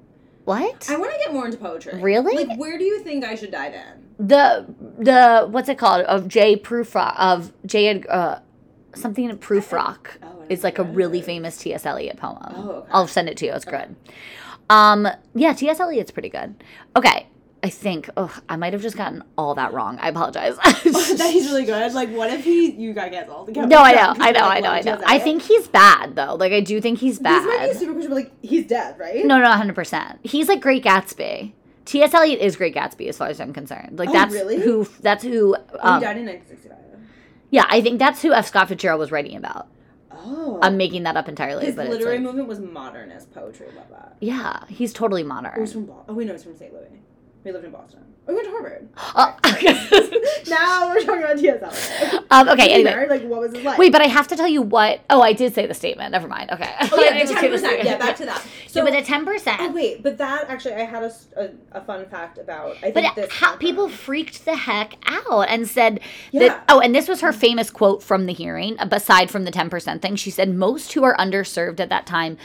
What? 0.45 0.89
I 0.89 0.95
want 0.97 1.11
to 1.13 1.19
get 1.19 1.33
more 1.33 1.45
into 1.45 1.57
poetry. 1.57 1.99
Really? 2.01 2.45
Like, 2.45 2.57
where 2.57 2.77
do 2.77 2.83
you 2.83 2.99
think 2.99 3.23
I 3.25 3.35
should 3.35 3.51
dive 3.51 3.73
in? 3.73 4.05
the 4.17 4.65
the 4.97 5.45
what's 5.49 5.67
it 5.67 5.77
called 5.77 6.05
of 6.05 6.29
Jay 6.29 6.55
Prufrock 6.55 7.15
of 7.17 7.51
Jay 7.65 8.01
uh 8.07 8.39
something 8.93 9.29
in 9.29 9.37
Prufrock 9.37 10.07
Oh, 10.23 10.45
is 10.47 10.63
like 10.63 10.79
a 10.79 10.83
really 10.83 11.19
it. 11.19 11.25
famous 11.25 11.57
T.S. 11.57 11.85
Eliot 11.85 12.15
poem. 12.15 12.37
Oh, 12.55 12.69
okay. 12.71 12.89
I'll 12.93 13.07
send 13.07 13.27
it 13.27 13.35
to 13.37 13.45
you. 13.47 13.51
It's 13.53 13.65
good. 13.65 13.93
Um, 14.69 15.07
yeah, 15.33 15.51
T.S. 15.53 15.79
Eliot's 15.81 16.11
pretty 16.11 16.29
good. 16.29 16.63
Okay, 16.95 17.27
I 17.65 17.69
think. 17.69 18.09
Ugh, 18.15 18.31
I 18.47 18.55
might 18.57 18.73
have 18.73 18.81
just 18.83 18.95
gotten 18.95 19.23
all 19.37 19.55
that 19.55 19.73
wrong. 19.73 19.97
I 19.99 20.09
apologize. 20.09 20.55
that 20.63 21.29
he's 21.33 21.47
really 21.47 21.65
good. 21.65 21.93
Like, 21.93 22.09
what 22.09 22.29
if 22.31 22.43
he 22.43 22.71
you 22.71 22.93
got 22.93 23.11
canceled? 23.11 23.55
no, 23.55 23.77
I 23.79 23.91
know, 23.93 24.13
I 24.19 24.31
know, 24.31 24.45
I 24.45 24.59
know, 24.59 24.69
I 24.69 24.81
know. 24.81 25.01
I 25.05 25.17
think 25.19 25.41
he's 25.41 25.67
bad 25.67 26.15
though. 26.15 26.35
Like 26.35 26.51
I 26.53 26.59
do 26.59 26.79
think 26.79 26.99
he's 26.99 27.17
This 27.19 27.23
might 27.23 27.41
be 27.61 27.67
bad. 27.67 27.75
super 27.77 27.93
question, 27.93 28.11
but 28.11 28.15
like 28.15 28.31
he's 28.43 28.67
dead, 28.67 28.99
right? 28.99 29.25
No, 29.25 29.39
no, 29.39 29.51
hundred 29.51 29.75
percent. 29.75 30.19
He's 30.23 30.47
like 30.47 30.61
Great 30.61 30.83
Gatsby. 30.83 31.53
T.S. 31.85 32.13
Eliot 32.13 32.39
is 32.39 32.55
Great 32.55 32.73
Gatsby, 32.75 33.07
as 33.09 33.17
far 33.17 33.27
as 33.27 33.39
I'm 33.41 33.53
concerned. 33.53 33.97
Like 33.99 34.09
Oh, 34.09 34.13
that's 34.13 34.33
really? 34.33 34.59
who. 34.61 34.87
That's 35.01 35.23
who. 35.23 35.55
Oh, 35.55 35.79
Um, 35.81 35.99
he 35.99 36.05
died 36.05 36.17
in 36.17 36.25
1965. 36.25 36.77
yeah, 37.51 37.65
I 37.69 37.81
think 37.81 37.99
that's 37.99 38.21
who 38.21 38.31
F. 38.33 38.47
Scott 38.47 38.67
Fitzgerald 38.69 38.99
was 38.99 39.11
writing 39.11 39.35
about. 39.37 39.67
Oh, 40.11 40.59
I'm 40.63 40.77
making 40.77 41.03
that 41.03 41.15
up 41.17 41.27
entirely, 41.29 41.65
his 41.65 41.75
but 41.75 41.89
literary 41.89 42.17
like, 42.17 42.23
movement 42.25 42.47
was 42.47 42.59
modernist 42.59 43.31
poetry. 43.33 43.67
Love 43.75 43.89
that. 43.91 44.15
yeah, 44.19 44.63
he's 44.69 44.93
totally 44.93 45.23
Oh, 45.23 45.27
modern. 45.27 45.59
he's 45.59 45.73
from. 45.73 45.91
Oh, 46.07 46.13
wait, 46.13 46.25
no, 46.27 46.33
he's 46.33 46.43
from 46.43 46.55
St. 46.57 46.71
Louis. 46.73 46.87
He 47.45 47.51
lived 47.51 47.63
in 47.63 47.71
Boston. 47.71 47.99
We 48.25 48.33
went 48.33 48.45
to 48.47 48.51
Harvard. 48.51 48.89
Oh, 48.97 49.37
now 50.49 50.87
we're 50.87 50.99
talking 51.05 51.21
about 51.21 51.37
T.S. 51.37 51.61
Eliot. 51.61 52.25
um, 52.31 52.49
okay, 52.49 52.73
anyway. 52.73 52.89
married? 52.89 53.09
Like, 53.11 53.21
what 53.21 53.39
was 53.39 53.53
his 53.53 53.63
life? 53.63 53.77
Wait, 53.77 53.91
but 53.91 54.01
I 54.01 54.07
have 54.07 54.27
to 54.29 54.35
tell 54.35 54.47
you 54.47 54.63
what. 54.63 55.01
Oh, 55.11 55.21
I 55.21 55.31
did 55.33 55.53
say 55.53 55.67
the 55.67 55.75
statement. 55.75 56.11
Never 56.11 56.27
mind. 56.27 56.49
Okay. 56.49 56.67
Oh, 56.91 56.99
yeah, 56.99 57.23
the 57.23 57.33
10%. 57.35 57.83
Yeah, 57.83 57.97
back 57.99 58.15
to 58.15 58.25
that. 58.25 58.41
So, 58.41 58.79
So, 58.79 58.83
with 58.83 58.95
the 58.95 59.03
ten 59.03 59.25
percent. 59.25 59.61
oh, 59.61 59.71
wait, 59.71 60.01
but 60.01 60.17
that 60.17 60.49
actually, 60.49 60.73
I 60.73 60.85
had 60.85 61.03
a 61.03 61.51
a 61.71 61.81
fun 61.81 62.07
fact 62.07 62.39
about. 62.39 62.77
I 62.81 62.89
But 62.89 63.03
think 63.03 63.15
this. 63.15 63.31
how, 63.31 63.57
people 63.57 63.89
freaked 63.89 64.43
the 64.43 64.55
heck 64.55 64.95
out 65.05 65.43
and 65.47 65.67
said 65.67 65.99
Yeah. 66.31 66.47
that. 66.47 66.63
Oh, 66.67 66.79
and 66.79 66.95
this 66.95 67.07
was 67.07 67.21
her 67.21 67.31
famous 67.31 67.69
quote 67.69 68.01
from 68.01 68.25
the 68.25 68.33
hearing. 68.33 68.75
Aside 68.79 69.29
from 69.29 69.43
the 69.43 69.51
ten 69.51 69.69
percent 69.69 70.01
thing, 70.01 70.15
she 70.15 70.31
said 70.31 70.49
most 70.51 70.91
who 70.93 71.03
are 71.03 71.15
underserved 71.17 71.79
at 71.79 71.89
that 71.89 72.07
time 72.07 72.37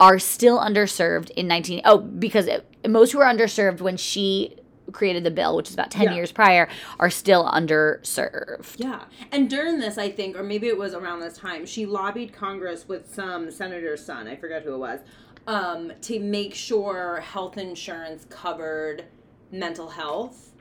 are 0.00 0.18
still 0.18 0.58
underserved 0.58 1.30
in 1.30 1.46
nineteen. 1.46 1.80
Oh, 1.84 1.98
because 1.98 2.46
it, 2.46 2.66
most 2.88 3.12
who 3.12 3.20
are 3.20 3.32
underserved 3.32 3.80
when 3.80 3.96
she 3.96 4.56
created 4.92 5.24
the 5.24 5.30
bill, 5.30 5.56
which 5.56 5.68
is 5.68 5.74
about 5.74 5.90
ten 5.90 6.04
Yeah. 6.04 6.14
years 6.14 6.30
prior, 6.32 6.68
are 6.98 7.10
still 7.10 7.44
underserved. 7.46 8.74
Yeah. 8.76 9.04
And 9.32 9.48
during 9.48 9.78
this, 9.78 9.96
I 9.96 10.10
think, 10.10 10.36
or 10.36 10.42
maybe 10.42 10.66
it 10.68 10.76
was 10.76 10.94
around 10.94 11.20
this 11.20 11.38
time, 11.38 11.64
she 11.64 11.86
lobbied 11.86 12.32
Congress 12.32 12.86
with 12.86 13.12
some 13.12 13.50
senator's 13.50 14.04
son, 14.04 14.28
I 14.28 14.36
forget 14.36 14.62
who 14.62 14.74
it 14.74 14.78
was, 14.78 15.00
um, 15.46 15.92
to 16.02 16.20
make 16.20 16.54
sure 16.54 17.20
health 17.20 17.56
insurance 17.56 18.26
covered 18.28 19.04
mental 19.50 19.88
health. 19.88 20.52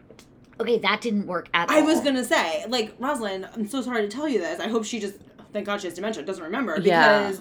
Okay, 0.60 0.78
that 0.80 1.02
didn't 1.02 1.28
work 1.28 1.50
at 1.54 1.70
all. 1.70 1.76
I 1.76 1.82
was 1.82 2.00
going 2.00 2.16
to 2.16 2.24
say, 2.24 2.64
like, 2.70 2.98
Rosalynn, 3.00 3.50
I'm 3.56 3.68
so 3.68 3.82
sorry 3.82 4.04
to 4.04 4.08
tell 4.08 4.28
you 4.28 4.40
this. 4.40 4.60
I 4.60 4.68
hope 4.68 4.86
she 4.86 5.00
just, 5.00 5.16
thank 5.52 5.66
God 5.66 5.82
she 5.82 5.88
has 5.88 5.96
dementia, 5.96 6.24
doesn't 6.24 6.44
remember. 6.44 6.80
Yeah. 6.80 7.34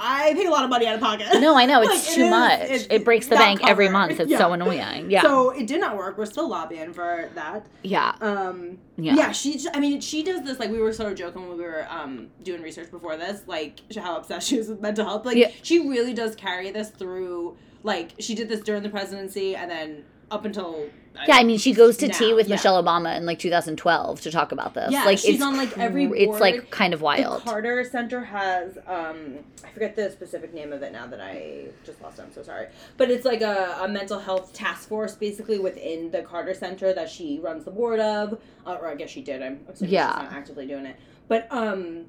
I 0.00 0.32
pay 0.34 0.46
a 0.46 0.50
lot 0.50 0.62
of 0.64 0.70
money 0.70 0.86
out 0.86 0.94
of 0.94 1.00
pocket. 1.00 1.26
No, 1.40 1.56
I 1.56 1.66
know 1.66 1.80
it's 1.82 1.90
Like, 1.90 1.98
it 2.12 2.14
too 2.14 2.24
is- 2.24 2.30
much. 2.30 2.60
it's 2.60 2.86
it 2.90 3.04
breaks 3.04 3.26
the 3.26 3.34
bank 3.36 3.60
every 3.66 3.88
month. 3.88 4.20
It's 4.20 4.30
Yeah. 4.30 4.38
so 4.38 4.52
annoying. 4.52 5.10
Yeah, 5.10 5.22
So 5.22 5.50
it 5.50 5.66
did 5.66 5.80
not 5.80 5.96
work. 5.96 6.16
We're 6.16 6.26
still 6.26 6.48
lobbying 6.48 6.92
for 6.92 7.30
that. 7.34 7.66
yeah, 7.82 8.14
Um, 8.20 8.78
Yeah. 8.96 9.14
yeah. 9.14 9.32
she. 9.32 9.60
I 9.74 9.80
mean, 9.80 10.00
she 10.00 10.22
does 10.22 10.42
this. 10.42 10.58
Like 10.60 10.70
we 10.70 10.80
were 10.80 10.92
sort 10.92 11.10
of 11.12 11.18
joking 11.18 11.48
when 11.48 11.58
we 11.58 11.64
were 11.64 11.86
um 11.90 12.28
doing 12.44 12.62
research 12.62 12.90
before 12.90 13.16
this, 13.16 13.42
like 13.46 13.80
how 13.96 14.16
obsessed 14.16 14.48
she 14.48 14.56
is 14.58 14.68
with 14.68 14.80
mental 14.80 15.04
health. 15.04 15.26
Like 15.26 15.36
Yeah. 15.36 15.50
she 15.62 15.88
really 15.88 16.14
does 16.14 16.34
carry 16.36 16.70
this 16.70 16.90
through. 16.90 17.56
Like 17.82 18.12
she 18.18 18.34
did 18.34 18.48
this 18.48 18.60
during 18.60 18.82
the 18.82 18.88
presidency, 18.90 19.56
and 19.56 19.70
then 19.70 20.04
up 20.30 20.44
until 20.44 20.88
yeah. 21.26 21.36
I 21.36 21.42
mean, 21.44 21.58
she 21.58 21.72
goes 21.72 21.96
to 21.98 22.08
tea 22.08 22.32
with 22.32 22.48
yeah. 22.48 22.54
Michelle 22.54 22.82
Obama 22.82 23.16
in 23.16 23.26
like 23.26 23.38
2012 23.38 24.20
to 24.20 24.30
talk 24.30 24.52
about 24.52 24.74
this. 24.74 24.92
Yeah, 24.92 25.04
like 25.04 25.18
she's 25.18 25.36
it's 25.36 25.42
on, 25.42 25.56
like, 25.56 25.76
every 25.76 26.06
cr- 26.06 26.14
It's 26.14 26.40
like 26.40 26.70
kind 26.70 26.94
of 26.94 27.00
wild. 27.00 27.40
The 27.42 27.50
Carter 27.50 27.84
Center 27.84 28.22
has 28.24 28.78
um 28.86 29.38
I 29.64 29.70
forget 29.70 29.96
the 29.96 30.10
specific 30.10 30.54
name 30.54 30.72
of 30.72 30.82
it 30.82 30.92
now 30.92 31.06
that 31.06 31.20
I 31.20 31.66
just 31.84 32.00
lost 32.02 32.18
it. 32.18 32.22
I'm 32.22 32.32
so 32.32 32.42
sorry. 32.42 32.68
But 32.96 33.10
it's 33.10 33.24
like 33.24 33.40
a, 33.40 33.78
a 33.80 33.88
mental 33.88 34.20
health 34.20 34.52
task 34.52 34.88
force 34.88 35.14
basically 35.14 35.58
within 35.58 36.10
the 36.10 36.22
Carter 36.22 36.54
Center 36.54 36.92
that 36.92 37.10
she 37.10 37.40
runs 37.42 37.64
the 37.64 37.72
board 37.72 38.00
of. 38.00 38.40
Uh, 38.66 38.74
or 38.74 38.88
I 38.88 38.94
guess 38.94 39.10
she 39.10 39.22
did. 39.22 39.42
I'm 39.42 39.60
assuming 39.68 39.94
Yeah. 39.94 40.20
she's 40.20 40.30
not 40.30 40.32
actively 40.38 40.66
doing 40.66 40.86
it. 40.86 40.96
But 41.26 41.48
um 41.50 42.06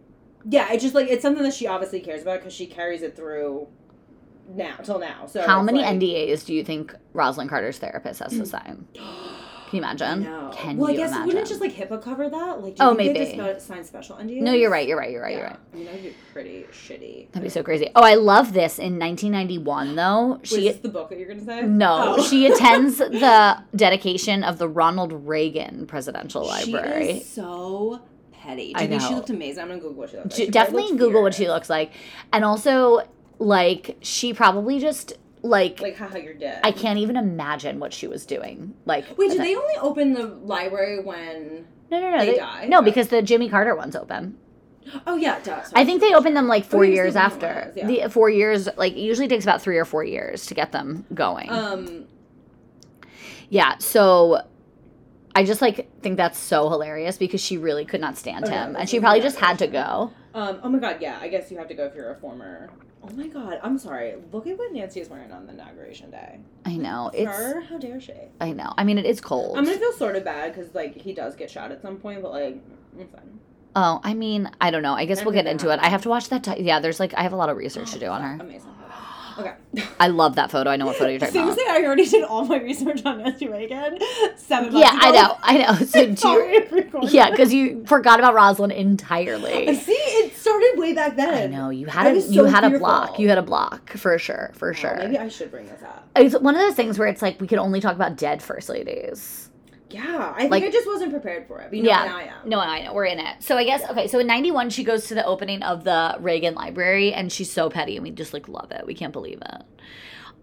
yeah, 0.47 0.71
it's 0.71 0.83
just 0.83 0.95
like 0.95 1.07
it's 1.07 1.21
something 1.21 1.43
that 1.43 1.53
she 1.53 1.67
obviously 1.67 1.99
cares 1.99 2.21
about 2.21 2.39
because 2.39 2.53
she 2.53 2.67
carries 2.67 3.01
it 3.01 3.15
through 3.15 3.67
now 4.55 4.75
till 4.77 4.99
now. 4.99 5.25
So 5.27 5.41
How 5.45 5.61
many 5.61 5.81
like, 5.81 5.95
NDAs 5.99 6.45
do 6.45 6.53
you 6.53 6.63
think 6.63 6.95
Rosalynn 7.13 7.49
Carter's 7.49 7.77
therapist 7.77 8.19
has 8.21 8.31
to 8.31 8.39
mm. 8.43 8.47
sign? 8.47 8.87
Can 9.69 9.77
you 9.77 9.83
imagine? 9.83 10.23
No. 10.23 10.49
Can 10.51 10.77
well, 10.77 10.89
you 10.89 10.95
I 10.95 10.97
guess 10.97 11.11
imagine? 11.11 11.27
wouldn't 11.27 11.47
just 11.47 11.61
like 11.61 11.75
HIPAA 11.75 12.01
cover 12.01 12.27
that? 12.27 12.63
Like, 12.63 12.77
Oh, 12.79 12.95
think 12.95 13.13
they 13.13 13.23
maybe. 13.23 13.37
just 13.37 13.67
sign 13.67 13.83
special 13.83 14.15
NDAs? 14.15 14.41
no, 14.41 14.51
you're 14.51 14.71
right. 14.71 14.87
You're 14.87 14.97
right. 14.97 15.11
You're 15.11 15.21
right. 15.21 15.33
Yeah. 15.33 15.37
You're 15.37 15.47
right. 15.47 15.59
I 15.73 15.75
mean, 15.75 15.85
that'd 15.85 16.01
be 16.01 16.15
pretty 16.33 16.65
shitty. 16.71 17.27
That'd 17.31 17.43
be 17.43 17.49
so 17.49 17.61
crazy. 17.61 17.87
Oh, 17.95 18.01
I 18.01 18.15
love 18.15 18.53
this. 18.53 18.79
In 18.79 18.97
1991, 18.97 19.95
though, 19.95 20.39
she 20.43 20.67
is 20.67 20.79
the 20.79 20.89
book 20.89 21.09
that 21.09 21.19
you're 21.19 21.27
gonna 21.27 21.45
say? 21.45 21.61
no, 21.61 22.15
Oh. 22.17 22.23
she 22.23 22.47
attends 22.47 22.97
the 22.97 23.63
dedication 23.75 24.43
of 24.43 24.57
the 24.57 24.67
Ronald 24.67 25.27
Reagan 25.27 25.85
Presidential 25.85 26.47
Library. 26.47 27.05
She 27.05 27.17
is 27.19 27.29
so 27.29 28.01
petty. 28.31 28.73
Do 28.73 28.79
I 28.79 28.83
you 28.83 28.87
think 28.87 29.01
she 29.03 29.13
looked 29.13 29.29
amazing? 29.29 29.61
I'm 29.61 29.67
gonna 29.69 29.81
Google 29.81 29.97
what 29.99 30.09
she 30.09 30.17
looks 30.17 30.31
like. 30.31 30.45
She 30.45 30.49
definitely 30.49 30.97
Google 30.97 31.21
what 31.21 31.35
she 31.35 31.47
looks 31.47 31.69
like, 31.69 31.91
and 32.33 32.43
also 32.43 33.01
like 33.39 33.97
she 34.01 34.33
probably 34.33 34.79
just 34.79 35.13
like, 35.41 35.79
Like, 35.81 35.95
haha, 35.97 36.17
you're 36.17 36.33
dead. 36.33 36.59
I 36.63 36.71
can't 36.71 36.99
even 36.99 37.15
imagine 37.15 37.79
what 37.79 37.93
she 37.93 38.07
was 38.07 38.25
doing. 38.25 38.73
Like, 38.85 39.17
Wait, 39.17 39.31
did 39.31 39.39
they 39.39 39.55
only 39.55 39.75
open 39.81 40.13
the 40.13 40.25
library 40.27 41.01
when? 41.01 41.65
No, 41.89 41.99
no, 41.99 42.11
no. 42.11 42.19
they 42.19 42.31
they- 42.31 42.37
die? 42.37 42.65
No, 42.67 42.79
Oh. 42.79 42.81
because 42.81 43.07
the 43.07 43.21
Jimmy 43.21 43.49
Carter 43.49 43.73
one's 43.75 43.95
open. 43.95 44.37
Oh 45.05 45.15
yeah, 45.15 45.37
it 45.37 45.43
does. 45.43 45.71
I 45.75 45.85
think 45.85 46.01
they 46.01 46.13
opened 46.15 46.35
them 46.35 46.47
like 46.47 46.65
four 46.65 46.83
years 46.83 47.15
after. 47.15 47.71
was, 47.75 47.77
yeah. 47.91 48.05
The 48.05 48.09
four 48.09 48.29
years, 48.29 48.67
like, 48.75 48.93
it 48.93 48.99
usually 48.99 49.27
takes 49.27 49.45
about 49.45 49.61
three 49.61 49.77
or 49.77 49.85
four 49.85 50.03
years 50.03 50.45
to 50.47 50.53
get 50.55 50.71
them 50.71 51.05
going. 51.13 51.49
Um. 51.49 52.05
yeah, 53.49 53.77
so 53.77 54.41
I 55.39 55.45
just 55.45 55.61
like 55.61 55.89
think 56.01 56.17
that's 56.17 56.37
so 56.37 56.69
hilarious 56.69 57.17
because 57.17 57.39
she 57.41 57.57
really 57.57 57.85
could 57.85 58.01
not 58.01 58.17
stand 58.17 58.43
Oh, 58.45 58.49
yeah, 58.51 58.65
him, 58.67 58.75
and 58.75 58.89
she 58.89 58.99
probably 58.99 59.21
just 59.21 59.39
had 59.39 59.57
to 59.59 59.67
go. 59.67 60.11
Um. 60.33 60.59
Oh 60.61 60.67
my 60.67 60.79
God. 60.79 60.97
Yeah. 60.99 61.17
I 61.21 61.29
guess 61.29 61.49
you 61.49 61.57
have 61.57 61.69
to 61.69 61.73
go 61.73 61.85
if 61.85 61.95
you're 61.95 62.11
a 62.11 62.15
former. 62.17 62.69
Oh 63.01 63.09
my 63.15 63.27
God. 63.27 63.57
I'm 63.63 63.77
sorry. 63.77 64.15
Look 64.33 64.47
at 64.47 64.57
what 64.57 64.73
Nancy 64.73 64.99
is 64.99 65.07
wearing 65.07 65.31
on 65.31 65.45
the 65.47 65.53
inauguration 65.53 66.11
day. 66.11 66.39
I 66.65 66.75
know 66.75 67.09
it's. 67.13 67.31
Her? 67.31 67.61
How 67.61 67.77
dare 67.77 68.01
she? 68.01 68.11
I 68.41 68.51
know. 68.51 68.73
I 68.77 68.83
mean, 68.83 68.97
it 68.97 69.05
is 69.05 69.21
cold. 69.21 69.57
I'm 69.57 69.63
gonna 69.63 69.77
feel 69.77 69.93
sort 69.93 70.17
of 70.17 70.25
bad 70.25 70.53
because 70.53 70.75
like 70.75 70.93
he 70.95 71.13
does 71.13 71.35
get 71.37 71.49
shot 71.49 71.71
at 71.71 71.81
some 71.81 71.95
point, 71.95 72.21
but 72.21 72.31
like 72.31 72.57
it's 72.99 73.13
fine. 73.13 73.39
oh, 73.77 74.01
I 74.03 74.13
mean, 74.13 74.51
I 74.59 74.71
don't 74.71 74.83
know. 74.83 74.93
I 74.93 75.05
guess 75.05 75.23
we'll 75.23 75.33
get 75.33 75.47
into 75.47 75.69
it. 75.69 75.79
I 75.81 75.87
have 75.87 76.01
to 76.01 76.09
watch 76.09 76.27
that. 76.29 76.43
T- 76.43 76.61
yeah, 76.63 76.81
there's 76.81 76.99
like 76.99 77.13
I 77.13 77.23
have 77.23 77.31
a 77.31 77.37
lot 77.37 77.47
of 77.47 77.55
research 77.55 77.93
to 77.93 77.99
do 77.99 78.07
on 78.07 78.21
her. 78.21 78.37
Amazing. 78.43 78.75
Okay. 79.39 79.53
I 79.99 80.07
love 80.07 80.35
that 80.35 80.51
photo. 80.51 80.69
I 80.69 80.75
know 80.77 80.85
what 80.87 80.95
photo 80.95 81.11
you're 81.11 81.19
talking 81.19 81.41
about. 81.41 81.55
Seriously, 81.55 81.81
I 81.81 81.85
already 81.85 82.05
did 82.05 82.23
all 82.23 82.45
my 82.45 82.57
research 82.59 83.05
on 83.05 83.19
Nancy 83.19 83.47
Reagan. 83.47 83.99
Seven 84.35 84.75
Yeah, 84.75 84.91
months 84.91 85.05
I 85.05 85.11
know. 85.11 85.37
I 85.41 85.57
know. 85.57 85.73
So 85.85 86.15
Sorry, 86.15 86.53
you, 86.71 86.89
yeah, 87.09 87.29
because 87.29 87.53
you 87.53 87.85
forgot 87.85 88.19
about 88.19 88.33
Rosalynn 88.35 88.73
entirely. 88.75 89.73
See, 89.75 89.91
it 89.93 90.35
started 90.35 90.73
way 90.77 90.93
back 90.93 91.15
then. 91.15 91.33
I 91.53 91.55
know 91.55 91.69
you 91.69 91.85
had 91.87 92.07
a 92.07 92.13
was 92.15 92.29
you 92.29 92.41
so 92.43 92.45
had 92.47 92.63
a 92.63 92.77
block. 92.79 93.19
You 93.19 93.29
had 93.29 93.37
a 93.37 93.43
block 93.43 93.91
for 93.91 94.17
sure, 94.17 94.51
for 94.55 94.69
Oh, 94.69 94.73
sure. 94.73 94.95
maybe 94.97 95.17
I 95.17 95.27
should 95.29 95.51
bring 95.51 95.67
this 95.67 95.81
up. 95.83 96.07
It's 96.15 96.37
one 96.37 96.55
of 96.55 96.61
those 96.61 96.75
things 96.75 96.97
where 96.97 97.07
it's 97.07 97.21
like 97.21 97.39
we 97.39 97.47
could 97.47 97.59
only 97.59 97.79
talk 97.79 97.95
about 97.95 98.17
dead 98.17 98.41
first 98.41 98.69
ladies. 98.69 99.48
Yeah, 99.91 100.33
I 100.35 100.41
think 100.41 100.51
Like- 100.51 100.63
I 100.63 100.69
just 100.69 100.87
wasn't 100.87 101.11
prepared 101.11 101.47
for 101.47 101.59
it. 101.61 101.69
But 101.69 101.77
you 101.77 101.83
know, 101.83 101.89
Yeah. 101.89 102.05
now 102.05 102.17
I 102.17 102.21
am. 102.23 102.49
No, 102.49 102.59
I 102.59 102.83
know 102.83 102.93
we're 102.93 103.05
in 103.05 103.19
it. 103.19 103.37
So 103.41 103.57
I 103.57 103.63
guess 103.63 103.83
okay. 103.89 104.07
So 104.07 104.19
in 104.19 104.27
'91, 104.27 104.69
she 104.69 104.83
goes 104.83 105.07
to 105.07 105.15
the 105.15 105.25
opening 105.25 105.63
of 105.63 105.83
the 105.83 106.15
Reagan 106.19 106.53
Library, 106.55 107.13
and 107.13 107.31
she's 107.31 107.51
so 107.51 107.69
petty, 107.69 107.95
and 107.95 108.03
we 108.03 108.11
just 108.11 108.33
like 108.33 108.47
love 108.47 108.71
it. 108.71 108.85
We 108.85 108.93
can't 108.93 109.13
believe 109.13 109.41
it. 109.41 109.61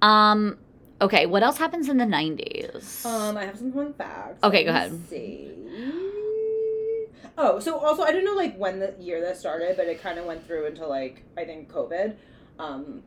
Um. 0.03 0.59
Okay, 1.01 1.27
what 1.27 1.43
else 1.43 1.59
happens 1.59 1.89
in 1.89 1.99
the 1.99 2.07
'90s? 2.07 3.05
Um, 3.05 3.37
I 3.37 3.45
have 3.45 3.59
some 3.59 3.71
fun 3.73 3.93
facts. 3.95 4.43
Okay, 4.43 4.65
go 4.65 4.71
ahead. 4.71 4.99
See. 5.09 5.53
Oh, 7.39 7.61
so 7.61 7.77
also 7.79 8.03
I 8.03 8.13
don't 8.13 8.25
know 8.25 8.33
like 8.35 8.57
when 8.57 8.79
the 8.81 8.95
year 8.99 9.21
that 9.21 9.37
started, 9.37 9.77
but 9.77 9.87
it 9.87 10.01
kind 10.03 10.19
of 10.19 10.25
went 10.25 10.47
through 10.47 10.67
until 10.67 10.89
like 10.89 11.23
I 11.37 11.45
think 11.45 11.71
COVID, 11.71 12.15
um, 12.59 13.03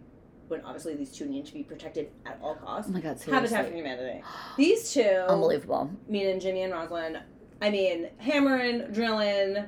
when 0.50 0.62
obviously 0.62 0.96
these 0.96 1.12
two 1.12 1.26
need 1.26 1.46
to 1.46 1.54
be 1.54 1.64
protected 1.64 2.10
at 2.26 2.40
all 2.44 2.56
costs. 2.56 2.90
oh 2.90 2.94
my 2.94 3.00
god, 3.02 3.20
Habitat 3.22 3.68
for 3.70 3.74
Humanity. 3.76 4.22
These 4.58 4.92
two, 4.94 5.02
unbelievable. 5.28 5.92
meaning 6.08 6.40
Jimmy 6.40 6.64
and 6.64 6.74
Rosalynn. 6.74 7.22
I 7.62 7.70
mean, 7.70 8.10
hammering, 8.18 8.92
drilling, 8.92 9.66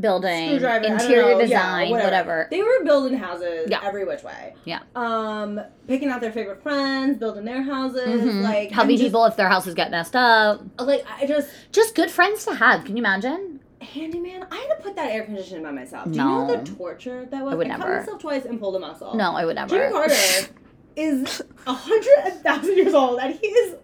Building, 0.00 0.48
screwdriver, 0.48 0.86
interior 0.86 1.22
know, 1.22 1.38
yeah, 1.38 1.46
design, 1.46 1.90
whatever. 1.90 2.48
They 2.50 2.62
were 2.62 2.82
building 2.84 3.16
houses 3.16 3.68
Yeah. 3.70 3.78
every 3.84 4.04
which 4.04 4.24
way. 4.24 4.54
Yeah. 4.64 4.80
Um, 4.96 5.60
picking 5.86 6.08
out 6.08 6.20
their 6.20 6.32
favorite 6.32 6.64
friends, 6.64 7.16
building 7.16 7.44
their 7.44 7.62
houses, 7.62 8.22
Mhm. 8.22 8.42
like 8.42 8.72
helping 8.72 8.98
people 8.98 9.24
if 9.26 9.36
their 9.36 9.48
houses 9.48 9.72
get 9.74 9.92
messed 9.92 10.16
up. 10.16 10.62
Like 10.80 11.04
I 11.08 11.26
just 11.26 11.48
Just 11.70 11.94
good 11.94 12.10
friends 12.10 12.44
to 12.46 12.54
have. 12.54 12.84
Can 12.84 12.96
you 12.96 13.02
imagine? 13.02 13.53
Handyman. 13.84 14.46
I 14.50 14.56
had 14.56 14.76
to 14.76 14.82
put 14.82 14.96
that 14.96 15.10
air 15.10 15.24
conditioning 15.24 15.62
by 15.62 15.70
myself. 15.70 16.04
Do 16.04 16.10
you 16.10 16.16
No. 16.24 16.46
know 16.46 16.56
the 16.56 16.70
torture 16.76 17.26
that 17.30 17.44
was? 17.44 17.52
I 17.52 17.56
would 17.56 17.68
cut 17.68 17.78
never. 17.78 17.98
myself 18.00 18.20
twice 18.20 18.44
and 18.44 18.58
pulled 18.58 18.76
a 18.76 18.78
muscle. 18.80 19.14
No, 19.14 19.32
I 19.34 19.44
would 19.44 19.56
never. 19.56 19.68
Jimmy 19.76 19.92
Carter 19.92 20.14
is 20.96 21.42
a 21.66 21.72
hundred 21.72 22.42
thousand 22.42 22.76
years 22.76 22.94
old, 22.94 23.18
and 23.20 23.34
he 23.34 23.46
is 23.46 23.76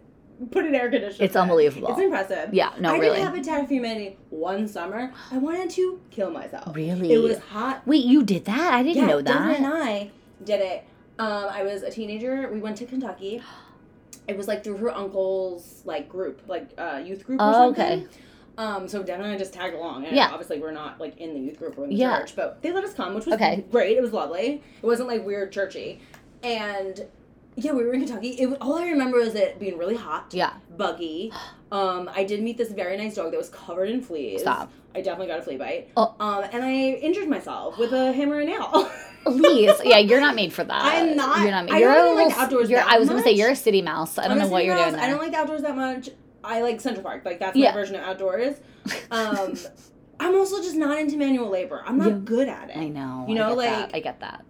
put 0.51 0.65
in 0.65 0.75
air 0.75 0.91
conditioning. 0.91 1.27
It's 1.27 1.37
unbelievable. 1.37 1.89
It's 1.91 2.01
impressive. 2.01 2.55
Yeah, 2.55 2.73
no, 2.81 2.93
really. 2.95 3.07
I 3.07 3.11
really. 3.11 3.17
did 3.19 3.25
Habitat 3.49 3.69
for 3.69 3.75
Humanity 3.75 4.17
one 4.31 4.67
summer. 4.69 5.13
I 5.31 5.39
wanted 5.39 5.71
to 5.71 6.01
kill 6.11 6.31
myself. 6.31 6.75
Really? 6.75 7.13
It 7.13 7.19
was 7.19 7.39
hot. 7.39 7.87
Wait, 7.87 8.05
you 8.05 8.23
did 8.23 8.45
that? 8.47 8.73
I 8.73 8.83
didn't 8.83 8.97
yeah, 9.03 9.07
know 9.07 9.21
Desiree 9.23 9.55
and 9.57 9.65
that. 9.67 9.75
I 9.83 10.11
did 10.45 10.61
it. 10.61 10.85
Um, 11.19 11.49
I 11.51 11.63
was 11.63 11.83
a 11.83 11.91
teenager. 11.91 12.49
We 12.51 12.61
went 12.61 12.79
to 12.79 12.87
Kentucky. 12.87 13.43
It 14.27 14.37
was 14.39 14.49
like 14.49 14.65
through 14.65 14.77
her 14.79 14.91
uncle's 14.91 15.83
like 15.85 16.09
group, 16.09 16.41
like 16.47 16.71
uh, 16.79 17.03
youth 17.05 17.27
group 17.27 17.41
or 17.41 17.45
Oh, 17.49 17.53
something. 17.75 18.03
okay. 18.05 18.07
Um, 18.61 18.87
so 18.89 19.03
definitely 19.03 19.39
just 19.39 19.55
tagged 19.55 19.75
along. 19.75 20.05
And 20.05 20.15
Yeah. 20.15 20.29
Obviously, 20.31 20.61
we're 20.61 20.71
not 20.71 21.01
like 21.01 21.17
in 21.19 21.33
the 21.33 21.41
youth 21.41 21.59
group 21.59 21.79
or 21.79 21.85
in 21.85 21.91
the 21.91 21.97
Yeah. 21.97 22.19
church, 22.21 22.37
but 22.37 22.61
they 22.63 22.71
let 22.73 22.85
us 22.85 22.93
come, 22.93 23.15
which 23.15 23.25
was 23.25 23.35
Okay. 23.37 23.65
great. 23.71 23.97
It 23.97 24.03
was 24.03 24.13
lovely. 24.13 24.63
It 24.83 24.87
wasn't 24.87 25.09
like 25.09 25.25
weird 25.25 25.51
churchy, 25.51 25.99
and 26.43 27.07
yeah, 27.57 27.73
we 27.73 27.85
were 27.85 27.93
in 27.95 28.01
Kentucky. 28.05 28.37
It 28.39 28.47
was, 28.51 28.59
all 28.61 28.75
I 28.77 28.85
remember 28.89 29.19
is 29.19 29.35
it 29.35 29.59
being 29.59 29.79
really 29.79 29.97
hot, 29.97 30.27
Yeah. 30.33 30.51
buggy. 30.77 31.33
Um, 31.73 32.11
I 32.15 32.25
did 32.25 32.43
meet 32.43 32.59
this 32.59 32.71
very 32.71 32.97
nice 32.99 33.15
dog 33.15 33.31
that 33.33 33.39
was 33.39 33.49
covered 33.49 33.89
in 33.89 34.03
fleas. 34.03 34.43
Stop. 34.43 34.71
I 34.95 35.01
definitely 35.01 35.29
got 35.29 35.39
a 35.39 35.43
flea 35.43 35.57
bite. 35.57 35.89
Oh. 35.97 36.15
Um, 36.21 36.45
and 36.53 36.65
I 36.65 36.73
injured 36.73 37.29
myself 37.29 37.79
with 37.79 37.93
a 37.93 38.13
hammer 38.13 38.41
and 38.41 38.49
nail. 38.51 38.91
Elise, 39.27 39.73
yeah, 39.85 39.99
you're 39.99 40.21
not 40.21 40.35
made 40.35 40.53
for 40.53 40.65
that. 40.65 40.83
I'm 40.85 41.15
not- 41.17 41.41
You're 41.43 41.51
not 41.51 41.65
made. 41.67 41.75
I 41.75 41.79
You're 41.79 41.93
don't 41.95 41.99
a 41.99 42.03
really 42.03 42.17
like 42.17 42.27
little- 42.29 42.43
outdoors 42.43 42.73
I 42.73 42.99
was 42.99 43.09
gonna 43.09 43.23
say 43.23 43.33
you're 43.33 43.51
a 43.51 43.57
city 43.57 43.83
mouse. 43.83 44.19
I 44.19 44.23
don't 44.25 44.33
I'm 44.33 44.39
know 44.39 44.49
what 44.49 44.65
you're 44.65 44.75
mouse. 44.75 44.87
doing 44.91 44.97
there. 44.97 45.05
I 45.05 45.11
don't 45.11 45.21
like 45.21 45.31
the 45.33 45.37
outdoors 45.39 45.63
that 45.63 45.77
much. 45.77 46.11
I 46.43 46.63
like 46.63 46.81
Central 46.81 47.03
Park. 47.05 47.25
Like 47.25 47.39
that's 47.39 47.57
Yeah. 47.57 47.71
my 47.71 47.75
version 47.77 47.97
of 47.97 48.03
outdoors. 48.03 48.57
Um, 49.11 49.55
I'm 50.19 50.35
also 50.37 50.63
just 50.63 50.75
not 50.77 50.99
into 50.99 51.17
manual 51.17 51.49
labor. 51.51 51.83
I'm 51.87 51.99
not 51.99 52.09
Yeah. 52.09 52.19
good 52.25 52.49
at 52.49 52.71
it. 52.71 52.77
I 52.77 52.89
know. 52.89 53.25
You 53.29 53.35
know, 53.35 53.49
I 53.51 53.53
like- 53.53 53.69
that. 53.71 53.91
I 53.95 54.01
get 54.01 54.21
that. 54.21 54.45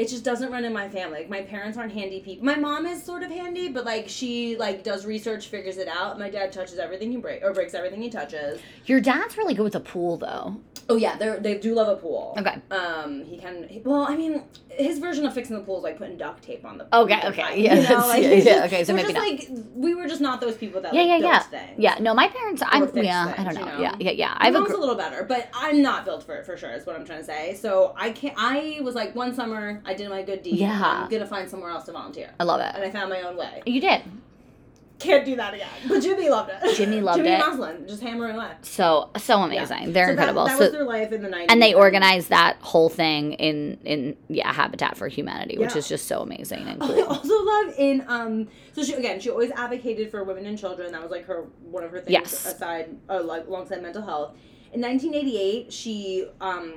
It 0.00 0.08
just 0.08 0.24
doesn't 0.24 0.50
run 0.50 0.64
in 0.64 0.72
my 0.72 0.88
family. 0.88 1.18
Like 1.18 1.28
my 1.28 1.42
parents 1.42 1.76
aren't 1.76 1.92
handy 1.92 2.20
people. 2.20 2.46
My 2.46 2.54
mom 2.54 2.86
is 2.86 3.02
sort 3.02 3.22
of 3.22 3.30
handy, 3.30 3.68
but 3.68 3.84
like 3.84 4.08
she 4.08 4.56
like 4.56 4.82
does 4.82 5.04
research, 5.04 5.48
figures 5.48 5.76
it 5.76 5.88
out. 5.88 6.18
My 6.18 6.30
dad 6.30 6.52
touches 6.52 6.78
everything 6.78 7.10
he 7.10 7.18
break 7.18 7.42
or 7.42 7.52
breaks 7.52 7.74
everything 7.74 8.00
he 8.00 8.08
touches. 8.08 8.62
Your 8.86 9.00
dad's 9.02 9.36
really 9.36 9.52
good 9.52 9.64
with 9.64 9.74
the 9.74 9.80
pool, 9.80 10.16
though. 10.16 10.56
Oh 10.88 10.96
yeah, 10.96 11.16
they 11.16 11.38
they 11.38 11.58
do 11.58 11.74
love 11.74 11.88
a 11.88 11.96
pool. 11.96 12.34
Okay. 12.38 12.56
Um, 12.70 13.24
he 13.24 13.36
can. 13.36 13.68
He, 13.68 13.80
well, 13.80 14.06
I 14.08 14.16
mean, 14.16 14.42
his 14.70 14.98
version 14.98 15.24
of 15.24 15.32
fixing 15.32 15.54
the 15.54 15.62
pool 15.62 15.78
is 15.78 15.84
like 15.84 15.98
putting 15.98 16.16
duct 16.16 16.42
tape 16.42 16.64
on 16.64 16.78
the. 16.78 16.84
Pool. 16.84 17.02
Okay, 17.02 17.20
okay, 17.28 17.62
yeah, 17.62 17.74
you 17.74 17.88
know, 17.88 17.98
like, 18.08 18.22
yeah, 18.24 18.30
yeah, 18.32 18.64
okay, 18.64 18.82
so 18.82 18.92
maybe 18.94 19.12
just, 19.12 19.24
Like 19.24 19.48
we 19.74 19.94
were 19.94 20.08
just 20.08 20.20
not 20.20 20.40
those 20.40 20.56
people 20.56 20.80
that 20.80 20.92
Yeah, 20.92 21.02
like, 21.02 21.22
yeah, 21.22 21.28
yeah. 21.28 21.38
things. 21.42 21.78
Yeah. 21.78 21.96
No, 22.00 22.12
my 22.12 22.26
parents. 22.26 22.62
I'm. 22.66 22.90
Yeah. 22.96 23.34
I 23.38 23.44
don't 23.44 23.54
know. 23.54 23.60
you 23.60 23.66
know? 23.66 23.78
Yeah. 23.80 23.94
Yeah. 24.00 24.10
Yeah. 24.10 24.28
My 24.30 24.46
I 24.46 24.48
a. 24.48 24.52
mom's 24.52 24.68
gr- 24.70 24.74
a 24.74 24.80
little 24.80 24.96
better, 24.96 25.22
but 25.22 25.48
I'm 25.54 25.80
not 25.80 26.04
built 26.04 26.24
for 26.24 26.34
it 26.34 26.44
for 26.44 26.56
sure. 26.56 26.72
Is 26.72 26.86
what 26.86 26.96
I'm 26.96 27.04
trying 27.04 27.20
to 27.20 27.24
say. 27.24 27.54
So 27.54 27.94
I 27.96 28.10
can't. 28.10 28.34
I 28.36 28.80
was 28.82 28.96
like 28.96 29.14
one 29.14 29.32
summer, 29.32 29.80
I 29.90 29.94
did 29.94 30.08
my 30.08 30.22
good 30.22 30.42
deed. 30.42 30.54
Yeah. 30.56 31.02
I'm 31.04 31.10
gonna 31.10 31.26
find 31.26 31.48
somewhere 31.50 31.70
else 31.70 31.84
to 31.84 31.92
volunteer, 31.92 32.30
I 32.38 32.44
love 32.44 32.60
it. 32.60 32.72
and. 32.74 32.84
I 32.84 32.90
found 32.90 33.10
my 33.10 33.22
own 33.22 33.36
way. 33.36 33.62
You 33.66 33.80
did. 33.80 34.02
Can't 35.00 35.24
do 35.24 35.34
that 35.36 35.54
again. 35.54 35.66
But 35.88 36.00
Jimmy 36.02 36.28
loved 36.28 36.50
it. 36.52 36.76
Jimmy 36.76 37.00
loved 37.08 37.20
it. 37.20 37.24
Jimmy 37.24 37.72
it. 37.82 37.88
Just 37.88 38.02
hammering 38.02 38.36
away. 38.36 38.50
So 38.60 39.08
so 39.16 39.38
amazing. 39.40 39.94
They're 39.94 40.08
So 40.08 40.10
incredible. 40.10 40.44
That, 40.44 40.58
so 40.58 40.64
was 40.64 40.72
their 40.72 40.84
life 40.84 41.10
in 41.10 41.22
the 41.22 41.28
90s. 41.30 41.46
and 41.48 41.62
they 41.62 41.72
organized 41.72 42.28
that 42.28 42.58
whole 42.60 42.90
thing 42.90 43.32
in 43.32 43.78
in 43.86 44.16
yeah 44.28 44.52
Habitat 44.52 44.98
for 44.98 45.08
Humanity, 45.08 45.56
which 45.58 45.72
Yeah. 45.72 45.78
is 45.78 45.88
just 45.88 46.06
so 46.06 46.20
amazing 46.20 46.60
and 46.68 46.82
I 46.82 47.00
also 47.00 47.42
love 47.42 47.74
in 47.78 48.04
um. 48.08 48.48
So 48.74 48.84
she 48.84 48.92
again, 48.92 49.20
she 49.20 49.30
always 49.30 49.50
advocated 49.52 50.10
for 50.10 50.22
women 50.22 50.44
and 50.44 50.58
children. 50.58 50.92
That 50.92 51.00
was 51.02 51.10
like 51.10 51.24
her 51.26 51.44
one 51.62 51.82
of 51.82 51.90
her 51.92 52.00
things 52.00 52.10
Yes. 52.12 52.44
aside, 52.46 52.94
uh, 53.08 53.22
like 53.22 53.46
alongside 53.46 53.80
mental 53.82 54.02
health. 54.02 54.36
In 54.74 54.82
1988, 54.82 55.72
she 55.72 56.26
um, 56.42 56.74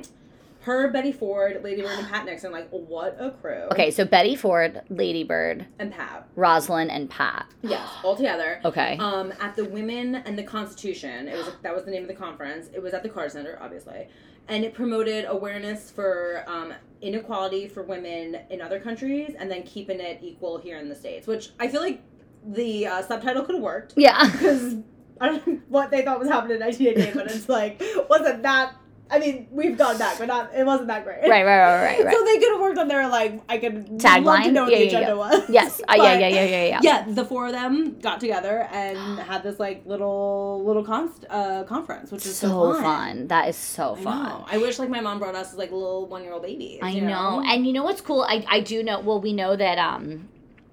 her 0.63 0.89
Betty 0.91 1.11
Ford, 1.11 1.61
Lady 1.63 1.81
Bird, 1.81 1.97
and 1.99 2.07
Pat 2.09 2.25
Nixon. 2.25 2.51
Like 2.51 2.69
what 2.69 3.15
a 3.19 3.31
crew. 3.31 3.67
Okay, 3.71 3.91
so 3.91 4.05
Betty 4.05 4.35
Ford, 4.35 4.81
Lady 4.89 5.23
Bird, 5.23 5.65
And 5.79 5.91
Pat. 5.91 6.27
Rosalynn, 6.35 6.89
and 6.89 7.09
Pat. 7.09 7.45
Yes, 7.61 7.87
all 8.03 8.15
together. 8.15 8.59
Okay. 8.65 8.97
Um, 8.97 9.33
at 9.39 9.55
the 9.55 9.65
Women 9.65 10.15
and 10.15 10.37
the 10.37 10.43
Constitution, 10.43 11.27
it 11.27 11.35
was 11.37 11.51
that 11.61 11.75
was 11.75 11.85
the 11.85 11.91
name 11.91 12.01
of 12.03 12.07
the 12.07 12.13
conference. 12.15 12.69
It 12.73 12.81
was 12.81 12.93
at 12.93 13.03
the 13.03 13.09
Carter 13.09 13.29
Center, 13.29 13.57
obviously, 13.61 14.07
and 14.47 14.63
it 14.63 14.73
promoted 14.73 15.25
awareness 15.27 15.91
for 15.91 16.43
um, 16.47 16.73
inequality 17.01 17.67
for 17.67 17.83
women 17.83 18.39
in 18.49 18.61
other 18.61 18.79
countries, 18.79 19.35
and 19.37 19.49
then 19.51 19.63
keeping 19.63 19.99
it 19.99 20.19
equal 20.21 20.57
here 20.57 20.77
in 20.77 20.89
the 20.89 20.95
states. 20.95 21.27
Which 21.27 21.49
I 21.59 21.67
feel 21.67 21.81
like 21.81 22.01
the 22.45 22.87
uh, 22.87 23.01
subtitle 23.01 23.43
could 23.43 23.55
have 23.55 23.63
worked 23.63 23.93
Yeah. 23.95 24.29
because 24.31 24.75
I 25.21 25.27
don't 25.27 25.47
know 25.47 25.59
what 25.69 25.91
they 25.91 26.01
thought 26.03 26.19
was 26.19 26.27
happening 26.27 26.55
in 26.57 26.61
1988, 26.61 27.13
but 27.13 27.31
it's 27.35 27.47
like 27.49 27.81
wasn't 28.09 28.43
that. 28.43 28.75
I 29.13 29.19
mean, 29.19 29.47
we've 29.51 29.77
gone 29.77 29.97
back, 29.99 30.17
but 30.17 30.27
not. 30.27 30.51
It 30.55 30.65
wasn't 30.65 30.87
that 30.87 31.03
great. 31.03 31.21
right, 31.21 31.29
right, 31.29 31.45
right, 31.45 31.83
right, 31.83 32.05
right. 32.05 32.13
So 32.15 32.25
they 32.25 32.39
could 32.39 32.51
have 32.53 32.61
worked 32.61 32.79
on 32.79 32.87
their 32.87 33.07
like. 33.07 33.41
I 33.47 33.59
could 33.59 33.99
to 33.99 34.07
Tagline? 34.07 34.51
know 34.51 34.63
what 34.63 34.71
Yeah, 34.71 34.77
the 34.79 34.83
yeah, 34.85 34.87
agenda 34.87 35.07
yeah. 35.09 35.13
was. 35.13 35.49
yes. 35.49 35.81
Uh, 35.87 35.93
yeah, 35.97 36.13
yeah, 36.17 36.27
yeah, 36.29 36.45
yeah, 36.45 36.65
yeah. 36.65 36.79
yeah, 36.81 37.05
the 37.07 37.23
four 37.23 37.45
of 37.45 37.51
them 37.51 37.99
got 37.99 38.19
together 38.19 38.67
and 38.71 38.97
had 39.31 39.43
this 39.43 39.59
like 39.59 39.85
little 39.85 40.63
little 40.65 40.83
const 40.83 41.25
uh, 41.29 41.63
conference, 41.65 42.11
which 42.11 42.25
is 42.25 42.35
so, 42.35 42.47
So 42.47 42.73
fun. 42.73 42.83
fun. 42.83 43.27
That 43.27 43.47
is 43.49 43.55
so 43.55 43.95
I 43.99 44.01
fun. 44.01 44.23
know. 44.25 44.45
I 44.47 44.57
wish 44.57 44.79
like 44.79 44.89
my 44.89 45.01
mom 45.01 45.19
brought 45.19 45.35
us 45.35 45.51
as 45.53 45.57
like 45.59 45.71
little 45.71 46.07
one 46.07 46.23
year 46.23 46.33
old 46.33 46.41
babies. 46.43 46.79
I 46.81 46.89
you 46.89 47.01
know. 47.01 47.43
And 47.45 47.67
you 47.67 47.73
know 47.73 47.83
what's 47.83 48.01
cool? 48.01 48.23
I, 48.23 48.43
I 48.49 48.59
do 48.61 48.81
know 48.83 48.99
well 49.01 49.21
we 49.21 49.33
know 49.33 49.55
that 49.55 49.77
um 49.77 50.27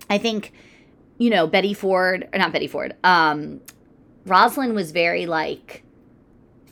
I 0.08 0.16
think 0.18 0.52
you 1.18 1.28
know 1.28 1.46
Betty 1.46 1.74
Ford 1.74 2.26
or 2.32 2.38
not 2.38 2.52
Betty 2.52 2.66
Ford. 2.68 2.96
Um 3.04 3.60
Rosalynn 4.26 4.74
was 4.74 4.92
very 4.92 5.26
like 5.26 5.82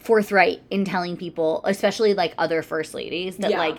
forthright 0.09 0.63
in 0.71 0.85
telling 0.87 1.17
people, 1.19 1.61
especially 1.65 2.15
like 2.15 2.33
other 2.39 2.63
first 2.63 2.95
ladies 2.95 3.37
that 3.37 3.51
Yeah. 3.51 3.59
like 3.59 3.77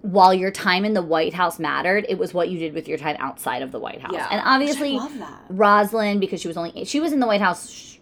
while 0.00 0.32
your 0.32 0.50
time 0.50 0.86
in 0.86 0.94
the 0.94 1.02
White 1.02 1.34
House 1.34 1.58
mattered, 1.58 2.06
it 2.08 2.16
was 2.16 2.32
what 2.32 2.48
you 2.48 2.58
did 2.58 2.72
with 2.72 2.88
your 2.88 2.96
time 2.96 3.16
outside 3.18 3.60
of 3.60 3.70
the 3.70 3.78
White 3.78 4.00
House. 4.00 4.12
yeah, 4.14 4.26
And 4.30 4.40
obviously. 4.42 4.98
Rosalynn 5.52 6.18
because 6.18 6.40
she 6.40 6.48
was 6.48 6.56
only 6.56 6.84
she 6.86 6.98
was 7.00 7.12
in 7.12 7.20
the 7.20 7.26
White 7.26 7.42
House 7.42 7.98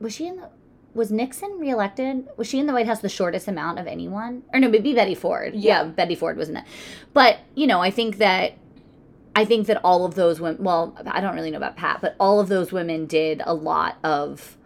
was 0.00 0.12
she 0.14 0.26
in 0.26 0.36
the 0.36 0.48
was 0.94 1.12
Nixon 1.12 1.52
reelected? 1.60 2.26
Was 2.36 2.48
she 2.48 2.58
in 2.58 2.66
the 2.66 2.72
White 2.72 2.86
House 2.86 2.98
the 3.00 3.08
shortest 3.08 3.46
amount 3.46 3.78
of 3.78 3.86
anyone? 3.86 4.42
Or 4.52 4.58
no, 4.58 4.68
maybe 4.68 4.92
Betty 4.94 5.14
Ford. 5.14 5.54
Yeah. 5.54 5.84
Betty 5.84 6.16
Ford 6.16 6.36
was 6.36 6.48
in 6.48 6.56
it. 6.56 6.64
But, 7.12 7.38
you 7.54 7.68
know, 7.68 7.80
I 7.80 7.90
think 7.92 8.18
that 8.18 8.54
I 9.36 9.44
think 9.44 9.68
that 9.68 9.78
all 9.84 10.04
of 10.04 10.16
those 10.16 10.40
women 10.40 10.64
well, 10.64 10.96
I 11.06 11.20
don't 11.20 11.36
really 11.36 11.52
know 11.52 11.58
about 11.58 11.76
Pat, 11.76 12.00
but 12.00 12.16
all 12.18 12.40
of 12.40 12.48
those 12.48 12.72
women 12.72 13.06
did 13.06 13.40
a 13.44 13.54
lot 13.54 13.98
of 14.02 14.56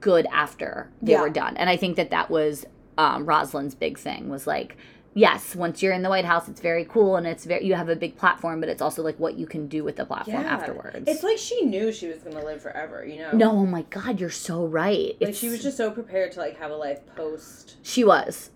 good 0.00 0.26
after 0.32 0.90
they 1.02 1.12
Yeah. 1.12 1.20
were 1.22 1.30
done. 1.30 1.56
And 1.56 1.68
I 1.70 1.76
think 1.76 1.96
that 1.96 2.10
that 2.10 2.30
was 2.30 2.64
um, 2.98 3.24
Rosalynn's 3.26 3.74
big 3.74 3.98
thing 3.98 4.28
was 4.28 4.46
like 4.46 4.76
yes, 5.14 5.54
once 5.54 5.82
you're 5.82 5.92
in 5.92 6.00
the 6.00 6.08
White 6.08 6.24
House, 6.24 6.48
it's 6.48 6.60
very 6.62 6.86
cool 6.86 7.16
and 7.16 7.26
it's 7.26 7.44
very 7.44 7.64
you 7.66 7.74
have 7.74 7.90
a 7.90 7.96
big 7.96 8.16
platform, 8.16 8.60
but 8.60 8.68
it's 8.70 8.80
also 8.80 9.02
like 9.02 9.18
what 9.18 9.36
you 9.36 9.46
can 9.46 9.66
do 9.68 9.84
with 9.84 9.96
the 9.96 10.06
platform 10.06 10.42
Yeah. 10.42 10.48
afterwards. 10.54 11.06
It's 11.06 11.22
like 11.22 11.36
she 11.38 11.62
knew 11.66 11.92
she 11.92 12.08
was 12.08 12.22
gonna 12.22 12.42
live 12.44 12.62
forever. 12.62 13.04
You 13.04 13.18
know. 13.18 13.32
no, 13.32 13.50
oh 13.52 13.66
my 13.66 13.82
God, 13.90 14.20
you're 14.20 14.30
so 14.30 14.64
right. 14.64 15.14
Like 15.20 15.30
It's, 15.30 15.38
she 15.38 15.48
was 15.50 15.62
just 15.62 15.76
so 15.76 15.90
prepared 15.90 16.32
to 16.32 16.40
like 16.40 16.58
have 16.58 16.70
a 16.70 16.76
life 16.76 17.00
post 17.14 17.76
she 17.82 18.04
was. 18.04 18.50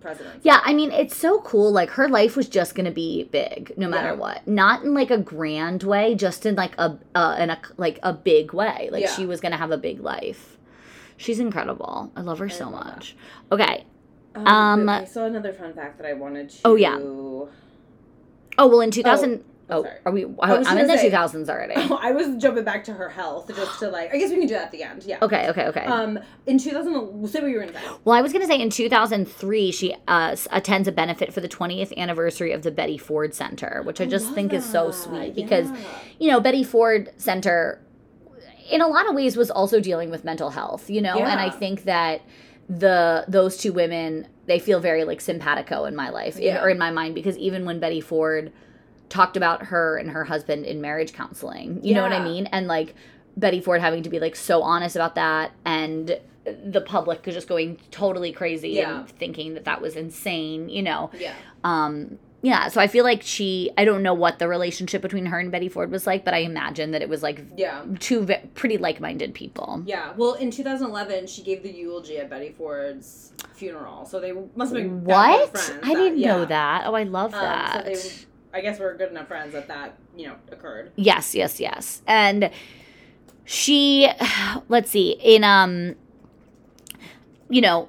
President. 0.00 0.40
Yeah, 0.42 0.60
I 0.64 0.72
mean, 0.72 0.92
it's 0.92 1.14
so 1.14 1.42
cool. 1.42 1.70
Like 1.70 1.90
her 1.90 2.08
life 2.08 2.34
was 2.34 2.48
just 2.48 2.74
gonna 2.74 2.90
be 2.90 3.24
big, 3.24 3.74
no 3.76 3.86
matter 3.86 4.08
Yeah. 4.08 4.14
what. 4.14 4.48
Not 4.48 4.82
in 4.82 4.94
like 4.94 5.10
a 5.10 5.18
grand 5.18 5.82
way, 5.82 6.14
just 6.14 6.46
in 6.46 6.54
like 6.56 6.72
a 6.78 6.98
uh, 7.14 7.36
in 7.38 7.50
a 7.50 7.58
like 7.76 7.98
a 8.02 8.12
big 8.14 8.52
way. 8.54 8.88
Like 8.90 9.02
Yeah. 9.02 9.12
she 9.14 9.26
was 9.26 9.40
gonna 9.40 9.58
have 9.58 9.70
a 9.70 9.76
big 9.78 10.00
life. 10.00 10.56
She's 11.20 11.38
incredible. 11.38 12.10
I 12.16 12.22
love 12.22 12.38
her 12.38 12.48
so 12.48 12.70
love 12.70 12.84
that. 12.84 12.94
much. 12.96 13.16
Okay. 13.52 13.84
Um, 14.34 14.46
Um, 14.46 14.88
I 14.88 15.04
saw 15.04 15.26
another 15.26 15.52
fun 15.52 15.74
fact 15.74 15.98
that 15.98 16.06
I 16.06 16.14
wanted 16.14 16.48
to. 16.50 16.58
Oh, 16.64 16.76
yeah. 16.76 16.96
Oh 16.98 18.66
well, 18.66 18.80
in 18.80 18.90
two 18.90 19.02
thousand. 19.02 19.44
oh, 19.68 19.84
Oh, 19.86 19.86
are 20.04 20.12
we? 20.12 20.24
I 20.40 20.56
I'm 20.56 20.78
in 20.78 20.86
the 20.88 20.96
say- 20.96 21.04
two 21.04 21.10
thousands 21.10 21.48
already. 21.50 21.74
Oh, 21.76 21.98
I 22.02 22.10
was 22.12 22.36
jumping 22.42 22.64
back 22.64 22.82
to 22.84 22.92
her 22.94 23.08
health 23.10 23.48
just 23.54 23.78
to 23.80 23.88
like. 23.88 24.12
I 24.14 24.18
guess 24.18 24.30
we 24.30 24.36
can 24.38 24.46
do 24.46 24.54
that 24.54 24.64
at 24.64 24.70
the 24.72 24.82
end. 24.82 25.04
Yeah. 25.04 25.18
Okay, 25.22 25.48
okay, 25.50 25.66
okay. 25.68 25.84
Um, 25.84 26.18
in 26.46 26.58
2000, 26.58 27.28
say 27.28 27.40
what 27.40 27.50
you 27.50 27.58
were 27.58 27.66
gonna. 27.66 27.78
Well, 28.04 28.16
I 28.16 28.22
was 28.22 28.32
going 28.32 28.42
to 28.42 28.48
say 28.48 28.60
in 28.60 28.70
2003, 28.70 29.70
she 29.72 29.94
uh, 30.08 30.34
attends 30.50 30.88
a 30.88 30.92
benefit 30.92 31.32
for 31.32 31.40
the 31.40 31.48
20th 31.48 31.96
anniversary 31.96 32.50
of 32.52 32.62
the 32.62 32.70
Betty 32.72 32.98
Ford 32.98 33.32
Center, 33.34 33.82
which 33.84 34.00
I 34.00 34.06
just 34.06 34.32
think 34.32 34.52
is 34.52 34.64
so 34.64 34.90
sweet 34.90 35.34
because, 35.36 35.70
yeah. 35.70 35.76
you 36.18 36.28
know, 36.30 36.40
Betty 36.40 36.64
Ford 36.64 37.10
Center, 37.16 37.80
in 38.70 38.80
a 38.80 38.86
lot 38.88 39.08
of 39.08 39.14
ways, 39.14 39.36
was 39.36 39.50
also 39.50 39.80
dealing 39.80 40.10
with 40.10 40.24
mental 40.24 40.50
health, 40.50 40.88
you 40.90 41.00
know, 41.00 41.18
and 41.18 41.40
I 41.40 41.50
think 41.50 41.84
that 41.84 42.22
the 42.68 43.24
those 43.26 43.56
two 43.56 43.72
women 43.72 44.26
they 44.46 44.58
feel 44.60 44.78
very 44.80 45.02
like 45.04 45.20
simpatico 45.20 45.84
in 45.86 45.96
my 45.96 46.08
life 46.10 46.36
in- 46.36 46.42
Yeah. 46.44 46.62
or 46.62 46.68
in 46.70 46.78
my 46.78 46.90
mind 46.92 47.14
because 47.16 47.36
even 47.38 47.64
when 47.64 47.80
Betty 47.80 48.00
Ford 48.00 48.52
talked 49.08 49.36
about 49.36 49.64
her 49.66 49.96
and 49.96 50.10
her 50.10 50.22
husband 50.24 50.64
in 50.64 50.80
marriage 50.80 51.12
counseling 51.12 51.80
you 51.82 51.94
know 51.96 52.02
what 52.02 52.12
i 52.12 52.22
mean 52.22 52.46
and 52.52 52.68
like 52.68 52.94
betty 53.36 53.60
ford 53.60 53.80
having 53.80 54.04
to 54.04 54.08
be 54.08 54.20
like 54.20 54.36
so 54.36 54.62
honest 54.62 54.94
about 54.94 55.16
that 55.16 55.50
and 55.64 56.20
the 56.64 56.80
public 56.80 57.20
just 57.24 57.48
going 57.48 57.76
totally 57.90 58.30
crazy 58.32 58.68
Yeah. 58.70 59.00
and 59.00 59.08
thinking 59.08 59.54
that 59.54 59.64
that 59.64 59.80
was 59.82 59.96
insane 59.96 60.68
you 60.68 60.82
know 60.84 61.10
Yeah. 61.18 61.34
um 61.64 62.20
yeah 62.42 62.68
so 62.68 62.80
i 62.80 62.86
feel 62.86 63.04
like 63.04 63.22
she 63.22 63.70
i 63.76 63.84
don't 63.84 64.02
know 64.02 64.14
what 64.14 64.38
the 64.38 64.48
relationship 64.48 65.02
between 65.02 65.26
her 65.26 65.38
and 65.38 65.50
betty 65.52 65.68
ford 65.68 65.90
was 65.90 66.06
like 66.06 66.24
but 66.24 66.32
i 66.32 66.38
imagine 66.38 66.90
that 66.92 67.02
it 67.02 67.08
was 67.08 67.22
like 67.22 67.44
Yeah. 67.56 67.84
two 67.98 68.24
ve- 68.24 68.40
pretty 68.54 68.78
like-minded 68.78 69.34
people 69.34 69.82
Yeah. 69.86 70.12
Well, 70.16 70.34
in 70.34 70.50
2011, 70.50 71.26
she 71.26 71.42
gave 71.42 71.62
the 71.62 71.70
eulogy 71.70 72.16
at 72.18 72.30
Betty 72.30 72.54
Ford's 72.56 73.32
funeral, 73.54 74.06
so 74.06 74.20
they 74.20 74.32
must 74.56 74.72
have 74.74 74.82
been 74.82 75.04
that 75.04 75.16
what 75.16 75.50
friends. 75.58 75.80
i 75.84 75.94
didn't 75.94 76.18
yeah. 76.18 76.28
know 76.36 76.44
that 76.46 76.86
oh 76.86 76.94
i 76.94 77.02
love 77.02 77.34
Um, 77.34 77.40
that 77.42 77.84
so 77.84 77.90
they 77.92 78.26
I 78.52 78.60
guess 78.62 78.80
we're 78.80 78.96
good 78.96 79.10
enough 79.10 79.28
friends 79.28 79.52
that 79.52 79.68
that 79.68 79.96
you 80.16 80.26
know 80.26 80.34
occurred. 80.50 80.90
Yes, 80.96 81.36
yes, 81.36 81.60
yes. 81.60 82.02
And 82.08 82.50
she 83.44 84.08
let's 84.68 84.90
see, 84.90 85.10
in 85.22 85.44
um 85.44 85.94
you 87.48 87.60
know, 87.60 87.88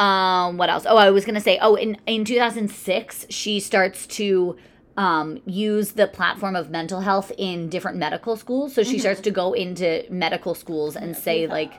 um 0.00 0.56
what 0.56 0.70
else? 0.70 0.84
Oh, 0.88 0.96
I 0.96 1.10
was 1.10 1.24
going 1.24 1.34
to 1.36 1.40
say 1.40 1.58
oh, 1.60 1.74
in 1.74 1.96
in 2.06 2.24
2006 2.24 3.26
she 3.30 3.60
starts 3.60 4.06
to 4.18 4.56
um, 4.96 5.40
use 5.46 5.92
the 5.92 6.06
platform 6.06 6.54
of 6.56 6.68
mental 6.70 7.00
health 7.00 7.32
in 7.38 7.68
different 7.70 7.96
medical 7.96 8.36
schools. 8.36 8.74
So 8.74 8.82
she 8.82 8.96
Mhm. 8.96 9.00
starts 9.00 9.20
to 9.22 9.30
go 9.30 9.52
into 9.52 10.04
medical 10.10 10.54
schools 10.54 10.94
and 10.96 11.16
say 11.16 11.46
like, 11.46 11.72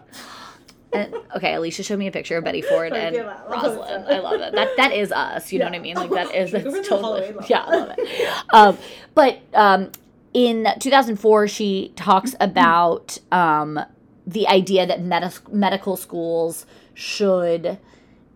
and, 0.93 1.13
okay, 1.35 1.53
Alicia 1.53 1.83
showed 1.83 1.99
me 1.99 2.07
a 2.07 2.11
picture 2.11 2.37
of 2.37 2.43
Betty 2.43 2.61
Ford 2.61 2.93
and. 2.93 3.15
Rosalynn. 3.15 4.07
I 4.09 4.19
love 4.19 4.41
it. 4.41 4.53
That 4.53 4.69
that 4.77 4.91
is 4.93 5.11
us. 5.11 5.51
You 5.51 5.59
know 5.59 5.65
what 5.65 5.75
I 5.75 5.79
mean? 5.79 5.95
Like 5.95 6.09
that 6.11 6.33
is 6.41 6.51
that's 6.51 6.87
totally 6.87 7.33
yeah. 7.49 7.63
I 7.67 7.75
love 7.77 7.95
it. 7.97 8.43
Um, 8.53 8.77
but 9.13 9.39
um, 9.53 9.91
in 10.33 10.67
2004, 10.79 11.47
she 11.47 11.91
talks 11.95 12.33
about 12.39 13.19
um, 13.31 13.79
the 14.25 14.47
idea 14.47 14.85
that 14.87 15.01
medi- 15.01 15.35
medical 15.51 15.95
schools 15.95 16.65
should 16.93 17.77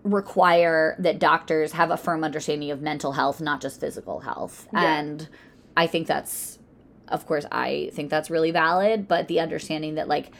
require 0.05 0.95
that 0.99 1.19
doctors 1.19 1.73
have 1.73 1.91
a 1.91 1.97
firm 1.97 2.23
understanding 2.23 2.71
of 2.71 2.81
mental 2.81 3.11
health, 3.13 3.41
not 3.41 3.59
just 3.59 3.79
physical 3.81 4.21
health. 4.21 4.67
Yeah. 4.71 4.99
And 4.99 5.27
I 5.75 5.87
think 5.87 6.07
that's, 6.07 6.59
of 7.07 7.25
course, 7.25 7.45
I 7.51 7.89
think 7.93 8.09
that's 8.11 8.29
really 8.29 8.51
valid, 8.51 9.07
but 9.07 9.27
the 9.27 9.39
understanding 9.41 9.95
that, 9.95 10.07
like, 10.07 10.31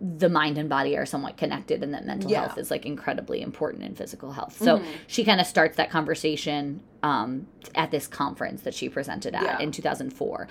the 0.00 0.30
mind 0.30 0.56
and 0.56 0.70
body 0.70 0.96
are 0.96 1.04
somewhat 1.04 1.36
connected 1.36 1.82
and 1.82 1.92
that 1.92 2.06
mental 2.06 2.30
Yeah. 2.30 2.46
health 2.46 2.56
is 2.56 2.70
like 2.70 2.86
incredibly 2.86 3.42
important 3.42 3.82
in 3.82 3.94
physical 3.94 4.32
health. 4.32 4.56
So 4.56 4.78
Mhm. 4.78 4.84
she 5.06 5.24
kind 5.24 5.42
of 5.42 5.46
starts 5.46 5.76
that 5.76 5.90
conversation 5.90 6.80
um, 7.02 7.46
at 7.74 7.90
this 7.90 8.06
conference 8.06 8.62
that 8.62 8.72
she 8.72 8.88
presented 8.88 9.34
at 9.34 9.42
Yeah. 9.42 9.58
in 9.58 9.72
2004. 9.72 10.48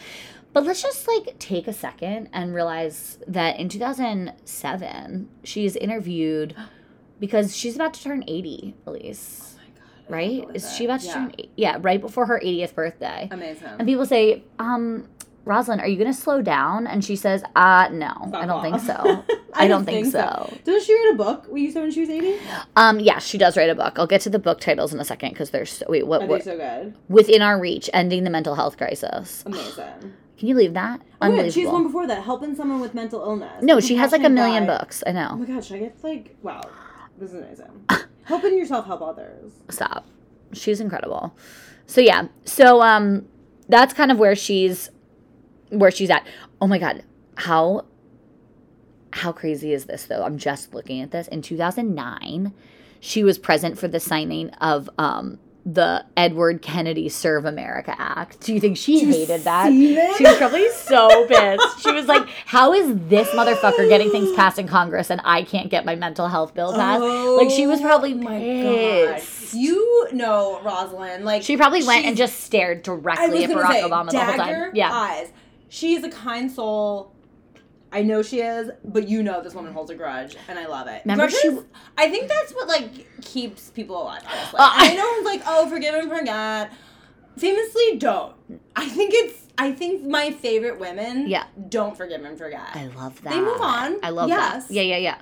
But 0.53 0.65
let's 0.65 0.83
just 0.83 1.07
like 1.07 1.37
take 1.39 1.67
a 1.67 1.73
second 1.73 2.29
and 2.31 2.53
realize 2.53 3.17
that 3.27 3.59
in 3.59 3.69
2007, 3.69 5.29
she's 5.43 5.75
interviewed 5.75 6.55
because 7.19 7.55
she's 7.55 7.75
about 7.75 7.93
to 7.95 8.03
turn 8.03 8.23
80, 8.27 8.75
Elise. 8.85 9.55
Oh 9.55 9.61
my 9.61 9.79
god. 9.79 10.13
Right? 10.13 10.55
Is 10.55 10.75
she 10.75 10.85
about 10.85 11.01
to 11.01 11.07
yeah. 11.07 11.13
turn 11.13 11.35
eight? 11.37 11.51
Yeah, 11.55 11.77
right 11.81 12.01
before 12.01 12.25
her 12.25 12.39
80th 12.43 12.73
birthday. 12.75 13.27
Amazing. 13.31 13.67
And 13.77 13.87
people 13.87 14.05
say, 14.05 14.43
um, 14.57 15.07
Rosalynn, 15.45 15.79
are 15.79 15.87
you 15.87 15.97
going 15.97 16.11
to 16.11 16.17
slow 16.17 16.41
down? 16.41 16.85
And 16.85 17.03
she 17.03 17.15
says, 17.15 17.43
uh, 17.55 17.89
no, 17.91 18.29
I 18.33 18.45
don't 18.45 18.61
think 18.61 18.79
so. 18.79 19.25
I, 19.53 19.67
don't 19.67 19.83
think, 19.83 20.05
so. 20.05 20.55
Doesn't 20.63 20.83
she 20.83 20.93
write 20.93 21.13
a 21.13 21.17
book? 21.17 21.45
What 21.47 21.59
you 21.59 21.71
said 21.71 21.81
when 21.81 21.91
she 21.91 22.01
was 22.01 22.09
eighty? 22.09 22.37
Um, 22.75 22.99
yeah, 22.99 23.17
she 23.19 23.37
does 23.37 23.57
write 23.57 23.69
a 23.69 23.75
book. 23.75 23.97
I'll 23.97 24.07
get 24.07 24.21
to 24.21 24.29
the 24.29 24.39
book 24.39 24.61
titles 24.61 24.93
in 24.93 24.99
a 24.99 25.05
second 25.05 25.31
because 25.31 25.49
there's 25.49 25.71
so, 25.71 25.85
wait, 25.89 26.05
what, 26.05 26.21
Are 26.21 26.27
what 26.27 26.43
so 26.43 26.55
good? 26.55 26.95
within 27.09 27.41
our 27.41 27.59
reach, 27.59 27.89
ending 27.93 28.23
the 28.23 28.29
mental 28.29 28.55
health 28.55 28.77
crisis. 28.77 29.43
Amazing. 29.45 30.13
Can 30.37 30.47
you 30.47 30.55
leave 30.55 30.73
that? 30.73 31.01
Oh 31.21 31.49
she's 31.49 31.67
one 31.67 31.83
before 31.83 32.07
that, 32.07 32.23
helping 32.23 32.55
someone 32.55 32.79
with 32.79 32.93
mental 32.93 33.21
illness. 33.21 33.61
no, 33.61 33.81
she 33.81 33.95
has 33.95 34.13
like 34.13 34.23
a 34.23 34.29
million 34.29 34.65
guy. 34.65 34.77
books. 34.77 35.03
I 35.05 35.11
know. 35.11 35.29
Oh 35.31 35.35
my 35.35 35.45
god, 35.45 35.65
should 35.65 35.75
I 35.77 35.79
get 35.79 36.01
like 36.03 36.37
wow. 36.41 36.61
This 37.19 37.33
is 37.33 37.41
amazing. 37.43 37.85
Helping 38.23 38.57
yourself 38.57 38.85
help 38.85 39.01
others. 39.01 39.51
Stop. 39.69 40.07
She's 40.53 40.79
incredible. 40.79 41.35
So 41.85 42.01
yeah. 42.01 42.27
So 42.45 42.81
um 42.81 43.27
that's 43.67 43.93
kind 43.93 44.11
of 44.11 44.17
where 44.17 44.35
she's 44.35 44.89
where 45.69 45.91
she's 45.91 46.09
at. 46.09 46.25
Oh 46.61 46.67
my 46.67 46.79
god. 46.79 47.03
How 47.35 47.85
how 49.11 49.31
crazy 49.31 49.73
is 49.73 49.85
this 49.85 50.05
though? 50.05 50.23
I'm 50.23 50.37
just 50.37 50.73
looking 50.73 51.01
at 51.01 51.11
this. 51.11 51.27
In 51.27 51.41
2009, 51.41 52.53
she 52.99 53.23
was 53.23 53.37
present 53.37 53.77
for 53.77 53.87
the 53.87 53.99
signing 53.99 54.49
of 54.55 54.89
um 54.97 55.39
the 55.73 56.05
Edward 56.17 56.61
Kennedy 56.61 57.09
Serve 57.09 57.45
America 57.45 57.93
Act. 57.97 58.39
Do 58.41 58.53
you 58.53 58.59
think 58.59 58.77
she 58.77 59.01
you 59.01 59.07
hated 59.11 59.41
that? 59.41 59.71
it? 59.71 60.17
She 60.17 60.23
was 60.23 60.37
probably 60.37 60.69
so 60.71 61.25
pissed. 61.27 61.81
She 61.83 61.91
was 61.91 62.07
like, 62.07 62.27
"How 62.45 62.73
is 62.73 62.95
this 63.07 63.27
motherfucker 63.29 63.87
getting 63.89 64.09
things 64.09 64.31
passed 64.35 64.57
in 64.57 64.67
Congress 64.67 65.09
and 65.11 65.21
I 65.23 65.43
can't 65.43 65.69
get 65.69 65.85
my 65.85 65.95
mental 65.95 66.27
health 66.27 66.53
bill 66.53 66.73
passed?" 66.73 67.03
like 67.03 67.49
she 67.49 67.67
was 67.67 67.81
probably 67.81 68.13
Oh 68.13 68.17
my 68.17 68.39
pissed. 68.39 69.53
god. 69.53 69.59
You 69.59 70.07
know 70.13 70.59
Rosalynn, 70.63 71.23
like 71.23 71.41
She 71.43 71.57
probably 71.57 71.83
went 71.83 72.05
and 72.05 72.15
just 72.15 72.39
stared 72.41 72.83
directly 72.83 73.43
at 73.43 73.49
Barack 73.49 73.71
say, 73.73 73.81
Obama 73.83 74.11
the 74.11 74.19
whole 74.23 74.35
time. 74.37 74.71
Yeah. 74.73 74.91
eyes. 74.93 75.31
She's 75.69 76.03
a 76.03 76.09
kind 76.09 76.51
soul. 76.51 77.13
I 77.91 78.03
know 78.03 78.21
she 78.21 78.41
is, 78.41 78.69
but 78.83 79.07
you 79.07 79.23
know 79.23 79.41
this 79.41 79.53
woman 79.55 79.73
holds 79.73 79.89
a 79.89 79.95
grudge, 79.95 80.35
and 80.47 80.59
I 80.59 80.67
love 80.67 80.87
it. 80.87 81.01
Remember 81.05 81.23
Grudges, 81.23 81.39
she- 81.41 81.59
I 81.97 82.09
think 82.09 82.27
that's 82.29 82.53
what 82.53 82.67
like 82.67 83.21
keeps 83.23 83.69
people 83.71 84.01
alive. 84.01 84.21
Honestly, 84.25 84.59
Uh, 84.59 84.69
I 84.73 84.93
know 84.95 85.21
like 85.29 85.41
oh, 85.45 85.67
forgive 85.69 85.95
and 85.95 86.09
forget. 86.09 86.71
Famously, 87.37 87.97
don't. 87.97 88.35
I 88.75 88.87
think 88.89 89.13
it's. 89.13 89.47
I 89.57 89.71
think 89.71 90.05
my 90.05 90.31
favorite 90.31 90.79
women. 90.79 91.27
Yeah. 91.27 91.45
Don't 91.69 91.95
forgive 91.97 92.23
and 92.23 92.37
forget. 92.37 92.61
I 92.75 92.87
love 92.87 93.21
that. 93.23 93.31
They 93.33 93.41
move 93.41 93.59
on, 93.61 93.97
I 94.03 94.09
love 94.09 94.29
yes. 94.29 94.67
that. 94.67 94.73
Yeah, 94.73 94.81
yeah, 94.83 94.97
yeah. 94.97 95.17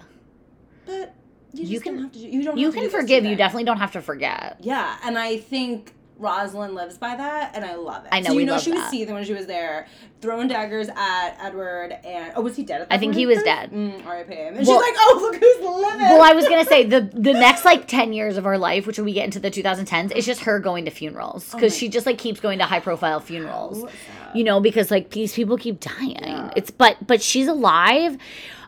but 0.86 1.15
you, 1.53 1.63
You 1.63 1.70
just 1.72 1.84
can- 1.84 1.93
don't 1.95 2.03
have 2.03 2.11
to. 2.13 2.20
Do, 2.20 2.26
you 2.28 2.43
don't. 2.43 2.57
You 2.57 2.65
have 2.68 2.76
to 2.76 2.82
can 2.82 2.89
forgive. 2.89 3.26
You 3.26 3.36
definitely 3.36 3.63
don't 3.65 3.78
have 3.80 3.91
to 3.93 4.01
forget. 4.01 4.57
Yeah, 4.61 4.97
and 5.03 5.18
I 5.18 5.38
think 5.38 5.93
Rosalynn 6.20 6.74
lives 6.74 6.97
by 6.97 7.15
that, 7.15 7.55
and 7.55 7.63
I 7.63 7.76
love 7.76 8.05
it. 8.05 8.09
I 8.11 8.22
know, 8.22 8.32
So 8.32 8.38
you 8.38 8.45
know 8.45 8.57
she 8.57 8.72
was 8.72 8.82
that. 8.82 8.91
seething 8.91 9.13
when 9.13 9.24
she 9.24 9.34
was 9.34 9.45
there, 9.45 9.88
throwing 10.22 10.47
daggers 10.47 10.89
at 10.89 11.38
Edward, 11.39 11.91
and 12.03 12.34
oh, 12.36 12.41
was 12.41 12.55
he 12.55 12.63
dead? 12.63 12.88
I 12.89 12.97
think 12.97 13.13
he 13.15 13.26
was 13.28 13.43
dead. 13.43 13.72
Mm, 13.72 14.05
R.I.P. 14.05 14.34
And 14.34 14.55
Well- 14.55 14.65
she's 14.65 14.68
like, 14.68 14.95
oh, 14.97 15.20
look 15.22 15.36
who's 15.36 15.59
living. 15.65 15.99
Well, 16.09 16.22
I 16.24 16.34
was 16.34 16.47
gonna 16.47 16.65
say 16.65 16.84
the 16.88 17.01
the 17.13 17.34
next 17.34 17.65
like 17.65 17.88
ten 17.88 18.13
years 18.13 18.36
of 18.38 18.43
her 18.45 18.57
life, 18.57 18.88
which 18.88 18.97
we 18.97 19.13
get 19.13 19.26
into 19.26 19.39
the 19.39 19.51
2010s, 19.51 20.11
is 20.11 20.26
just 20.26 20.41
her 20.41 20.59
going 20.59 20.86
to 20.86 20.91
funerals 20.91 21.53
because 21.53 21.74
Oh 21.74 21.78
she 21.78 21.88
just 21.89 22.05
like 22.05 22.18
keeps 22.18 22.39
going 22.39 22.59
to 22.59 22.65
high 22.65 22.80
profile 22.80 23.20
funerals. 23.20 23.84
Oh, 23.84 23.89
you 24.34 24.43
know 24.43 24.59
because 24.59 24.89
like 24.91 25.11
these 25.11 25.34
people 25.34 25.57
keep 25.57 25.80
dying 25.80 26.18
Yeah. 26.22 26.51
it's 26.55 26.70
but 26.70 26.97
but 27.07 27.22
she's 27.22 27.47
alive 27.47 28.18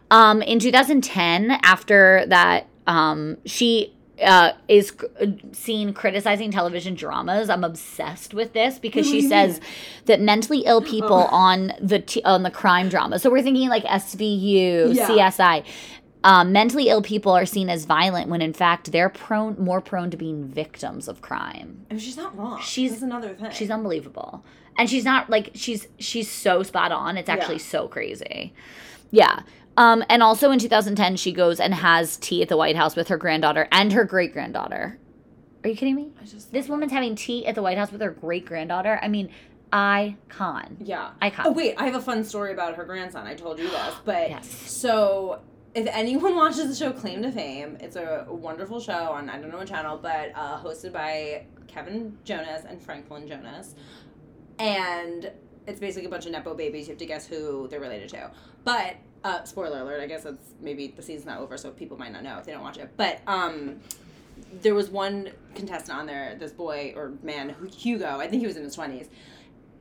um 0.10 0.41
in 0.41 0.58
2010 0.60 1.52
after 1.64 2.24
that 2.28 2.68
um 2.88 3.38
she 3.45 3.93
uh, 4.22 4.51
is 4.67 4.93
uh, 5.22 5.28
seen 5.51 5.93
criticizing 5.93 6.51
television 6.51 6.95
dramas. 6.95 7.49
I'm 7.49 7.63
obsessed 7.63 8.34
with 8.34 8.53
this 8.53 8.80
because 8.80 9.07
she 9.07 9.22
says 9.22 9.59
that 10.05 10.20
mentally 10.22 10.59
ill 10.65 10.82
people 10.82 11.28
Oh. 11.30 11.36
on 11.36 11.74
the 11.82 11.99
t- 11.99 12.24
on 12.24 12.43
the 12.43 12.51
crime 12.51 12.89
drama. 12.89 13.20
So 13.20 13.30
we're 13.30 13.41
thinking 13.43 13.70
like 13.70 13.84
SVU, 13.86 14.93
Yeah. 14.95 15.07
CSI. 15.07 15.63
Um, 16.24 16.51
mentally 16.51 16.89
ill 16.89 17.01
people 17.01 17.32
are 17.32 17.45
seen 17.45 17.70
as 17.70 17.86
violent 17.86 18.30
when 18.30 18.41
in 18.41 18.51
fact 18.51 18.91
they're 18.91 19.07
prone 19.09 19.55
more 19.57 19.80
prone 19.80 20.11
to 20.11 20.17
being 20.17 20.43
victims 20.47 21.07
of 21.07 21.22
crime. 21.22 21.86
Mean, 21.89 21.97
she's 21.99 22.17
not 22.17 22.38
wrong. 22.38 22.59
She's- 22.61 22.91
That's 22.91 23.03
another 23.03 23.34
thing. 23.36 23.51
She's 23.51 23.72
unbelievable. 23.72 24.43
And 24.78 24.89
she's 24.89 25.05
not 25.05 25.30
like 25.30 25.51
she's 25.55 25.88
she's 25.97 26.30
so 26.30 26.61
spot 26.63 26.91
on. 26.91 27.15
It's 27.17 27.30
actually 27.30 27.55
Yeah. 27.55 27.61
so 27.61 27.88
crazy. 27.88 28.53
Yeah. 29.11 29.39
Um 29.80 30.03
and 30.09 30.21
also 30.21 30.51
in 30.51 30.59
2010 30.59 31.15
she 31.15 31.32
goes 31.32 31.59
and 31.59 31.73
has 31.73 32.17
tea 32.17 32.41
at 32.43 32.49
the 32.49 32.57
White 32.57 32.75
House 32.75 32.95
with 32.95 33.07
her 33.07 33.17
granddaughter 33.17 33.67
and 33.71 33.91
her 33.93 34.03
great 34.03 34.34
granddaughter. 34.34 34.99
Are 35.63 35.69
you 35.69 35.75
kidding 35.75 35.95
me? 35.95 36.11
I 36.21 36.25
just 36.25 36.51
This 36.51 36.67
woman's 36.67 36.91
having 36.91 37.15
tea 37.15 37.45
at 37.47 37.55
the 37.55 37.61
White 37.61 37.77
House 37.77 37.91
with 37.91 38.01
her 38.01 38.11
great 38.11 38.45
granddaughter. 38.45 38.99
I 39.01 39.07
mean, 39.07 39.30
icon. 39.71 40.77
Yeah. 40.82 41.11
Icon. 41.21 41.47
Oh 41.47 41.51
wait, 41.51 41.75
I 41.77 41.86
have 41.86 41.95
a 41.95 42.01
fun 42.01 42.23
story 42.23 42.51
about 42.51 42.75
her 42.75 42.84
grandson. 42.86 43.25
I 43.25 43.36
told 43.36 43.57
you 43.59 43.69
this, 43.69 43.95
but 44.05 44.30
Yes. 44.30 44.47
so 44.49 45.39
if 45.75 45.88
anyone 45.91 46.36
watches 46.43 46.67
the 46.67 46.75
show 46.75 46.91
Claim 46.91 47.21
to 47.23 47.32
Fame, 47.32 47.77
it's 47.80 47.95
a 47.95 48.25
wonderful 48.30 48.80
show 48.80 49.11
on 49.11 49.30
I 49.30 49.39
don't 49.39 49.49
know 49.51 49.57
what 49.57 49.67
channel, 49.67 49.97
but 49.97 50.32
uh, 50.36 50.61
hosted 50.61 50.91
by 50.91 51.45
Kevin 51.67 52.17
Jonas 52.25 52.65
and 52.67 52.82
Franklin 52.82 53.27
Jonas, 53.27 53.75
and 54.57 55.32
it's 55.67 55.80
basically 55.80 56.07
a 56.07 56.09
bunch 56.09 56.25
of 56.25 56.32
nepo 56.32 56.55
babies. 56.55 56.88
You 56.88 56.93
have 56.93 56.99
to 56.99 57.05
guess 57.05 57.27
who 57.27 57.67
they're 57.67 57.80
related 57.80 58.09
to. 58.09 58.32
But 58.63 58.95
uh, 59.24 59.43
spoiler 59.43 59.80
alert, 59.82 60.01
I 60.01 60.07
guess 60.07 60.26
it's 60.26 60.53
maybe 60.61 60.88
the 60.95 61.01
season's 61.01 61.26
not 61.26 61.39
over, 61.39 61.57
so 61.57 61.72
people 61.72 61.97
might 61.97 62.11
not 62.13 62.24
know 62.24 62.38
if 62.38 62.45
they 62.45 62.51
don't 62.53 62.61
watch 62.63 62.78
it. 62.78 62.89
But 62.97 63.20
um, 63.28 63.80
there 64.61 64.74
was 64.76 64.89
one 64.89 65.30
contestant 65.55 65.97
on 65.99 66.05
there, 66.05 66.36
this 66.39 66.51
boy 66.51 66.93
or 66.95 67.13
man, 67.24 67.55
Hugo. 67.78 68.17
I 68.20 68.28
think 68.28 68.41
he 68.41 68.47
was 68.47 68.57
in 68.57 68.63
his 68.63 68.76
twenties. 68.76 69.09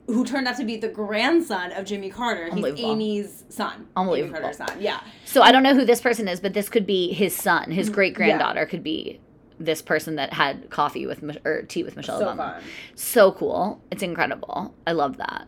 Who 0.07 0.25
turned 0.25 0.49
out 0.49 0.57
to 0.57 0.65
be 0.65 0.79
the 0.79 0.89
grandson 0.89 1.71
of 1.73 1.85
Jimmy 1.85 2.09
Carter? 2.09 2.49
He's 2.55 2.81
Amy's 2.81 3.45
son. 3.51 3.89
Unbelievable. 3.95 4.37
Amy 4.37 4.41
Carter's 4.41 4.57
son. 4.57 4.81
Yeah. 4.81 5.01
So 5.27 5.43
I 5.43 5.53
don't 5.53 5.63
know 5.63 5.75
who 5.75 5.85
this 5.85 6.01
person 6.01 6.29
is, 6.29 6.41
but 6.41 6.55
this 6.55 6.71
could 6.71 6.87
be 6.87 7.13
his 7.13 7.37
son. 7.37 7.71
His 7.71 7.91
Mhm. 7.91 7.95
great 7.95 8.15
granddaughter 8.15 8.65
could 8.65 8.83
be 8.83 9.21
this 9.61 9.83
person 9.83 10.15
that 10.15 10.33
had 10.33 10.71
coffee 10.71 11.07
with 11.07 11.23
or 11.45 11.63
tea 11.63 11.83
with 11.83 11.95
Michelle 11.95 12.19
so 12.21 12.27
Obama. 12.29 12.37
fun. 12.55 12.63
so 12.95 13.33
cool. 13.33 13.83
It's 13.91 14.03
incredible. 14.03 14.73
I 14.87 14.93
love 14.93 15.19
that. 15.19 15.47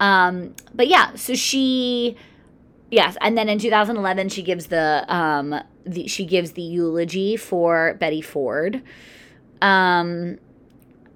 Um, 0.00 0.56
but 0.74 0.88
yeah, 0.88 1.14
so 1.14 1.34
she, 1.34 2.16
yes, 2.90 3.16
and 3.20 3.36
then 3.36 3.48
in 3.48 3.58
2011 3.58 4.28
she 4.28 4.42
gives 4.42 4.66
the 4.66 5.04
um 5.08 5.54
the 5.84 6.06
she 6.08 6.24
gives 6.24 6.52
the 6.52 6.62
eulogy 6.62 7.36
for 7.36 7.94
Betty 8.00 8.20
Ford, 8.22 8.82
um, 9.62 10.38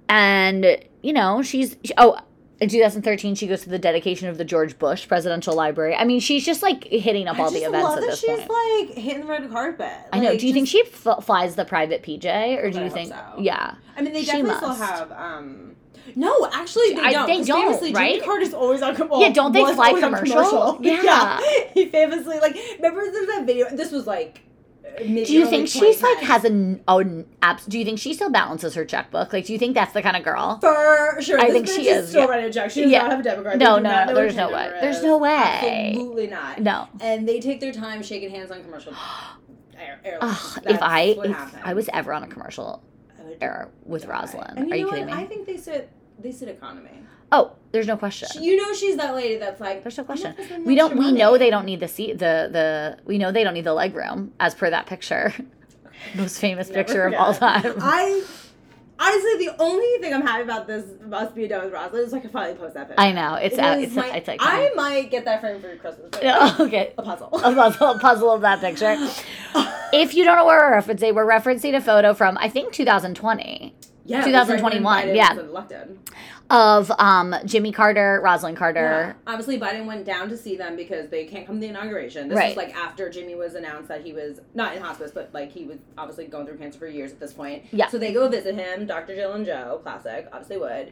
and 0.07 0.65
you 1.01 1.13
know 1.13 1.41
she's 1.41 1.77
she- 1.83 1.93
oh. 1.97 2.17
In 2.61 2.67
2013, 2.67 3.35
she 3.35 3.47
goes 3.47 3.61
to 3.61 3.69
the 3.69 3.79
dedication 3.79 4.27
of 4.27 4.37
the 4.37 4.43
George 4.43 4.77
Bush 4.77 5.07
Presidential 5.07 5.55
Library. 5.55 5.95
I 5.95 6.03
mean, 6.03 6.19
she's 6.19 6.45
just 6.45 6.61
like 6.61 6.83
hitting 6.83 7.25
up 7.29 7.39
I 7.39 7.43
all 7.43 7.51
the 7.51 7.59
events 7.59 7.83
love 7.85 7.97
at 7.99 8.01
that 8.01 8.09
this 8.09 8.19
she's 8.19 8.37
point. 8.37 8.49
like 8.89 8.97
hitting 8.97 9.21
the 9.21 9.27
red 9.27 9.49
carpet. 9.49 9.93
I 10.11 10.19
know. 10.19 10.31
Like, 10.31 10.39
Do 10.41 10.47
you 10.47 10.51
think 10.51 10.67
she 10.67 10.81
f- 10.81 11.23
flies 11.23 11.55
the 11.55 11.63
private 11.63 12.03
PJ, 12.03 12.61
or 12.61 12.69
do 12.69 12.81
you 12.83 12.89
think? 12.89 13.13
so. 13.13 13.35
Yeah. 13.39 13.75
I 13.95 14.01
mean, 14.01 14.11
they 14.11 14.25
definitely 14.25 14.55
still 14.57 14.73
have. 14.73 15.09
um 15.13 15.77
No, 16.15 16.49
actually, 16.51 16.93
they 16.93 17.01
I- 17.01 17.11
don't. 17.11 17.27
they 17.27 17.43
don't, 17.43 17.61
famously, 17.63 17.89
Jimmy 17.93 17.99
right? 18.13 18.23
Carter's 18.23 18.53
always 18.53 18.81
on 18.81 18.95
commercial. 18.95 19.21
Yeah, 19.21 19.29
don't 19.31 19.51
they 19.51 19.63
fly 19.73 19.91
on 19.91 20.01
commercial? 20.01 20.79
Yeah. 20.81 21.39
he 21.73 21.85
famously 21.85 22.39
like 22.39 22.55
remember 22.77 23.09
there's 23.11 23.27
that 23.27 23.45
video. 23.45 23.69
This 23.75 23.91
was 23.91 24.05
like. 24.07 24.41
Uh, 24.85 25.03
mid, 25.07 25.27
Do 25.27 25.33
you 25.33 25.45
think 25.45 25.67
she's 25.67 26.01
like 26.01 26.17
has 26.19 26.43
an 26.45 26.81
oh 26.87 27.23
abs? 27.43 27.65
Do 27.67 27.77
you 27.77 27.85
think 27.85 27.99
she 27.99 28.13
still 28.15 28.31
balances 28.31 28.73
her 28.73 28.83
checkbook? 28.85 29.31
Like, 29.31 29.45
do 29.45 29.53
you 29.53 29.59
think 29.59 29.75
that's 29.75 29.93
the 29.93 30.01
kind 30.01 30.17
of 30.17 30.23
girl? 30.23 30.57
For 30.61 31.17
sure, 31.21 31.39
I 31.39 31.51
this 31.51 31.53
think 31.53 31.67
she 31.67 31.87
is, 31.89 32.09
Still 32.09 32.21
yeah. 32.23 32.27
writing 32.27 32.45
a 32.49 32.51
check. 32.53 32.71
She 32.71 32.81
does 32.81 32.91
Yeah. 32.91 33.01
not 33.03 33.11
have 33.11 33.19
a 33.19 33.23
debit 33.23 33.45
card. 33.45 33.59
No, 33.59 33.77
no, 33.77 34.05
no, 34.05 34.15
there's 34.15 34.35
no 34.35 34.49
way. 34.51 34.71
There's 34.81 35.03
no 35.03 35.17
way. 35.19 35.89
Absolutely 35.91 36.27
not. 36.27 36.59
No. 36.61 36.87
And 37.01 37.27
they 37.29 37.39
take 37.39 37.59
their 37.59 37.71
time 37.71 38.01
shaking 38.01 38.31
hands 38.31 38.49
on 38.49 38.63
commercial 38.63 38.93
air. 39.77 40.17
Ugh, 40.21 40.59
if 40.65 40.81
I 40.81 41.01
if. 41.23 41.55
I 41.63 41.73
was 41.75 41.87
ever 41.93 42.11
on 42.13 42.23
a 42.23 42.27
commercial 42.27 42.81
air 43.41 43.69
with. 43.83 44.05
Rosalynn, 44.07 44.55
And 44.57 44.71
are 44.71 44.75
you 44.75 44.85
know 44.85 44.89
kidding 44.91 45.07
what? 45.07 45.17
me? 45.17 45.23
I 45.23 45.27
think 45.27 45.45
they 45.45 45.57
sit. 45.57 45.91
They 46.21 46.31
sit 46.31 46.49
economy. 46.49 46.89
oh, 47.31 47.53
there's 47.71 47.87
no 47.87 47.95
question. 47.97 48.27
She- 48.33 48.43
You 48.43 48.57
know, 48.57 48.73
she's 48.73 48.97
that 48.97 49.13
lady 49.15 49.37
that's 49.37 49.61
like. 49.61 49.83
There's 49.83 49.97
no 49.97 50.03
question. 50.03 50.35
We 50.65 50.75
don't. 50.75 50.97
We 50.97 51.11
know 51.11 51.37
they 51.37 51.49
don't 51.49 51.65
need 51.65 51.79
the 51.79 51.87
seat. 51.87 52.13
The 52.19 52.49
the 52.51 52.97
we 53.05 53.17
know 53.17 53.31
they 53.31 53.43
don't 53.43 53.53
need 53.53 53.65
the 53.65 53.73
leg 53.73 53.95
room 53.95 54.33
as 54.39 54.55
per 54.55 54.69
that 54.69 54.85
picture. 54.85 55.33
Most 56.15 56.39
famous 56.39 56.69
picture 56.69 57.05
of 57.07 57.13
all 57.13 57.33
time. 57.33 57.61
I 57.81 58.23
honestly, 59.01 59.45
the 59.45 59.55
only 59.59 59.97
thing 60.01 60.13
I'm 60.13 60.21
happy 60.21 60.43
about 60.43 60.65
this 60.67 60.85
must 61.05 61.35
be 61.35 61.47
done 61.47 61.65
with 61.65 61.73
Rosalynn 61.73 62.05
is 62.05 62.13
I 62.13 62.19
can 62.19 62.29
finally 62.31 62.57
post 62.57 62.73
that 62.73 62.87
picture. 62.87 63.01
I 63.01 63.11
know 63.11 63.35
it's 63.35 63.55
It 63.55 63.59
out. 63.61 63.79
It's 63.79 63.93
my- 63.95 64.15
it's 64.15 64.27
like 64.27 64.39
I 64.41 64.71
might 64.75 65.11
get 65.11 65.25
that 65.25 65.41
frame 65.41 65.61
for 65.61 65.75
Christmas. 65.77 66.09
okay. 66.59 66.93
A 66.97 67.01
puzzle. 67.01 67.27
A 67.33 67.53
puzzle, 67.53 67.87
a 67.91 67.99
puzzle 67.99 68.31
of 68.31 68.41
that 68.41 68.59
picture. 68.61 68.95
If 69.91 70.13
you 70.13 70.23
don't 70.23 70.35
know 70.37 70.45
what 70.45 70.55
we're 70.57 70.71
referencing, 70.79 71.15
we're 71.15 71.25
referencing 71.25 71.75
a 71.75 71.81
photo 71.81 72.13
from 72.13 72.37
I 72.37 72.47
think 72.47 72.73
2020 72.73 73.73
yeah, 74.09 74.25
it 74.25 74.31
was 74.31 74.49
right 74.49 74.61
when 74.63 74.71
2021, 74.73 75.15
yeah. 75.15 75.39
elected. 75.39 75.99
of 76.49 76.91
um, 76.99 77.35
Jimmy 77.45 77.71
Carter, 77.71 78.21
Rosalynn 78.25 78.53
Yeah. 78.53 78.57
Carter. 78.57 79.15
Obviously, 79.27 79.59
Biden 79.59 79.85
went 79.85 80.05
down 80.05 80.29
to 80.29 80.37
see 80.37 80.55
them 80.57 80.75
because 80.75 81.09
they 81.09 81.25
can't 81.25 81.45
come 81.45 81.55
to 81.57 81.61
the 81.61 81.67
inauguration. 81.67 82.27
This 82.27 82.35
Right. 82.37 82.47
was 82.49 82.57
like 82.57 82.75
after 82.75 83.09
Jimmy 83.09 83.35
was 83.35 83.55
announced 83.55 83.87
that 83.89 84.01
he 84.01 84.13
was 84.13 84.39
not 84.55 84.75
in 84.75 84.81
hospice, 84.81 85.11
but 85.13 85.29
like 85.33 85.51
he 85.51 85.65
was 85.65 85.77
obviously 85.97 86.25
going 86.25 86.45
through 86.47 86.57
cancer 86.57 86.79
for 86.79 86.87
years 86.87 87.11
at 87.11 87.19
this 87.19 87.33
point. 87.33 87.63
Yeah. 87.71 87.87
So 87.89 87.97
they 87.97 88.11
go 88.13 88.27
visit 88.29 88.55
him, 88.55 88.85
Dr. 88.87 89.15
Jill 89.15 89.33
and 89.33 89.45
Joe, 89.45 89.79
classic, 89.83 90.27
obviously 90.31 90.57
would. 90.57 90.91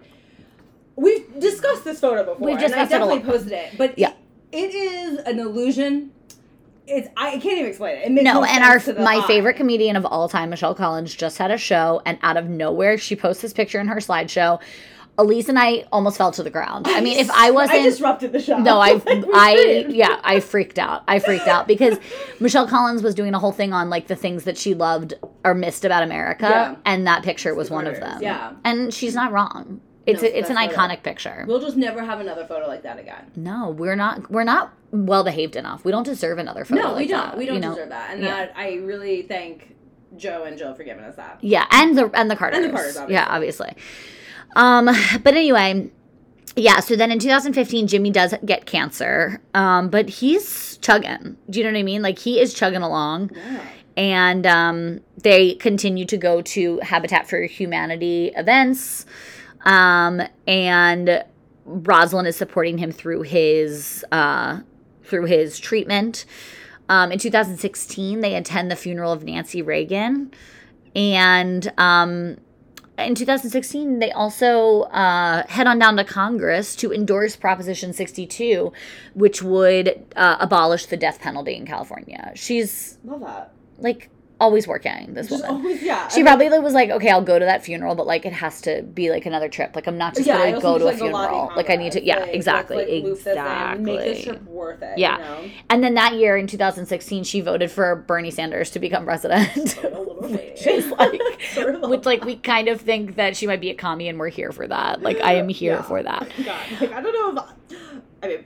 We've 0.95 1.39
discussed 1.39 1.83
this 1.83 1.99
photo 1.99 2.23
before. 2.23 2.45
We've 2.47 2.55
and 2.55 2.63
I 2.65 2.67
discussed 2.67 2.91
it 2.91 2.95
a 2.95 2.99
definitely 2.99 3.23
lot. 3.23 3.25
posted 3.25 3.51
it, 3.53 3.77
but 3.77 3.97
Yeah. 3.99 4.13
it, 4.51 4.73
it 4.73 4.75
is 4.75 5.17
an 5.19 5.39
illusion. 5.39 6.11
It's 6.87 7.07
I 7.17 7.31
can't 7.31 7.45
even 7.57 7.65
explain 7.67 7.97
it. 7.97 8.05
It 8.05 8.11
No, 8.11 8.33
no 8.35 8.43
and 8.43 8.63
our 8.63 8.81
my 9.03 9.17
eye. 9.17 9.27
favorite 9.27 9.55
comedian 9.55 9.95
of 9.95 10.05
all 10.05 10.29
time, 10.29 10.49
Michelle 10.49 10.73
Collins, 10.75 11.13
just 11.13 11.37
had 11.37 11.51
a 11.51 11.57
show, 11.57 12.01
and 12.05 12.17
out 12.23 12.37
of 12.37 12.47
nowhere, 12.47 12.97
she 12.97 13.15
posts 13.15 13.41
this 13.41 13.53
picture 13.53 13.79
in 13.79 13.87
her 13.87 13.97
slideshow. 13.97 14.61
Elise 15.19 15.49
and 15.49 15.57
I 15.57 15.83
almost 15.91 16.15
fell 16.19 16.31
to 16.33 16.43
the 16.43 16.51
ground. 16.51 16.85
I 16.87 17.01
mean, 17.01 17.17
if 17.17 17.29
I 17.31 17.49
wasn't, 17.59 17.79
I 17.79 17.83
disrupted 17.83 18.31
the 18.33 18.39
show. 18.39 18.59
no, 18.59 18.79
I, 18.79 18.93
Like, 19.05 19.25
I, 19.33 19.85
yeah, 19.89 20.19
I 20.23 20.39
freaked 20.51 20.77
out. 20.77 21.03
I 21.07 21.17
freaked 21.17 21.47
out 21.47 21.67
because 21.67 21.97
Michelle 22.39 22.67
Collins 22.67 23.01
was 23.01 23.15
doing 23.15 23.33
a 23.33 23.39
whole 23.39 23.51
thing 23.51 23.73
on 23.73 23.89
like 23.89 24.05
the 24.07 24.15
things 24.15 24.43
that 24.43 24.59
she 24.59 24.75
loved 24.75 25.15
or 25.43 25.55
missed 25.55 25.83
about 25.85 26.03
America, 26.03 26.47
Yeah. 26.47 26.75
and 26.85 27.07
that 27.07 27.23
picture 27.23 27.55
was 27.55 27.71
one 27.71 27.87
of 27.87 27.99
them. 27.99 28.21
yeah. 28.21 28.53
and 28.63 28.93
she's 28.93 29.15
not 29.15 29.31
wrong. 29.31 29.81
It's 30.07 30.21
No, 30.23 30.27
a, 30.29 30.39
it's 30.39 30.49
an 30.49 30.55
that's 30.55 30.73
iconic 30.73 31.03
picture. 31.03 31.43
We'll 31.47 31.59
just 31.59 31.75
never 31.77 32.01
have 32.03 32.19
another 32.21 32.45
photo 32.45 32.65
like 32.65 32.83
that 32.83 32.97
again. 32.97 33.29
No, 33.35 33.69
we're 33.69 33.95
not. 33.95 34.31
We're 34.31 34.45
not 34.45 34.73
well 34.91 35.23
behaved 35.23 35.55
enough. 35.57 35.83
We 35.85 35.91
don't 35.91 36.05
deserve 36.05 36.37
another 36.39 36.63
photo. 36.65 36.81
No, 36.81 36.95
we 36.95 37.07
don't. 37.07 37.31
that, 37.31 37.37
we 37.37 37.45
don't 37.45 37.55
you 37.55 37.61
know? 37.61 37.71
deserve 37.75 37.89
that, 37.89 38.11
and 38.13 38.23
Yeah. 38.23 38.29
that 38.45 38.53
I 38.55 38.75
really 38.75 39.21
thank 39.23 39.75
Joe 40.15 40.45
and 40.45 40.57
Jill 40.57 40.73
for 40.73 40.83
giving 40.83 41.03
us 41.03 41.17
that. 41.17 41.39
Yeah, 41.41 41.65
and 41.71 41.97
the 41.97 42.09
and 42.13 42.31
the 42.31 42.35
Carters. 42.37 42.59
And 42.59 42.69
the 42.69 42.71
Carters, 42.77 42.97
Yeah, 43.09 43.25
obviously. 43.29 43.73
Um, 44.55 44.85
but 45.23 45.33
anyway, 45.35 45.91
yeah. 46.55 46.79
So 46.79 46.95
then 46.95 47.11
in 47.11 47.19
2015, 47.19 47.87
Jimmy 47.87 48.09
does 48.09 48.33
get 48.45 48.65
cancer. 48.65 49.41
Um, 49.53 49.89
but 49.89 50.07
he's 50.09 50.77
chugging. 50.77 51.35
Do 51.49 51.59
you 51.59 51.65
know 51.65 51.71
what 51.73 51.79
I 51.79 51.83
mean? 51.83 52.01
Like 52.01 52.19
he 52.19 52.39
is 52.39 52.53
chugging 52.53 52.81
along, 52.81 53.31
Yeah. 53.35 53.61
and 53.97 54.47
um, 54.47 55.01
they 55.21 55.55
continue 55.55 56.05
to 56.05 56.15
go 56.17 56.41
to 56.43 56.79
Habitat 56.79 57.27
for 57.27 57.41
Humanity 57.41 58.31
events. 58.37 59.05
Um, 59.67 60.21
and 60.47 61.23
Rosalynn 61.67 62.25
is 62.25 62.37
supporting 62.37 62.77
him 62.77 62.91
through 62.91 63.23
his 63.23 64.03
uh, 64.11 64.61
through 65.03 65.25
his 65.25 65.59
treatment. 65.59 66.25
Um, 66.89 67.11
in 67.11 67.19
2016, 67.19 68.21
they 68.21 68.35
attend 68.35 68.71
the 68.71 68.75
funeral 68.77 69.11
of 69.11 69.23
Nancy 69.23 69.61
Reagan, 69.61 70.31
and 70.95 71.71
um, 71.77 72.37
in 72.97 73.13
2016, 73.13 73.99
they 73.99 74.11
also 74.11 74.83
uh, 74.83 75.45
head 75.47 75.67
on 75.67 75.77
down 75.79 75.97
to 75.97 76.03
Congress 76.05 76.75
to 76.77 76.93
endorse 76.93 77.35
Proposition 77.35 77.91
62, 77.91 78.71
which 79.13 79.43
would 79.43 80.05
uh, 80.15 80.37
abolish 80.39 80.85
the 80.85 80.97
death 80.97 81.19
penalty 81.19 81.55
in 81.55 81.65
California. 81.65 82.31
She's 82.35 82.97
Love 83.03 83.21
that. 83.21 83.53
like 83.77 84.09
always 84.39 84.67
working. 84.67 85.13
This 85.13 85.29
Just 85.29 85.43
woman. 85.43 85.57
always, 85.63 85.81
yeah. 85.81 86.07
She 86.07 86.15
I 86.15 86.17
mean, 86.17 86.25
probably 86.25 86.59
was 86.59 86.73
like, 86.73 86.89
okay, 86.89 87.09
I'll 87.09 87.21
go 87.21 87.39
to 87.39 87.45
that 87.45 87.63
funeral, 87.63 87.95
but 87.95 88.05
like 88.07 88.25
it 88.25 88.33
has 88.33 88.61
to 88.61 88.83
be 88.83 89.09
like 89.09 89.25
another 89.25 89.49
trip. 89.49 89.75
Like 89.75 89.87
I'm 89.87 89.97
not 89.97 90.15
just 90.15 90.27
yeah, 90.27 90.37
gonna 90.37 90.61
go 90.61 90.77
to 90.77 90.83
a 90.83 90.87
like, 90.87 90.97
funeral. 90.97 91.51
Like 91.55 91.69
I 91.69 91.75
need 91.75 91.91
to, 91.93 92.03
yeah, 92.03 92.19
Like, 92.19 92.33
exactly, 92.33 92.77
like, 92.77 93.03
loop 93.03 93.17
this 93.17 93.25
in, 93.27 93.31
exactly. 93.33 93.83
Make 93.83 93.99
this 93.99 94.23
trip 94.23 94.43
worth 94.43 94.81
it. 94.81 94.97
Yeah. 94.97 95.17
You 95.17 95.23
know? 95.47 95.53
And 95.69 95.83
then 95.83 95.93
that 95.95 96.13
year 96.15 96.37
in 96.37 96.47
2016, 96.47 97.23
she 97.23 97.41
voted 97.41 97.71
for 97.71 97.95
Bernie 97.95 98.31
Sanders 98.31 98.69
to 98.71 98.79
become 98.79 99.05
president. 99.05 99.77
A 99.83 99.89
little. 99.89 100.39
She's 100.55 100.87
like, 100.87 101.21
which 101.83 102.05
like 102.05 102.23
we 102.25 102.35
kind 102.53 102.67
of 102.67 102.81
think 102.81 103.15
that 103.15 103.35
she 103.35 103.47
might 103.47 103.61
be 103.61 103.69
a 103.69 103.75
commie, 103.75 104.07
and 104.09 104.19
we're 104.19 104.29
here 104.29 104.51
for 104.51 104.67
that. 104.67 105.01
Like 105.01 105.19
I 105.21 105.33
am 105.35 105.49
here 105.49 105.73
Yeah. 105.73 105.81
for 105.83 106.01
that. 106.03 106.29
God, 106.45 106.65
like 106.81 106.91
I 106.91 107.01
don't 107.01 107.35
know 107.35 107.43
if 107.69 107.79
I 108.23 108.27
mean 108.27 108.45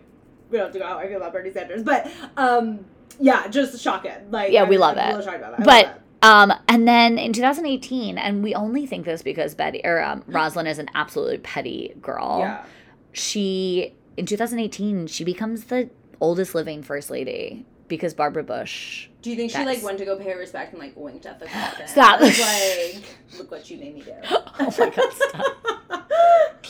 we 0.50 0.58
don't 0.58 0.66
have 0.68 0.74
to 0.74 0.80
go 0.80 0.86
how 0.86 0.98
I 0.98 1.08
feel 1.08 1.18
about 1.18 1.34
Bernie 1.34 1.52
Sanders, 1.52 1.84
but 1.84 2.12
um 2.38 2.86
yeah, 3.22 3.48
just 3.48 3.82
shock 3.82 4.06
it. 4.06 4.30
Like 4.32 4.52
Yeah, 4.52 4.62
I'm- 4.62 4.70
we 4.70 4.78
love 4.78 4.98
I'm 4.98 5.20
it. 5.20 5.26
a 5.26 5.36
about 5.36 5.58
that. 5.58 5.66
But 5.66 5.86
love 5.86 5.96
that. 6.22 6.52
um, 6.52 6.54
and 6.68 6.88
then 6.88 7.18
in 7.18 7.34
2018, 7.34 8.18
and 8.18 8.44
we 8.44 8.54
only 8.56 8.86
think 8.86 9.06
this 9.06 9.22
because 9.22 9.56
Betty 9.56 9.82
or 9.84 10.02
um, 10.04 10.22
Rosalynn 10.30 10.68
is 10.68 10.80
an 10.80 10.90
absolutely 10.96 11.38
petty 11.40 11.94
girl. 12.02 12.40
yeah, 12.40 12.66
She 13.14 13.94
in 14.18 14.26
2018 14.26 15.08
she 15.08 15.24
becomes 15.24 15.66
the 15.66 15.90
oldest 16.20 16.54
living 16.54 16.84
first 16.84 17.10
lady 17.10 17.66
because 17.88 18.14
Barbara 18.14 18.44
Bush. 18.44 19.08
do 19.22 19.30
you 19.30 19.36
think 19.36 19.52
she 19.52 19.64
like 19.66 19.82
went 19.84 19.98
to 19.98 20.06
go 20.06 20.16
pay 20.18 20.32
her 20.32 20.38
respect 20.40 20.72
and 20.74 20.82
like 20.82 20.94
winked 20.96 21.26
at 21.26 21.40
the 21.40 21.46
coffin? 21.48 21.88
Stop. 21.88 22.20
Was 22.22 22.40
like, 22.40 23.04
look 23.38 23.52
what 23.52 23.70
you 23.70 23.78
made 23.78 23.96
me 23.96 24.02
do. 24.02 24.14
Oh 24.30 24.74
my 24.80 24.90
god! 24.90 25.14
Stop. 25.14 25.58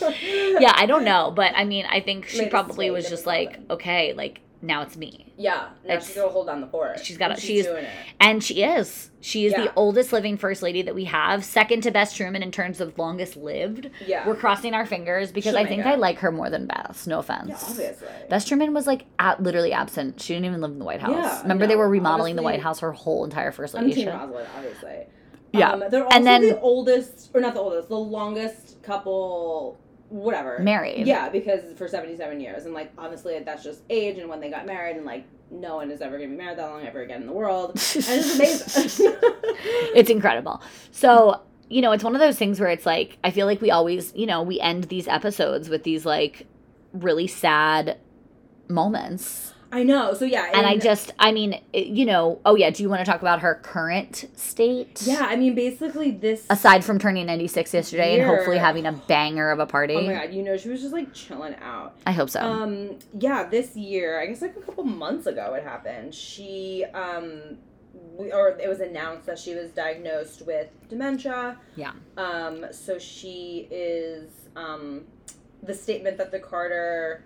Yeah, 0.02 0.74
I 0.76 0.86
don't 0.88 1.04
know, 1.04 1.32
but 1.36 1.54
I 1.56 1.64
mean, 1.64 1.86
I 1.88 2.00
think 2.00 2.26
she 2.26 2.40
Made 2.40 2.46
us 2.46 2.52
probably 2.52 2.90
was 2.90 3.08
just 3.08 3.26
like, 3.28 3.50
coffin. 3.50 3.66
okay, 3.72 4.14
like 4.14 4.40
now 4.62 4.82
it's 4.82 4.96
me. 4.98 5.34
Yeah, 5.38 5.68
now 5.86 5.94
It's- 5.96 6.08
she's 6.08 6.16
gonna 6.16 6.30
hold 6.30 6.48
down 6.48 6.62
the 6.62 6.68
fort. 6.68 7.00
she's 7.04 7.18
gotta- 7.18 7.34
And 7.34 7.42
she's- 7.42 7.66
doing 7.66 7.84
it. 7.86 7.90
And 8.20 8.44
she 8.44 8.64
is. 8.64 9.10
She 9.22 9.46
is 9.46 9.52
Yeah. 9.54 9.64
the 9.66 9.74
oldest 9.76 10.12
living 10.14 10.38
first 10.38 10.62
lady 10.64 10.82
that 10.84 10.96
we 10.96 11.06
have, 11.06 11.44
second 11.46 11.82
to 11.84 11.92
Bess 11.92 12.14
Truman 12.14 12.42
in 12.44 12.52
terms 12.52 12.82
of 12.82 12.98
longest 12.98 13.38
lived. 13.38 13.90
Yeah, 14.06 14.28
We're 14.28 14.36
crossing 14.36 14.74
our 14.74 14.86
fingers 14.86 15.32
because 15.32 15.52
She'll 15.54 15.60
I 15.60 15.66
think 15.66 15.82
it. 15.82 15.88
I 15.88 15.96
like 15.96 16.20
her 16.20 16.32
more 16.32 16.50
than 16.50 16.66
Bess. 16.68 17.06
No 17.08 17.20
offense. 17.20 17.48
yeah, 17.50 17.56
obviously. 17.62 18.08
Bess 18.30 18.46
Truman 18.46 18.74
was 18.74 18.88
like 18.88 19.06
at, 19.20 19.42
literally 19.42 19.74
absent. 19.74 20.22
She 20.22 20.34
didn't 20.34 20.46
even 20.46 20.62
live 20.62 20.72
in 20.72 20.80
the 20.80 20.86
White 20.86 21.02
House. 21.02 21.12
Yeah, 21.16 21.42
Remember 21.44 21.68
they 21.68 21.76
were 21.76 21.90
remodeling 21.90 22.36
the 22.36 22.42
White 22.44 22.62
House 22.62 22.80
her 22.80 22.92
whole 22.92 23.24
entire 23.24 23.52
first 23.52 23.74
lady. 23.74 23.88
I'm 23.88 23.92
Team. 23.94 24.08
Rosalynn, 24.08 24.46
obviously. 24.58 25.08
Yeah. 25.54 25.72
Um, 25.74 25.84
they're 25.90 26.06
also 26.06 26.16
And 26.16 26.26
then- 26.26 26.42
the 26.44 26.60
oldest, 26.62 27.30
or 27.34 27.42
not 27.42 27.54
the 27.54 27.60
oldest, 27.60 27.90
the 27.90 28.00
longest 28.00 28.82
couple, 28.84 29.78
whatever. 30.12 30.60
Married. 30.60 31.08
Yeah, 31.08 31.30
because 31.30 31.74
for 31.78 31.88
77 31.88 32.40
years. 32.40 32.66
And, 32.66 32.74
like, 32.74 32.92
honestly, 32.98 33.40
that's 33.40 33.64
just 33.64 33.82
age 33.90 34.18
and 34.18 34.30
when 34.30 34.40
they 34.40 34.50
got 34.50 34.66
married, 34.66 34.98
and, 34.98 35.06
like, 35.06 35.26
no 35.50 35.76
one 35.78 35.92
is 35.92 36.02
ever 36.02 36.18
going 36.18 36.30
to 36.30 36.36
be 36.36 36.42
married 36.42 36.58
that 36.58 36.70
long 36.70 36.86
ever 36.86 37.02
again 37.02 37.22
in 37.22 37.28
the 37.28 37.34
world. 37.34 37.72
And 37.72 37.80
it's 37.80 38.36
amazing. 38.36 39.16
it's 39.96 40.10
incredible. 40.10 40.62
So, 40.92 41.42
you 41.70 41.82
know, 41.82 41.92
it's 41.92 42.04
one 42.04 42.16
of 42.16 42.22
those 42.22 42.38
things 42.38 42.60
where 42.60 42.70
it's 42.70 42.86
like, 42.86 43.18
I 43.24 43.32
feel 43.32 43.46
like 43.46 43.62
we 43.62 43.72
always, 43.72 44.14
you 44.16 44.26
know, 44.26 44.44
we 44.44 44.60
end 44.60 44.86
these 44.86 45.08
episodes 45.08 45.70
with 45.70 45.84
these 45.84 46.06
like 46.06 46.48
really 46.94 47.28
sad 47.28 47.98
moments. 48.68 49.54
I 49.72 49.84
know. 49.84 50.14
So, 50.14 50.26
yeah. 50.26 50.52
And 50.54 50.66
I 50.66 50.78
just, 50.78 51.14
I 51.18 51.32
mean, 51.32 51.62
you 51.74 52.06
know, 52.06 52.40
oh 52.46 52.56
yeah, 52.56 52.70
do 52.70 52.84
you 52.84 52.90
want 52.90 53.00
to 53.00 53.10
talk 53.10 53.22
about 53.22 53.42
her 53.42 53.56
current 53.56 54.26
state? 54.36 55.02
Yeah, 55.06 55.26
I 55.30 55.36
mean, 55.36 55.56
basically, 55.56 56.12
this. 56.12 56.46
Aside 56.50 56.84
from 56.84 57.00
turning 57.00 57.26
96 57.26 57.74
yesterday 57.74 58.20
and 58.20 58.30
hopefully 58.30 58.58
having 58.58 58.86
a 58.86 58.92
banger 58.92 59.50
of 59.52 59.60
a 59.60 59.66
party. 59.66 59.96
Oh 59.96 60.02
my 60.02 60.14
god, 60.14 60.34
you 60.34 60.44
know, 60.44 60.58
she 60.58 60.70
was 60.70 60.82
just, 60.82 60.94
like, 60.94 61.14
chilling 61.14 61.56
out. 61.62 61.96
I 62.06 62.12
hope 62.12 62.30
so. 62.30 62.42
Um, 62.42 63.00
yeah, 63.18 63.48
this 63.48 63.76
year, 63.76 64.20
I 64.20 64.26
guess 64.26 64.42
like 64.42 64.56
a 64.58 64.62
couple 64.62 64.84
months 64.84 65.28
ago 65.28 65.54
it 65.54 65.64
happened. 65.64 66.14
She 66.14 66.86
um 66.94 67.58
we, 68.18 68.32
or 68.32 68.50
it 68.50 68.68
was 68.68 68.80
announced 68.80 69.26
that 69.26 69.40
she 69.40 69.56
was 69.56 69.72
diagnosed 69.72 70.42
with 70.46 70.68
dementia. 70.90 71.58
Yeah. 71.76 71.92
Um 72.18 72.66
so 72.72 73.00
she 73.00 73.68
is 73.72 74.30
um 74.56 75.04
the 75.64 75.74
statement 75.74 76.18
that 76.18 76.32
the 76.32 76.40
Carter 76.40 77.24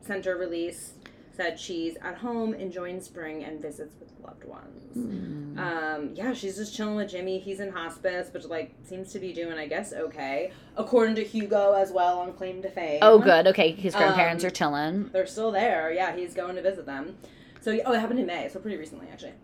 Center 0.00 0.36
released 0.36 0.95
said 1.36 1.60
she's 1.60 1.96
at 2.02 2.16
home 2.16 2.54
enjoying 2.54 3.00
spring 3.00 3.44
and 3.44 3.60
visits 3.60 3.94
with 4.00 4.12
loved 4.24 4.44
ones. 4.44 4.96
Mm. 4.96 5.58
Um, 5.58 6.10
yeah, 6.14 6.32
she's 6.32 6.56
just 6.56 6.74
chilling 6.74 6.96
with 6.96 7.10
Jimmy. 7.10 7.38
He's 7.38 7.60
in 7.60 7.70
hospice, 7.70 8.30
but 8.32 8.44
like 8.48 8.74
seems 8.84 9.12
to 9.12 9.18
be 9.18 9.32
doing, 9.32 9.58
I 9.58 9.66
guess, 9.66 9.92
okay. 9.92 10.52
According 10.76 11.14
to 11.16 11.24
Hugo 11.24 11.72
as 11.74 11.92
well 11.92 12.20
on 12.20 12.32
Claim 12.32 12.62
to 12.62 12.70
Fame. 12.70 13.00
Oh, 13.02 13.18
good. 13.18 13.46
Okay, 13.48 13.72
his 13.72 13.94
grandparents 13.94 14.42
Um, 14.42 14.48
are 14.48 14.50
chilling. 14.50 15.10
They're 15.12 15.26
still 15.26 15.52
there. 15.52 15.92
Yeah, 15.92 16.16
he's 16.16 16.34
going 16.34 16.56
to 16.56 16.62
visit 16.62 16.86
them. 16.86 17.16
So 17.60 17.78
oh, 17.84 17.92
it 17.92 18.00
happened 18.00 18.20
in 18.20 18.26
May, 18.26 18.48
so 18.48 18.58
pretty 18.58 18.76
recently 18.76 19.08
actually. 19.12 19.34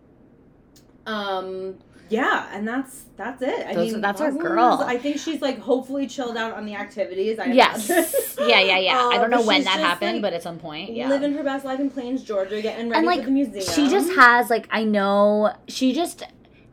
Um, 1.05 1.75
yeah, 2.09 2.47
and 2.53 2.67
that's 2.67 3.03
that's 3.15 3.41
it. 3.41 3.65
I 3.67 3.73
Those- 3.73 3.91
mean, 3.93 4.01
that's 4.01 4.21
our 4.21 4.31
girl. 4.31 4.83
I 4.85 4.97
think 4.97 5.17
she's 5.19 5.41
like 5.41 5.59
hopefully 5.59 6.07
chilled 6.07 6.37
out 6.37 6.53
on 6.53 6.65
the 6.65 6.75
activities. 6.75 7.39
I 7.39 7.45
Yes. 7.45 7.89
yeah, 8.39 8.59
yeah, 8.59 8.77
yeah. 8.79 8.97
I 9.11 9.15
Uh, 9.15 9.21
don't 9.21 9.29
know 9.29 9.43
when 9.45 9.63
that 9.63 9.79
happened, 9.79 10.13
like, 10.13 10.21
but 10.21 10.33
at 10.33 10.43
some 10.43 10.59
point, 10.59 10.91
yeah. 10.91 11.09
living 11.09 11.33
her 11.33 11.43
best 11.43 11.65
life 11.65 11.79
in 11.79 11.89
Plains, 11.89 12.23
Georgia, 12.23 12.61
getting 12.61 12.89
ready 12.89 12.97
and 12.99 13.05
like 13.05 13.19
for 13.21 13.25
the 13.25 13.31
museum. 13.31 13.65
she 13.65 13.89
just 13.89 14.11
has 14.13 14.49
like 14.49 14.67
I 14.71 14.83
know 14.83 15.53
she 15.67 15.93
just 15.93 16.23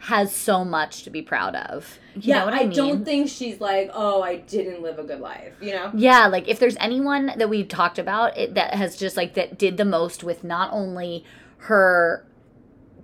has 0.05 0.35
so 0.35 0.65
much 0.65 1.03
to 1.03 1.11
be 1.11 1.21
proud 1.21 1.55
of. 1.55 1.99
You 2.15 2.23
yeah, 2.25 2.39
know 2.41 2.45
what 2.47 2.55
I, 2.55 2.61
I, 2.61 2.67
mean? 2.67 2.77
don't 2.77 3.05
think 3.05 3.29
she's 3.29 3.61
like, 3.61 3.91
oh, 3.93 4.23
I 4.23 4.37
didn't 4.37 4.81
live 4.83 4.99
a 4.99 5.05
good 5.05 5.21
life. 5.21 5.53
You 5.61 5.73
know. 5.73 5.91
Yeah, 5.95 6.27
like 6.27 6.49
if 6.49 6.59
there's 6.59 6.77
anyone 6.81 7.33
that 7.37 7.49
we've 7.51 7.69
talked 7.69 7.99
about 7.99 8.37
it, 8.37 8.55
that 8.55 8.75
has 8.75 8.97
just 8.97 9.17
like 9.17 9.35
that 9.35 9.59
did 9.59 9.77
the 9.77 9.85
most 9.85 10.25
with 10.25 10.43
not 10.43 10.73
only 10.73 11.25
her 11.65 12.25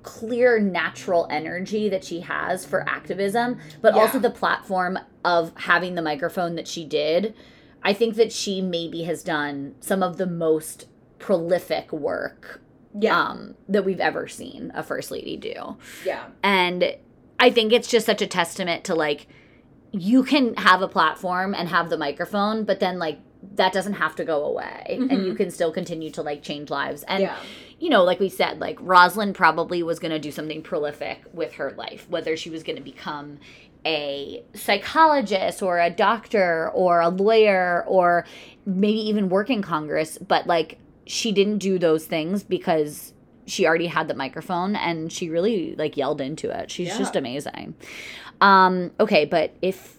clear 0.06 0.58
natural 0.60 1.26
energy 1.30 1.88
that 1.90 2.04
she 2.04 2.20
has 2.20 2.64
for 2.64 2.88
activism, 2.88 3.58
but 3.82 3.94
Yeah. 3.94 4.00
also 4.02 4.18
the 4.20 4.30
platform 4.30 4.98
of 5.24 5.52
having 5.56 5.96
the 5.96 6.02
microphone 6.02 6.54
that 6.54 6.68
she 6.68 6.84
did. 6.84 7.34
I 7.82 7.92
think 7.92 8.14
that 8.14 8.32
she 8.32 8.62
maybe 8.62 9.02
has 9.02 9.22
done 9.22 9.74
some 9.80 10.02
of 10.02 10.16
the 10.16 10.26
most 10.26 10.86
prolific 11.18 11.92
work 11.92 12.60
Yeah. 12.98 13.18
um, 13.20 13.56
that 13.68 13.84
we've 13.84 14.00
ever 14.00 14.28
seen 14.28 14.70
a 14.74 14.82
first 14.82 15.10
lady 15.10 15.36
do. 15.36 15.76
yeah. 16.04 16.26
And 16.42 16.94
I 17.38 17.50
think 17.50 17.72
it's 17.72 17.88
just 17.88 18.06
such 18.06 18.22
a 18.22 18.26
testament 18.26 18.84
to 18.84 18.94
like 18.94 19.26
you 19.92 20.22
can 20.24 20.54
have 20.54 20.82
a 20.82 20.88
platform 20.88 21.54
and 21.54 21.68
have 21.68 21.90
the 21.90 21.98
microphone, 21.98 22.64
but 22.64 22.80
then 22.80 22.98
like 22.98 23.18
that 23.54 23.72
doesn't 23.72 23.94
have 23.94 24.14
to 24.16 24.24
go 24.24 24.44
away 24.44 24.98
and 25.10 25.24
you 25.26 25.34
can 25.34 25.50
still 25.50 25.72
continue 25.72 26.10
to 26.10 26.22
like 26.22 26.42
change 26.42 26.68
lives. 26.70 27.02
And 27.04 27.22
yeah. 27.22 27.36
You 27.78 27.90
know, 27.90 28.04
like 28.04 28.20
we 28.20 28.28
said, 28.30 28.58
like 28.58 28.78
Rosalynn 28.78 29.34
probably 29.34 29.82
was 29.82 29.98
going 29.98 30.12
to 30.12 30.18
do 30.18 30.30
something 30.30 30.62
prolific 30.62 31.22
with 31.32 31.54
her 31.54 31.72
life, 31.76 32.06
whether 32.08 32.36
she 32.36 32.48
was 32.48 32.62
going 32.62 32.76
to 32.76 32.82
become 32.82 33.38
a 33.84 34.42
psychologist 34.54 35.62
or 35.62 35.78
a 35.78 35.90
doctor 35.90 36.70
or 36.74 37.00
a 37.00 37.08
lawyer 37.08 37.84
or 37.86 38.26
maybe 38.64 38.98
even 38.98 39.28
work 39.28 39.48
in 39.50 39.62
Congress, 39.62 40.18
but 40.18 40.46
like 40.46 40.78
she 41.06 41.30
didn't 41.32 41.58
do 41.58 41.78
those 41.78 42.06
things 42.06 42.42
because 42.42 43.12
she 43.46 43.64
already 43.64 43.86
had 43.86 44.08
the 44.08 44.14
microphone 44.14 44.74
and 44.74 45.12
she 45.12 45.30
really 45.30 45.76
like 45.76 45.96
yelled 45.96 46.20
into 46.20 46.50
it. 46.50 46.68
She's 46.70 46.88
Yeah. 46.88 46.98
just 46.98 47.14
amazing. 47.14 47.74
Um 48.40 48.90
okay, 48.98 49.24
but 49.24 49.52
if 49.62 49.98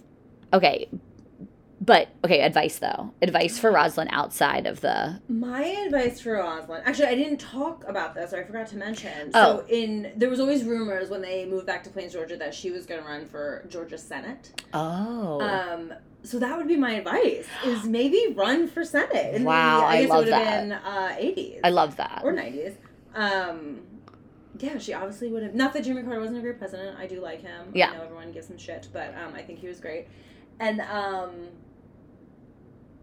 okay, 0.51 0.89
but 1.87 2.09
okay, 2.23 2.41
advice 2.41 2.77
though. 2.77 3.11
Advice 3.23 3.57
for 3.57 3.71
Rosalynn 3.71 4.09
outside 4.11 4.67
of 4.67 4.81
the 4.81 5.19
My 5.27 5.63
advice 5.63 6.21
for 6.21 6.35
Rosalynn. 6.35 6.83
Actually, 6.85 7.07
I 7.07 7.15
didn't 7.15 7.39
talk 7.39 7.83
about 7.87 8.13
this, 8.13 8.31
or 8.33 8.41
I 8.41 8.43
forgot 8.43 8.67
to 8.67 8.77
mention. 8.77 9.31
Oh. 9.33 9.59
So, 9.61 9.65
in 9.67 10.11
there 10.15 10.29
was 10.29 10.39
always 10.39 10.63
rumors 10.63 11.09
when 11.09 11.21
they 11.23 11.45
moved 11.45 11.65
back 11.65 11.83
to 11.85 11.89
Plains, 11.89 12.13
Georgia, 12.13 12.37
that 12.37 12.53
she 12.53 12.69
was 12.69 12.85
going 12.85 13.01
to 13.01 13.07
run 13.07 13.25
for 13.25 13.65
Georgia 13.69 13.97
Senate. 13.97 14.61
Oh. 14.73 15.41
Um, 15.41 15.93
so 16.23 16.37
that 16.39 16.57
would 16.57 16.67
be 16.67 16.75
my 16.75 16.91
advice: 16.95 17.47
is 17.65 17.85
maybe 17.85 18.33
run 18.35 18.67
for 18.67 18.83
Senate. 18.83 19.33
In 19.35 19.43
Wow, 19.45 19.79
the, 19.79 19.85
I 19.85 19.89
I 19.93 20.01
guess 20.01 20.09
love 20.09 20.17
it 20.19 20.25
would 20.25 20.33
that. 20.33 20.45
have 20.45 20.61
been 20.63 20.71
uh, 20.73 21.09
80s 21.17 21.59
I 21.63 21.69
love 21.69 21.95
that. 21.95 22.21
or 22.23 22.33
90s. 22.33 22.75
Um, 23.15 23.79
yeah, 24.59 24.77
she 24.77 24.93
obviously 24.93 25.29
would 25.31 25.43
have. 25.43 25.55
Not 25.55 25.73
that 25.73 25.83
Jimmy 25.85 26.03
Carter 26.03 26.19
wasn't 26.19 26.39
a 26.39 26.41
great 26.41 26.59
president. 26.59 26.97
I 26.99 27.07
do 27.07 27.21
like 27.21 27.41
him. 27.41 27.71
Yeah. 27.73 27.91
I 27.91 27.97
know 27.97 28.03
everyone 28.03 28.31
gives 28.33 28.49
him 28.49 28.57
shit, 28.57 28.89
but 28.91 29.13
um, 29.15 29.33
I 29.35 29.41
think 29.41 29.59
he 29.59 29.67
was 29.67 29.79
great. 29.79 30.07
And 30.59 30.81
um, 30.81 31.31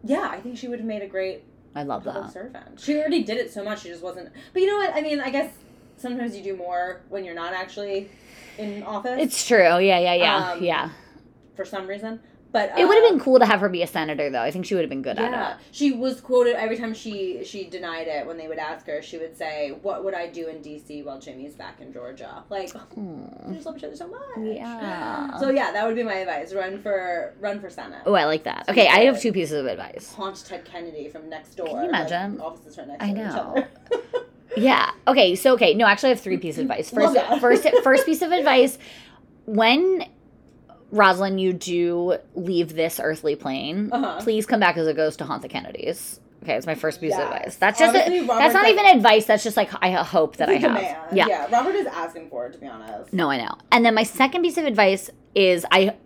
yeah, 0.05 0.29
I 0.31 0.41
think 0.41 0.59
she 0.59 0.69
would 0.69 0.79
have 0.79 0.87
made 0.87 1.03
a 1.03 1.07
great 1.07 1.43
I 1.75 1.83
love 1.83 2.05
that. 2.05 2.33
servant. 2.33 2.79
She 2.81 2.97
already 2.97 3.23
did 3.25 3.39
it 3.39 3.53
so 3.53 3.65
much. 3.65 3.83
She 3.83 3.89
just 3.89 4.03
wasn't. 4.03 4.31
But 4.53 4.63
you 4.63 4.69
know 4.69 4.77
what? 4.77 4.95
I 4.95 5.01
mean, 5.01 5.21
I 5.21 5.31
guess 5.31 5.53
sometimes 5.97 6.37
you 6.37 6.43
do 6.43 6.57
more 6.57 7.01
when 7.09 7.25
you're 7.25 7.35
not 7.35 7.53
actually 7.53 8.11
in 8.59 8.83
office. 8.85 9.19
It's 9.21 9.47
true. 9.47 9.79
Yeah, 9.79 9.99
yeah, 9.99 10.15
yeah. 10.15 10.51
Um, 10.53 10.63
yeah. 10.63 10.91
for 11.57 11.65
some 11.65 11.87
reason. 11.87 12.21
But 12.55 12.79
It 12.79 12.87
would 12.87 12.95
have 12.95 13.05
uh, 13.07 13.11
been 13.11 13.19
cool 13.19 13.41
to 13.41 13.47
have 13.47 13.59
her 13.63 13.69
be 13.69 13.83
a 13.83 13.87
senator 13.89 14.31
though. 14.31 14.41
I 14.41 14.53
think 14.53 14.65
she 14.65 14.77
would 14.77 14.83
have 14.83 14.89
been 14.89 15.03
good 15.03 15.17
Yeah, 15.17 15.25
at 15.25 15.51
it. 15.51 15.57
she 15.73 15.91
was 15.91 16.21
quoted 16.21 16.55
every 16.55 16.77
time 16.77 16.95
she 16.95 17.43
she 17.45 17.65
denied 17.65 18.07
it 18.07 18.25
when 18.29 18.37
they 18.37 18.47
would 18.47 18.59
ask 18.59 18.87
her. 18.87 19.03
She 19.03 19.19
would 19.19 19.37
say, 19.37 19.73
"What 19.83 20.05
would 20.05 20.15
I 20.15 20.29
do 20.29 20.47
in 20.47 20.63
D.C. 20.63 21.03
while 21.03 21.19
Jimmy's 21.19 21.57
back 21.57 21.81
in 21.81 21.93
Georgia?" 21.93 22.45
Like, 22.49 22.71
Hmm. 22.71 23.25
they 23.49 23.55
just 23.55 23.67
love 23.67 23.77
each 23.77 23.83
other 23.83 23.97
so 23.97 24.07
much. 24.07 24.21
Yeah. 24.39 25.37
So 25.39 25.51
yeah, 25.51 25.73
that 25.73 25.85
would 25.85 25.97
be 25.97 26.05
my 26.05 26.15
advice: 26.15 26.55
run 26.55 26.81
for 26.81 27.35
run 27.41 27.59
for 27.61 27.69
senate. 27.71 28.03
Oh, 28.07 28.15
I 28.15 28.25
like 28.27 28.45
that. 28.45 28.69
Okay, 28.69 28.87
I 28.87 29.01
have 29.01 29.21
two 29.21 29.33
pieces 29.33 29.59
of 29.59 29.67
advice. 29.67 30.15
Haunt 30.15 30.37
Ted 30.47 30.65
Kennedy 30.65 31.09
from 31.09 31.29
next 31.29 31.57
door. 31.57 31.67
Can 31.67 31.75
you 31.87 31.91
like, 31.91 32.09
imagine? 32.09 32.41
offices 32.41 32.79
right 32.79 32.87
next 32.87 33.03
I 33.03 33.09
door 33.13 33.17
to 33.17 33.29
each 33.31 33.35
know. 33.35 34.21
Yeah. 34.57 34.91
Okay. 35.09 35.35
So 35.35 35.55
okay. 35.55 35.75
No, 35.75 35.87
actually, 35.87 36.11
I 36.11 36.15
have 36.15 36.21
three 36.21 36.37
pieces 36.37 36.59
of 36.61 36.71
advice. 36.71 36.89
First, 36.95 37.17
first, 37.41 37.69
first 37.83 38.07
piece 38.07 38.23
of 38.23 38.31
advice: 38.31 38.79
when 39.47 40.05
Rosalynn, 40.95 41.41
you 41.41 41.53
do 41.53 42.17
leave 42.35 42.75
this 42.75 43.01
earthly 43.03 43.35
plane, 43.37 43.91
Uh-huh. 43.93 44.21
please 44.23 44.47
come 44.47 44.61
back 44.61 44.77
as 44.77 44.87
a 44.87 44.95
ghost 44.95 45.19
to 45.19 45.25
haunt 45.25 45.43
the 45.43 45.49
Kennedys. 45.49 46.21
Okay, 46.43 46.55
it's 46.55 46.67
my 46.67 46.75
first 46.75 47.01
piece 47.01 47.15
of 47.15 47.21
advice. 47.21 47.57
That's 47.57 47.79
just 47.79 47.95
Honestly, 47.97 48.19
a, 48.19 48.27
that's 48.27 48.53
not 48.53 48.69
even 48.69 48.85
advice. 48.85 49.25
That's 49.25 49.43
just 49.43 49.57
like 49.57 49.71
I 49.83 49.91
hope 49.93 50.37
that 50.37 50.49
I 50.51 50.53
have. 50.55 50.61
demand. 50.77 50.97
Yeah. 51.13 51.27
yeah. 51.27 51.47
Robert 51.51 51.75
is 51.75 51.87
asking 51.87 52.29
for 52.29 52.47
it 52.47 52.53
to 52.53 52.59
be 52.59 52.67
honest. 52.67 53.13
No, 53.15 53.31
I 53.31 53.39
know. 53.39 53.55
And 53.73 53.85
then 53.85 53.95
my 53.95 54.03
second 54.03 54.43
piece 54.43 54.59
of 54.59 54.67
advice 54.67 55.09
is 55.35 55.65
I 55.73 55.97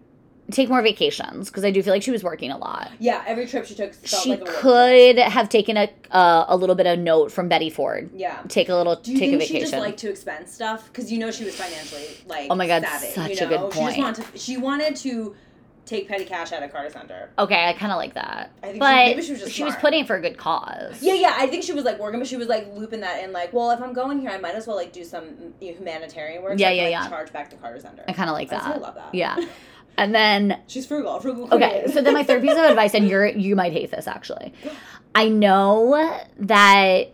take 0.51 0.69
more 0.69 0.81
vacations 0.83 1.49
because 1.51 1.65
I 1.65 1.71
do 1.71 1.83
feel 1.83 1.93
like 1.93 2.03
she 2.03 2.11
was 2.11 2.23
working 2.25 2.51
a 2.51 2.57
lot. 2.59 2.91
Yeah, 2.99 3.23
every 3.27 3.47
trip 3.47 3.67
she 3.67 3.75
took 3.75 3.93
felt 3.95 4.23
she 4.23 4.31
like 4.31 4.41
a 4.41 4.45
work 4.45 4.51
trip. 4.53 4.63
could 4.63 5.19
have 5.19 5.49
taken 5.49 5.77
a 5.77 5.91
uh, 6.11 6.47
a 6.49 6.57
little 6.57 6.75
bit 6.75 6.87
of 6.87 6.99
note 6.99 7.31
from 7.33 7.49
Betty 7.49 7.71
Ford. 7.71 8.11
Yeah. 8.15 8.41
Take 8.49 8.69
a 8.69 8.75
little 8.75 8.97
Do 8.97 9.13
you 9.13 9.19
take 9.19 9.29
a 9.29 9.31
think 9.39 9.43
vacation. 9.43 9.57
she 9.67 9.71
just 9.73 9.75
liked 9.83 9.99
to 9.99 10.11
expense 10.11 10.53
stuff? 10.53 10.87
Because 10.93 11.13
you 11.13 11.19
know 11.19 11.31
she 11.31 11.45
was 11.45 11.55
financially 11.55 12.07
like 12.27 12.47
Oh 12.51 12.55
my 12.55 12.67
God, 12.67 12.83
savvy, 12.85 13.07
such 13.09 13.41
you 13.41 13.47
a 13.47 13.49
good 13.49 13.61
know? 13.61 13.71
She 13.71 13.79
point. 13.79 13.97
just 13.97 13.99
wanted 13.99 14.33
to, 14.33 14.39
she 14.39 14.57
wanted 14.57 14.97
to 14.97 15.37
take 15.85 16.07
petty 16.07 16.27
cash 16.27 16.53
out 16.53 16.63
of 16.63 16.71
Carter 16.71 16.91
Center. 16.91 17.31
okay, 17.39 17.65
I 17.67 17.73
kind 17.73 17.91
of 17.93 17.97
like 17.97 18.13
that. 18.13 18.51
I 18.63 18.67
think 18.67 18.75
she- 18.75 18.79
but 18.79 18.95
maybe 19.07 19.23
she 19.23 19.31
was 19.33 19.41
just 19.41 19.53
she 19.53 19.63
smart. 19.63 19.81
putting 19.81 20.01
it 20.01 20.07
for 20.07 20.17
a 20.17 20.21
good 20.21 20.37
cause. 20.37 21.03
Yeah, 21.03 21.15
yeah. 21.15 21.35
I 21.39 21.47
think 21.47 21.63
she 21.65 21.73
was 21.73 21.85
like 21.85 21.99
working, 21.99 22.21
but 22.21 22.29
she 22.29 22.37
was 22.37 22.47
like 22.47 22.69
looping 22.75 23.01
that 23.01 23.25
in. 23.25 23.33
Like, 23.33 23.55
well, 23.55 23.71
if 23.71 23.81
I'm 23.81 23.95
going 23.95 24.21
here, 24.21 24.29
I 24.31 24.37
might 24.39 24.55
as 24.55 24.67
well 24.67 24.77
like 24.77 24.93
do 24.93 25.03
some 25.03 25.55
humanitarian 25.61 26.43
work. 26.43 26.59
so 26.59 26.63
Yeah, 26.63 26.69
can, 26.69 26.77
yeah, 26.77 26.83
like, 26.85 26.91
yeah. 26.93 27.09
Charge 27.09 27.33
back 27.33 27.49
to 27.51 27.57
Carter 27.57 27.81
Center. 27.81 28.05
I 28.07 28.13
kind 28.13 28.29
of 28.29 28.35
like 28.35 28.51
that. 28.51 28.65
I 28.65 28.77
love 28.77 28.95
that. 28.97 29.15
Yeah. 29.15 29.37
And 29.99 30.15
then 30.15 30.61
She's 30.69 30.87
frugal, 30.87 31.21
frugal. 31.21 31.49
Okay, 31.53 31.85
so 31.93 32.01
then 32.01 32.15
my 32.15 32.23
third 32.23 32.41
piece 32.41 32.53
of 32.53 32.59
advice, 32.65 32.95
and 32.95 33.07
you're 33.09 33.27
you 33.27 33.55
might 33.57 33.73
hate 33.73 33.91
this 33.91 34.07
actually. 34.07 34.55
I 35.15 35.29
know 35.29 36.19
that 36.39 37.13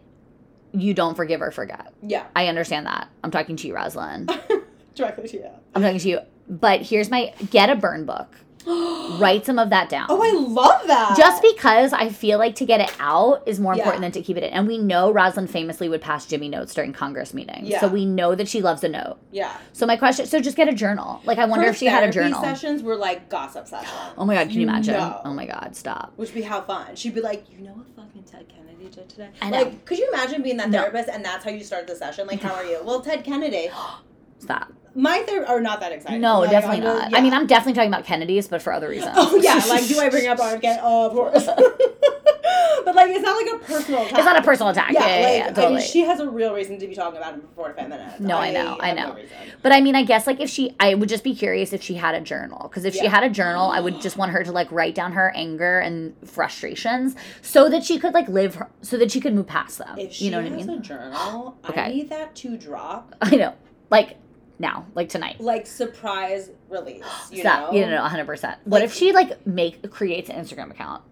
you 0.72 0.92
don't 0.94 1.14
forgive 1.14 1.40
or 1.42 1.50
forget. 1.50 1.92
yeah, 2.02 2.26
I 2.36 2.46
understand 2.48 2.86
that. 2.86 3.08
I'm 3.24 3.30
talking 3.30 3.56
to 3.56 3.66
you, 3.68 3.74
Rosalynn. 3.74 4.28
directly 4.94 5.28
to 5.28 5.36
you. 5.36 5.48
I'm 5.74 5.82
talking 5.82 5.98
to 5.98 6.08
you. 6.08 6.20
But 6.48 6.82
here's 6.82 7.10
my 7.10 7.32
get 7.50 7.70
a 7.70 7.74
burn 7.76 8.04
book. 8.04 8.28
Write 8.66 9.44
some 9.46 9.58
of 9.58 9.70
that 9.70 9.88
down. 9.88 10.06
Oh, 10.14 10.22
I 10.22 10.32
love 10.32 10.86
that. 10.86 11.16
Just 11.16 11.42
because 11.42 11.92
I 11.92 12.08
feel 12.08 12.38
like 12.38 12.54
to 12.56 12.64
get 12.64 12.80
it 12.80 12.94
out 13.00 13.42
is 13.46 13.58
more 13.60 13.72
important 13.74 14.02
Yeah. 14.02 14.08
than 14.10 14.12
to 14.12 14.22
keep 14.22 14.36
it 14.36 14.42
in. 14.42 14.50
And 14.50 14.66
we 14.66 14.78
know 14.78 15.12
Rosalynn 15.12 15.48
famously 15.48 15.88
would 15.88 16.00
pass 16.00 16.24
Jimmy 16.26 16.48
notes 16.48 16.72
during 16.74 16.92
Congress 16.92 17.34
meetings. 17.34 17.68
Yeah. 17.68 17.80
So 17.80 17.88
we 17.88 18.04
know 18.06 18.34
that 18.34 18.48
she 18.48 18.62
loves 18.62 18.82
a 18.84 18.88
note. 18.88 19.18
yeah. 19.32 19.56
So 19.72 19.86
my 19.86 19.96
question 19.96 20.26
so 20.26 20.40
just 20.40 20.56
get 20.56 20.68
a 20.68 20.72
journal. 20.72 21.20
Like 21.24 21.38
I 21.38 21.44
wonder 21.46 21.64
Her 21.66 21.70
if 21.72 21.76
she 21.76 21.86
had 21.86 22.08
a 22.08 22.12
journal. 22.12 22.40
Sessions 22.42 22.82
were 22.82 22.96
like 22.96 23.28
gossip 23.28 23.66
sessions. 23.68 23.90
Oh 24.18 24.24
my 24.24 24.34
god, 24.34 24.48
can 24.48 24.56
you 24.60 24.62
imagine? 24.68 24.94
Oh 25.24 25.32
my 25.34 25.46
god, 25.46 25.74
stop. 25.76 26.12
Which 26.16 26.30
would 26.30 26.36
be 26.36 26.42
how 26.42 26.60
fun. 26.62 26.94
She'd 26.96 27.14
be 27.14 27.20
like, 27.20 27.44
you 27.50 27.58
know 27.60 27.72
what 27.72 27.86
fucking 27.96 28.22
Ted 28.24 28.46
Kennedy 28.48 28.88
did 28.94 29.08
today? 29.08 29.30
I 29.42 29.50
know. 29.50 29.58
Like, 29.58 29.84
could 29.84 29.98
you 29.98 30.08
imagine 30.12 30.42
being 30.42 30.56
that 30.58 30.70
No. 30.70 30.80
therapist 30.80 31.08
and 31.08 31.24
that's 31.24 31.44
how 31.44 31.50
you 31.50 31.64
start 31.64 31.86
the 31.86 31.96
session? 31.96 32.26
Like, 32.26 32.40
how 32.40 32.54
are 32.54 32.64
you? 32.64 32.80
Well, 32.84 33.00
Ted 33.00 33.24
Kennedy. 33.24 33.68
Stop. 34.38 34.72
My 34.96 35.22
therapist, 35.22 35.50
are 35.50 35.60
not 35.60 35.80
that 35.80 35.92
exciting. 35.92 36.20
No, 36.20 36.40
Like, 36.40 36.50
definitely 36.50 36.80
not. 36.80 37.04
just- 37.10 37.16
I 37.16 37.20
mean. 37.20 37.32
I'm 37.34 37.46
definitely 37.46 37.72
talking 37.74 37.90
about 37.92 38.04
Kennedy's, 38.04 38.46
but 38.48 38.62
for 38.62 38.72
other 38.72 38.88
reasons. 38.88 39.12
Oh 39.16 39.36
yeah, 39.36 39.60
like 39.68 39.86
do 39.88 39.98
I 39.98 40.08
bring 40.08 40.26
up 40.28 40.38
RFK? 40.40 40.78
Oh, 40.82 41.06
of 41.06 41.12
course. 41.12 41.46
but 42.84 42.94
like, 42.94 43.10
it's 43.10 43.22
not 43.22 43.36
like 43.36 43.54
a 43.62 43.64
personal 43.64 44.02
attack. 44.02 44.18
It's 44.18 44.24
not 44.26 44.38
a 44.38 44.42
personal 44.42 44.70
attack. 44.70 44.92
Yeah, 44.92 45.06
yeah, 45.06 45.06
yeah, 45.06 45.22
like, 45.26 45.36
yeah, 45.38 45.44
I 45.46 45.52
totally. 45.52 45.74
mean, 45.76 45.84
she 45.86 46.00
has 46.02 46.20
a 46.20 46.28
real 46.28 46.52
reason 46.54 46.78
to 46.78 46.86
be 46.86 46.94
talking 46.94 47.16
about 47.16 47.34
him 47.34 47.40
for 47.40 47.46
four 47.54 47.68
to 47.68 47.74
five 47.74 47.88
minutes. 47.88 48.20
No, 48.20 48.36
I 48.36 48.50
know, 48.52 48.76
I 48.80 48.92
know. 48.92 49.14
No. 49.14 49.18
But 49.62 49.72
I 49.72 49.80
mean, 49.80 49.94
I 49.96 50.04
guess 50.04 50.26
like 50.26 50.40
if 50.40 50.50
she, 50.50 50.74
I 50.78 50.94
would 50.94 51.08
just 51.08 51.24
be 51.24 51.34
curious 51.34 51.72
if 51.72 51.82
she 51.82 51.94
had 51.94 52.14
a 52.14 52.20
journal. 52.20 52.68
Because 52.68 52.84
if 52.84 52.94
she 52.94 53.06
had 53.06 53.24
a 53.24 53.30
journal, 53.30 53.70
I 53.70 53.80
would 53.80 54.00
just 54.00 54.16
want 54.16 54.32
her 54.32 54.44
to 54.44 54.52
like 54.52 54.70
write 54.70 54.94
down 54.94 55.12
her 55.12 55.32
anger 55.34 55.80
and 55.80 56.14
frustrations 56.28 57.16
so 57.42 57.68
that 57.70 57.82
she 57.84 57.98
could 57.98 58.14
like 58.14 58.28
live, 58.28 58.56
her, 58.56 58.68
so 58.82 58.96
that 58.98 59.10
she 59.10 59.20
could 59.20 59.34
move 59.34 59.46
past 59.46 59.78
them. 59.78 59.98
If 59.98 60.12
she 60.12 60.26
you 60.26 60.30
know 60.30 60.38
what 60.42 60.52
I 60.52 60.56
has 60.56 60.66
mean? 60.66 60.78
a 60.78 60.82
journal, 60.82 61.56
Okay. 61.68 61.80
I 61.80 61.88
need 61.88 62.10
that 62.10 62.34
to 62.36 62.56
drop 62.56 63.14
I 63.22 63.36
know. 63.36 63.54
Like 63.90 64.16
now, 64.64 64.86
like 64.94 65.08
tonight. 65.08 65.40
like 65.40 65.66
surprise 65.66 66.50
release. 66.68 67.04
You 67.30 67.40
Stop. 67.40 67.72
know? 67.72 67.78
You 67.78 67.86
know, 67.86 68.02
100%. 68.02 68.26
What 68.64 68.80
Like- 68.80 68.84
if 68.84 68.92
she 68.94 69.12
like 69.12 69.46
make 69.46 69.90
creates 69.90 70.28
an 70.30 70.36
Instagram 70.42 70.70
account? 70.70 71.02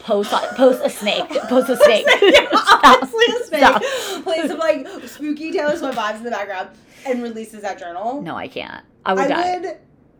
post 0.00 0.32
post 0.56 0.80
a 0.84 0.90
snake. 0.90 1.28
Post 1.48 1.68
a 1.70 1.76
snake. 1.76 2.04
Honestly, 2.84 3.24
a 3.40 3.44
snake 3.44 3.60
Stop. 3.64 3.82
plays 4.24 4.48
some 4.50 4.58
like 4.58 4.86
spooky 5.06 5.52
Taylor 5.52 5.76
Swift 5.76 5.96
vibes 5.96 6.16
in 6.16 6.24
the 6.24 6.30
background 6.30 6.70
and 7.06 7.22
releases 7.22 7.62
that 7.62 7.78
journal. 7.78 8.20
No, 8.20 8.34
I 8.34 8.48
can't. 8.48 8.84
I 9.06 9.14
would 9.14 9.24
I 9.24 9.28
die. 9.28 9.58
would 9.60 9.76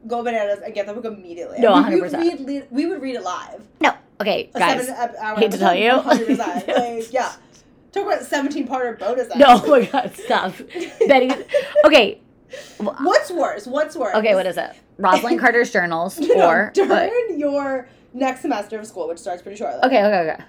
go 0.07 0.23
bananas 0.23 0.61
and 0.65 0.73
get 0.73 0.87
the 0.87 0.95
book 0.95 1.05
immediately. 1.05 1.59
No, 1.59 1.75
And 1.75 1.93
we 1.93 2.01
would 2.01 2.13
100%. 2.13 2.19
read- 2.21 2.47
read- 2.47 2.67
we 2.71 2.87
would 2.87 3.03
read 3.03 3.17
it 3.17 3.23
live. 3.25 3.67
No. 3.81 3.93
Okay, 4.21 4.51
A 4.55 4.59
guys. 4.61 4.87
seven 4.87 5.17
hour 5.21 5.37
hate 5.37 5.51
to 5.51 5.59
tell 5.59 5.75
you. 5.75 5.91
100%. 5.91 6.39
like, 6.39 7.13
yeah. 7.13 7.33
Talk 7.91 8.07
about 8.07 8.23
17 8.23 8.67
parter 8.69 8.97
bonus. 8.99 9.29
No, 9.37 9.61
oh 9.65 9.69
my 9.69 9.85
god, 9.85 10.13
stop. 10.17 10.55
Betty. 11.09 11.31
Okay. 11.85 12.21
What's 12.79 13.31
worse? 13.31 13.67
What's 13.67 13.97
worse? 13.97 14.15
Okay, 14.17 14.35
what 14.35 14.47
is 14.47 14.57
it? 14.57 14.71
Rosalynn 14.99 15.39
Carter's 15.41 15.71
journals 15.73 16.19
No, 16.19 16.49
or 16.49 16.71
during 16.75 16.91
what? 16.91 17.39
your 17.39 17.89
next 18.13 18.43
semester 18.43 18.79
of 18.79 18.87
school, 18.87 19.09
which 19.09 19.19
starts 19.19 19.43
pretty 19.43 19.57
shortly. 19.57 19.81
Okay, 19.85 20.05
okay, 20.05 20.31
okay. 20.31 20.45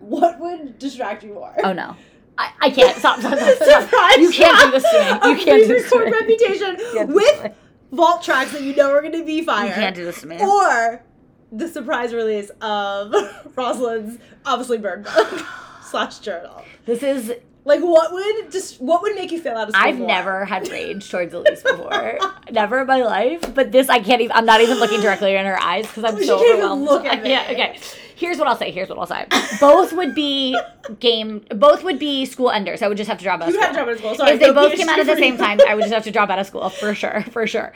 What 0.00 0.38
would 0.40 0.78
distract 0.78 1.22
you 1.24 1.34
more? 1.34 1.54
Oh 1.64 1.72
no. 1.72 1.96
I, 2.38 2.52
I 2.60 2.70
can't. 2.70 2.96
Stop, 2.98 3.20
stop, 3.20 3.38
stop, 3.38 3.56
stop. 3.56 3.82
Surprise 3.82 4.18
You 4.18 4.30
can't 4.30 4.60
do 4.60 4.70
this 4.72 4.82
to 4.90 4.98
me. 4.98 5.30
You 5.38 5.44
can't 5.44 5.62
do 5.62 5.68
this 5.68 5.90
to 5.90 5.98
me. 5.98 6.10
reputation 6.10 6.76
can't 6.76 6.78
do 6.78 7.14
this 7.14 7.32
to 7.40 7.42
with 7.42 7.52
vault 7.92 8.22
tracks 8.22 8.52
that 8.52 8.62
you 8.62 8.76
know 8.76 8.90
are 8.92 9.00
going 9.00 9.12
to 9.12 9.24
be 9.24 9.42
fire. 9.42 9.68
You 9.68 9.72
can't 9.74 9.96
do 9.96 10.04
this 10.04 10.20
to 10.20 10.26
me. 10.26 10.38
Or 10.40 11.02
the 11.50 11.68
surprise 11.68 12.12
release 12.12 12.50
of 12.60 13.12
Rosalynn's 13.54 14.18
obviously 14.44 14.76
burned 14.78 15.04
book 15.04 15.46
slash 15.82 16.18
journal. 16.18 16.62
This 16.84 17.02
is 17.02 17.32
Like 17.66 17.80
what 17.80 18.12
would 18.12 18.50
just 18.52 18.80
what 18.80 19.02
would 19.02 19.16
make 19.16 19.32
you 19.32 19.40
fail 19.40 19.56
out 19.56 19.68
of 19.68 19.74
school? 19.74 19.86
I've 19.88 19.98
more? 19.98 20.06
never 20.06 20.44
had 20.44 20.68
rage 20.70 21.10
towards 21.10 21.34
Elise 21.34 21.62
before. 21.62 22.16
never 22.50 22.80
in 22.82 22.86
my 22.86 23.02
life. 23.02 23.52
But 23.54 23.72
this 23.72 23.88
I 23.88 23.98
can't 23.98 24.22
even 24.22 24.36
I'm 24.36 24.46
not 24.46 24.60
even 24.60 24.78
looking 24.78 25.00
directly 25.00 25.34
in 25.34 25.44
her 25.44 25.60
eyes 25.60 25.84
because 25.86 26.04
I'm 26.04 26.16
You 26.16 26.24
so 26.24 26.36
overwhelmed. 26.52 26.84
look 26.84 27.04
at 27.04 27.22
me. 27.24 27.30
Yeah, 27.30 27.48
okay. 27.50 27.78
Here's 28.14 28.38
what 28.38 28.46
I'll 28.46 28.56
say. 28.56 28.70
Here's 28.70 28.88
what 28.88 28.98
I'll 28.98 29.06
say. 29.06 29.26
Both 29.60 29.92
would 29.92 30.14
be 30.14 30.56
game 31.00 31.44
both 31.56 31.82
would 31.82 31.98
be 31.98 32.24
school 32.24 32.50
enders. 32.50 32.82
I 32.82 32.88
would 32.88 32.96
just 32.96 33.08
have 33.08 33.18
to 33.18 33.24
drop 33.24 33.40
out 33.42 33.48
of 33.48 33.54
You 33.54 33.60
would 33.60 33.64
school. 33.66 33.74
have 33.74 33.74
to 33.74 33.76
drop 33.78 33.88
out 33.88 33.92
of 33.94 33.98
school. 33.98 34.14
Sorry, 34.14 34.32
if 34.34 34.40
they 34.40 34.52
both 34.52 34.74
came 34.76 34.88
out 34.88 35.00
at 35.00 35.06
the 35.06 35.16
same 35.16 35.36
time, 35.36 35.58
I 35.68 35.74
would 35.74 35.82
just 35.82 35.92
have 35.92 36.04
to 36.04 36.12
drop 36.12 36.30
out 36.30 36.38
of 36.38 36.46
school 36.46 36.70
for 36.70 36.94
sure, 36.94 37.24
for 37.32 37.46
sure. 37.48 37.72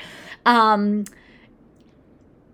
Um, 0.47 1.05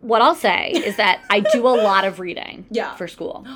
what 0.00 0.22
I'll 0.22 0.34
say 0.34 0.70
is 0.70 0.96
that 0.96 1.22
I 1.30 1.40
do 1.40 1.66
a 1.66 1.76
lot 1.76 2.04
of 2.06 2.18
reading 2.18 2.64
Yeah. 2.70 2.94
for 2.96 3.06
school. 3.08 3.46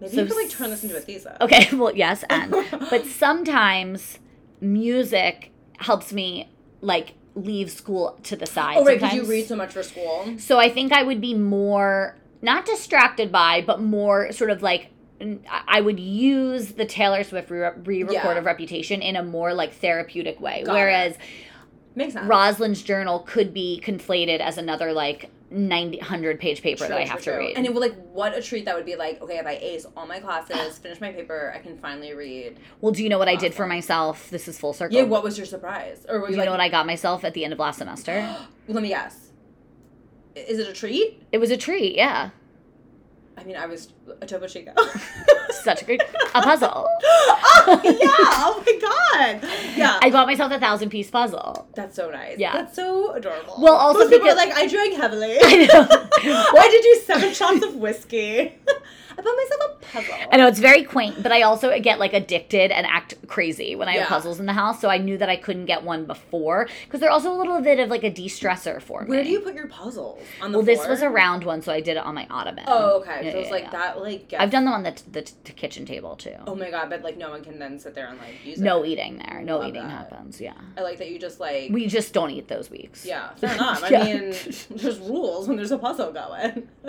Maybe 0.00 0.14
So 0.14 0.20
you 0.22 0.26
could 0.28 0.36
like 0.36 0.50
turn 0.50 0.70
this 0.70 0.82
into 0.84 0.96
a 0.96 1.00
thesis. 1.00 1.36
Okay, 1.40 1.68
well, 1.76 1.94
yes, 1.94 2.24
and 2.30 2.50
but 2.90 3.04
sometimes 3.24 4.18
music 4.60 5.50
helps 5.78 6.12
me 6.12 6.50
like 6.80 7.14
leave 7.34 7.70
school 7.70 8.18
to 8.24 8.36
the 8.36 8.46
side. 8.46 8.76
Oh 8.78 8.84
right, 8.84 9.00
because 9.00 9.14
you 9.14 9.24
read 9.24 9.46
so 9.46 9.56
much 9.56 9.72
for 9.72 9.82
school. 9.82 10.34
So 10.38 10.58
I 10.58 10.68
think 10.70 10.92
I 10.92 11.02
would 11.02 11.20
be 11.20 11.34
more 11.34 12.16
not 12.42 12.66
distracted 12.66 13.32
by, 13.32 13.62
but 13.66 13.80
more 13.80 14.30
sort 14.32 14.50
of 14.50 14.62
like 14.62 14.90
I 15.66 15.80
would 15.80 15.98
use 15.98 16.72
the 16.74 16.84
Taylor 16.84 17.24
Swift 17.24 17.50
re- 17.50 17.70
re-record 17.84 18.12
Yeah. 18.12 18.38
of 18.38 18.44
Reputation 18.44 19.02
in 19.02 19.16
a 19.16 19.22
more 19.22 19.52
like 19.52 19.72
therapeutic 19.74 20.40
way, 20.40 20.62
Got 20.64 20.74
whereas 20.74 21.18
Makes 21.96 22.12
sense. 22.12 22.28
Rosalynn's 22.28 22.82
journal 22.82 23.20
could 23.20 23.52
be 23.52 23.82
conflated 23.84 24.38
as 24.38 24.56
another 24.58 24.92
like 24.92 25.30
90 25.50 25.98
100 25.98 26.40
page 26.40 26.62
paper 26.62 26.86
that 26.86 26.98
I 26.98 27.04
have 27.04 27.22
true, 27.22 27.32
to 27.32 27.38
true. 27.38 27.46
read. 27.46 27.56
And 27.56 27.64
it 27.64 27.72
would 27.72 27.80
like 27.80 27.94
what 28.12 28.36
a 28.36 28.42
treat 28.42 28.64
that 28.66 28.76
would 28.76 28.84
be 28.84 28.96
like, 28.96 29.20
okay, 29.22 29.38
if 29.38 29.46
I 29.46 29.52
ace 29.52 29.86
all 29.96 30.06
my 30.06 30.20
classes, 30.20 30.56
ah. 30.58 30.82
finish 30.82 31.00
my 31.00 31.12
paper, 31.12 31.52
I 31.54 31.58
can 31.58 31.78
finally 31.78 32.12
read. 32.12 32.58
well, 32.80 32.92
do 32.92 33.02
you 33.02 33.08
know 33.08 33.18
what 33.18 33.28
I 33.28 33.36
did 33.36 33.54
for 33.54 33.66
myself? 33.66 34.30
This 34.30 34.48
is 34.48 34.58
full 34.58 34.72
circle. 34.72 34.96
Yeah, 34.96 35.04
what 35.04 35.22
was 35.22 35.36
your 35.36 35.46
surprise? 35.46 36.04
Or 36.08 36.18
you 36.20 36.32
you, 36.32 36.36
like, 36.36 36.46
know 36.46 36.50
what 36.50 36.60
I 36.60 36.68
got 36.68 36.86
myself 36.86 37.24
at 37.24 37.34
the 37.34 37.44
end 37.44 37.52
of 37.52 37.58
last 37.58 37.78
semester? 37.78 38.36
let 38.68 38.82
me 38.82 38.88
guess. 38.88 39.30
Is 40.34 40.58
it 40.58 40.68
a 40.68 40.72
treat? 40.72 41.22
It 41.32 41.38
was 41.38 41.50
a 41.50 41.56
treat, 41.56 41.96
yeah. 41.96 42.30
I 43.38 43.44
mean, 43.44 43.56
I 43.56 43.66
was 43.66 43.92
a 44.20 44.26
Topo 44.26 44.46
Chico. 44.48 44.72
Such 45.62 45.82
a 45.82 45.84
great 45.84 46.02
a 46.34 46.42
puzzle. 46.42 46.86
oh 47.02 47.80
yeah! 47.84 48.44
Oh 48.44 48.62
my 48.66 48.78
god! 49.40 49.48
Yeah, 49.76 49.98
I 50.02 50.10
bought 50.10 50.26
myself 50.26 50.50
a 50.52 50.58
thousand 50.58 50.90
piece 50.90 51.10
puzzle. 51.10 51.68
that's 51.74 51.94
so 51.96 52.10
nice. 52.10 52.38
Yeah. 52.38 52.52
that's 52.52 52.74
so 52.74 53.12
adorable. 53.12 53.54
Well, 53.58 53.74
also 53.74 54.00
Most 54.00 54.10
people 54.10 54.28
are 54.28 54.34
because- 54.34 54.48
like, 54.48 54.56
I 54.56 54.66
drank 54.66 54.94
heavily. 54.94 55.36
I 55.42 55.66
know. 55.66 56.48
Why 56.52 56.68
did 56.68 56.84
you 56.84 57.00
seven 57.00 57.32
shots 57.32 57.64
of 57.64 57.76
whiskey? 57.76 58.54
I 59.18 59.20
bought 59.20 59.36
myself 59.36 59.60
a 59.60 59.84
puzzle. 59.86 60.28
I 60.32 60.36
know 60.36 60.46
it's 60.46 60.60
very 60.60 60.84
quaint, 60.84 61.22
but 61.22 61.32
I 61.32 61.42
also 61.42 61.76
get 61.80 61.98
like 61.98 62.12
addicted 62.12 62.70
and 62.70 62.86
act 62.86 63.14
crazy 63.26 63.74
when 63.74 63.88
I 63.88 63.94
have 63.98 64.08
puzzles 64.08 64.38
in 64.38 64.46
the 64.46 64.52
house. 64.52 64.80
So 64.80 64.88
I 64.88 64.98
knew 64.98 65.18
that 65.18 65.28
I 65.28 65.34
couldn't 65.36 65.66
get 65.66 65.82
one 65.82 66.04
before 66.06 66.68
because 66.84 67.00
they're 67.00 67.10
also 67.10 67.32
a 67.32 67.36
little 67.36 67.60
bit 67.60 67.80
of 67.80 67.88
like 67.90 68.04
a 68.04 68.10
de-stressor 68.10 68.80
for 68.80 69.02
me. 69.02 69.08
Where 69.10 69.24
do 69.24 69.30
you 69.30 69.40
put 69.40 69.54
your 69.54 69.66
puzzles? 69.66 70.22
On 70.40 70.52
the 70.52 70.58
Well, 70.58 70.64
this 70.64 70.86
was 70.86 71.02
a 71.02 71.10
round 71.10 71.42
one, 71.44 71.62
so 71.62 71.72
I 71.72 71.80
did 71.80 71.96
it 71.96 72.04
on 72.04 72.14
my 72.14 72.26
ottoman. 72.30 72.64
Oh, 72.68 73.00
okay. 73.00 73.26
Yeah, 73.26 73.32
so 73.32 73.38
it's 73.38 73.48
yeah, 73.48 73.52
like 73.54 73.64
yeah. 73.64 73.70
that. 73.70 74.00
Like 74.00 74.28
gets- 74.28 74.40
I've 74.42 74.50
done 74.50 74.64
them 74.66 74.74
on 74.74 74.82
the, 74.84 74.92
t- 74.92 75.02
the, 75.10 75.22
t- 75.22 75.52
kitchen 75.54 75.84
table 75.84 76.14
too. 76.14 76.36
Oh 76.46 76.54
my 76.54 76.70
god! 76.70 76.88
But 76.88 77.02
like 77.02 77.16
no 77.16 77.30
one 77.30 77.42
can 77.42 77.58
then 77.58 77.78
sit 77.80 77.94
there 77.96 78.06
and 78.06 78.18
like 78.18 78.34
use 78.44 78.60
no 78.60 78.84
it. 78.84 78.90
eating 78.90 79.18
there. 79.18 79.42
No 79.42 79.58
Love 79.58 79.70
eating 79.70 79.82
that. 79.82 79.90
happens. 79.90 80.40
Yeah. 80.40 80.54
I 80.76 80.82
like 80.82 80.98
that 80.98 81.10
you 81.10 81.18
just 81.18 81.40
like. 81.40 81.70
We 81.72 81.86
just 81.88 82.12
don't 82.14 82.30
eat 82.30 82.46
those 82.46 82.70
weeks. 82.70 83.04
yeah, 83.04 83.34
fair 83.34 83.52
enough. 83.54 83.82
I 83.82 83.88
Yeah. 83.88 84.04
mean, 84.04 84.34
there's 84.70 84.98
rules 85.00 85.48
when 85.48 85.56
there's 85.56 85.72
a 85.72 85.78
puzzle 85.78 86.12
going. 86.12 86.68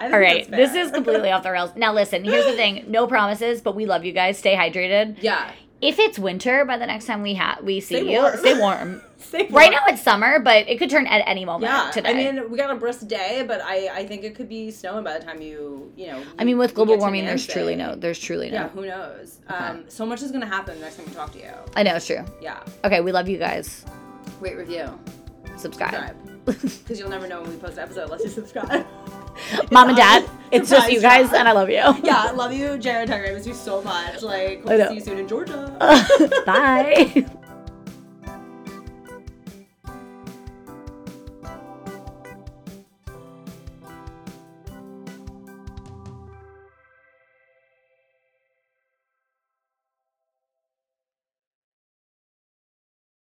All 0.00 0.10
right, 0.18 0.48
this 0.50 0.74
is 0.74 0.90
completely 0.90 1.27
off 1.32 1.42
the 1.42 1.50
rails. 1.50 1.70
Now, 1.76 1.92
listen, 1.92 2.24
here's 2.24 2.46
the 2.46 2.52
thing 2.56 2.84
no 2.88 3.06
promises, 3.06 3.60
but 3.60 3.74
we 3.74 3.86
love 3.86 4.04
you 4.04 4.12
guys. 4.12 4.38
Stay 4.38 4.54
hydrated. 4.54 5.22
Yeah. 5.22 5.50
If 5.80 6.00
it's 6.00 6.18
winter 6.18 6.64
by 6.64 6.76
the 6.76 6.86
next 6.86 7.06
time 7.06 7.22
we 7.22 7.34
ha- 7.34 7.58
we 7.62 7.78
see 7.80 7.96
Stay 8.00 8.12
you, 8.12 8.18
warm. 8.20 8.36
stay 8.38 8.58
warm. 8.58 9.02
Stay 9.18 9.46
right 9.48 9.70
now 9.70 9.80
it's 9.86 10.02
summer, 10.02 10.38
but 10.40 10.68
it 10.68 10.78
could 10.78 10.90
turn 10.90 11.06
at 11.06 11.22
any 11.28 11.44
moment 11.44 11.70
Yeah, 11.72 11.90
today. 11.92 12.10
I 12.10 12.32
mean, 12.32 12.50
we 12.50 12.56
got 12.58 12.70
a 12.70 12.74
brisk 12.74 13.06
day, 13.06 13.44
but 13.46 13.60
I, 13.62 13.88
I 13.88 14.06
think 14.06 14.24
it 14.24 14.34
could 14.34 14.48
be 14.48 14.70
snowing 14.72 15.04
by 15.04 15.18
the 15.18 15.24
time 15.24 15.40
you, 15.40 15.92
you 15.96 16.06
know. 16.08 16.22
I 16.38 16.42
mean, 16.44 16.58
with 16.58 16.74
global 16.74 16.96
warming, 16.98 17.26
there's 17.26 17.42
Nancy. 17.46 17.52
truly 17.52 17.76
no, 17.76 17.94
there's 17.94 18.18
truly 18.18 18.48
no. 18.50 18.54
Yeah, 18.56 18.68
who 18.70 18.86
knows? 18.86 19.38
Um, 19.48 19.84
so 19.88 20.04
much 20.06 20.20
is 20.22 20.32
gonna 20.32 20.46
happen 20.46 20.80
next 20.80 20.96
time 20.96 21.06
we 21.06 21.12
talk 21.12 21.32
to 21.32 21.38
you. 21.38 21.50
I 21.76 21.82
know 21.84 21.94
it's 21.94 22.06
true. 22.06 22.24
Yeah, 22.40 22.60
Okay, 22.84 23.00
we 23.00 23.12
love 23.12 23.28
you 23.28 23.38
guys. 23.38 23.84
rate 24.40 24.56
review, 24.56 24.98
Subscribe. 25.56 25.90
subscribe, 25.92 26.16
because 26.62 26.98
you'll 26.98 27.10
never 27.10 27.28
know 27.28 27.42
when 27.42 27.50
we 27.50 27.56
post 27.56 27.74
an 27.74 27.84
episode 27.84 28.04
unless 28.04 28.24
you 28.24 28.30
subscribe. 28.30 28.86
Mom 29.70 29.88
and 29.88 29.96
Dad, 29.96 30.28
it's 30.50 30.70
just 30.70 30.90
you 30.90 31.00
guys, 31.00 31.32
and 31.32 31.48
I 31.48 31.52
love 31.52 31.68
you. 31.68 31.76
yeah, 32.02 32.24
I 32.28 32.30
love 32.32 32.52
you, 32.52 32.78
Jared. 32.78 33.10
I 33.10 33.20
miss 33.32 33.46
you 33.46 33.54
so 33.54 33.82
much. 33.82 34.22
Like, 34.22 34.62
hope 34.62 34.68
to 34.70 34.88
see 34.88 34.94
you 34.94 35.00
soon 35.00 35.18
in 35.18 35.28
Georgia. 35.28 35.76
Bye. 36.46 37.26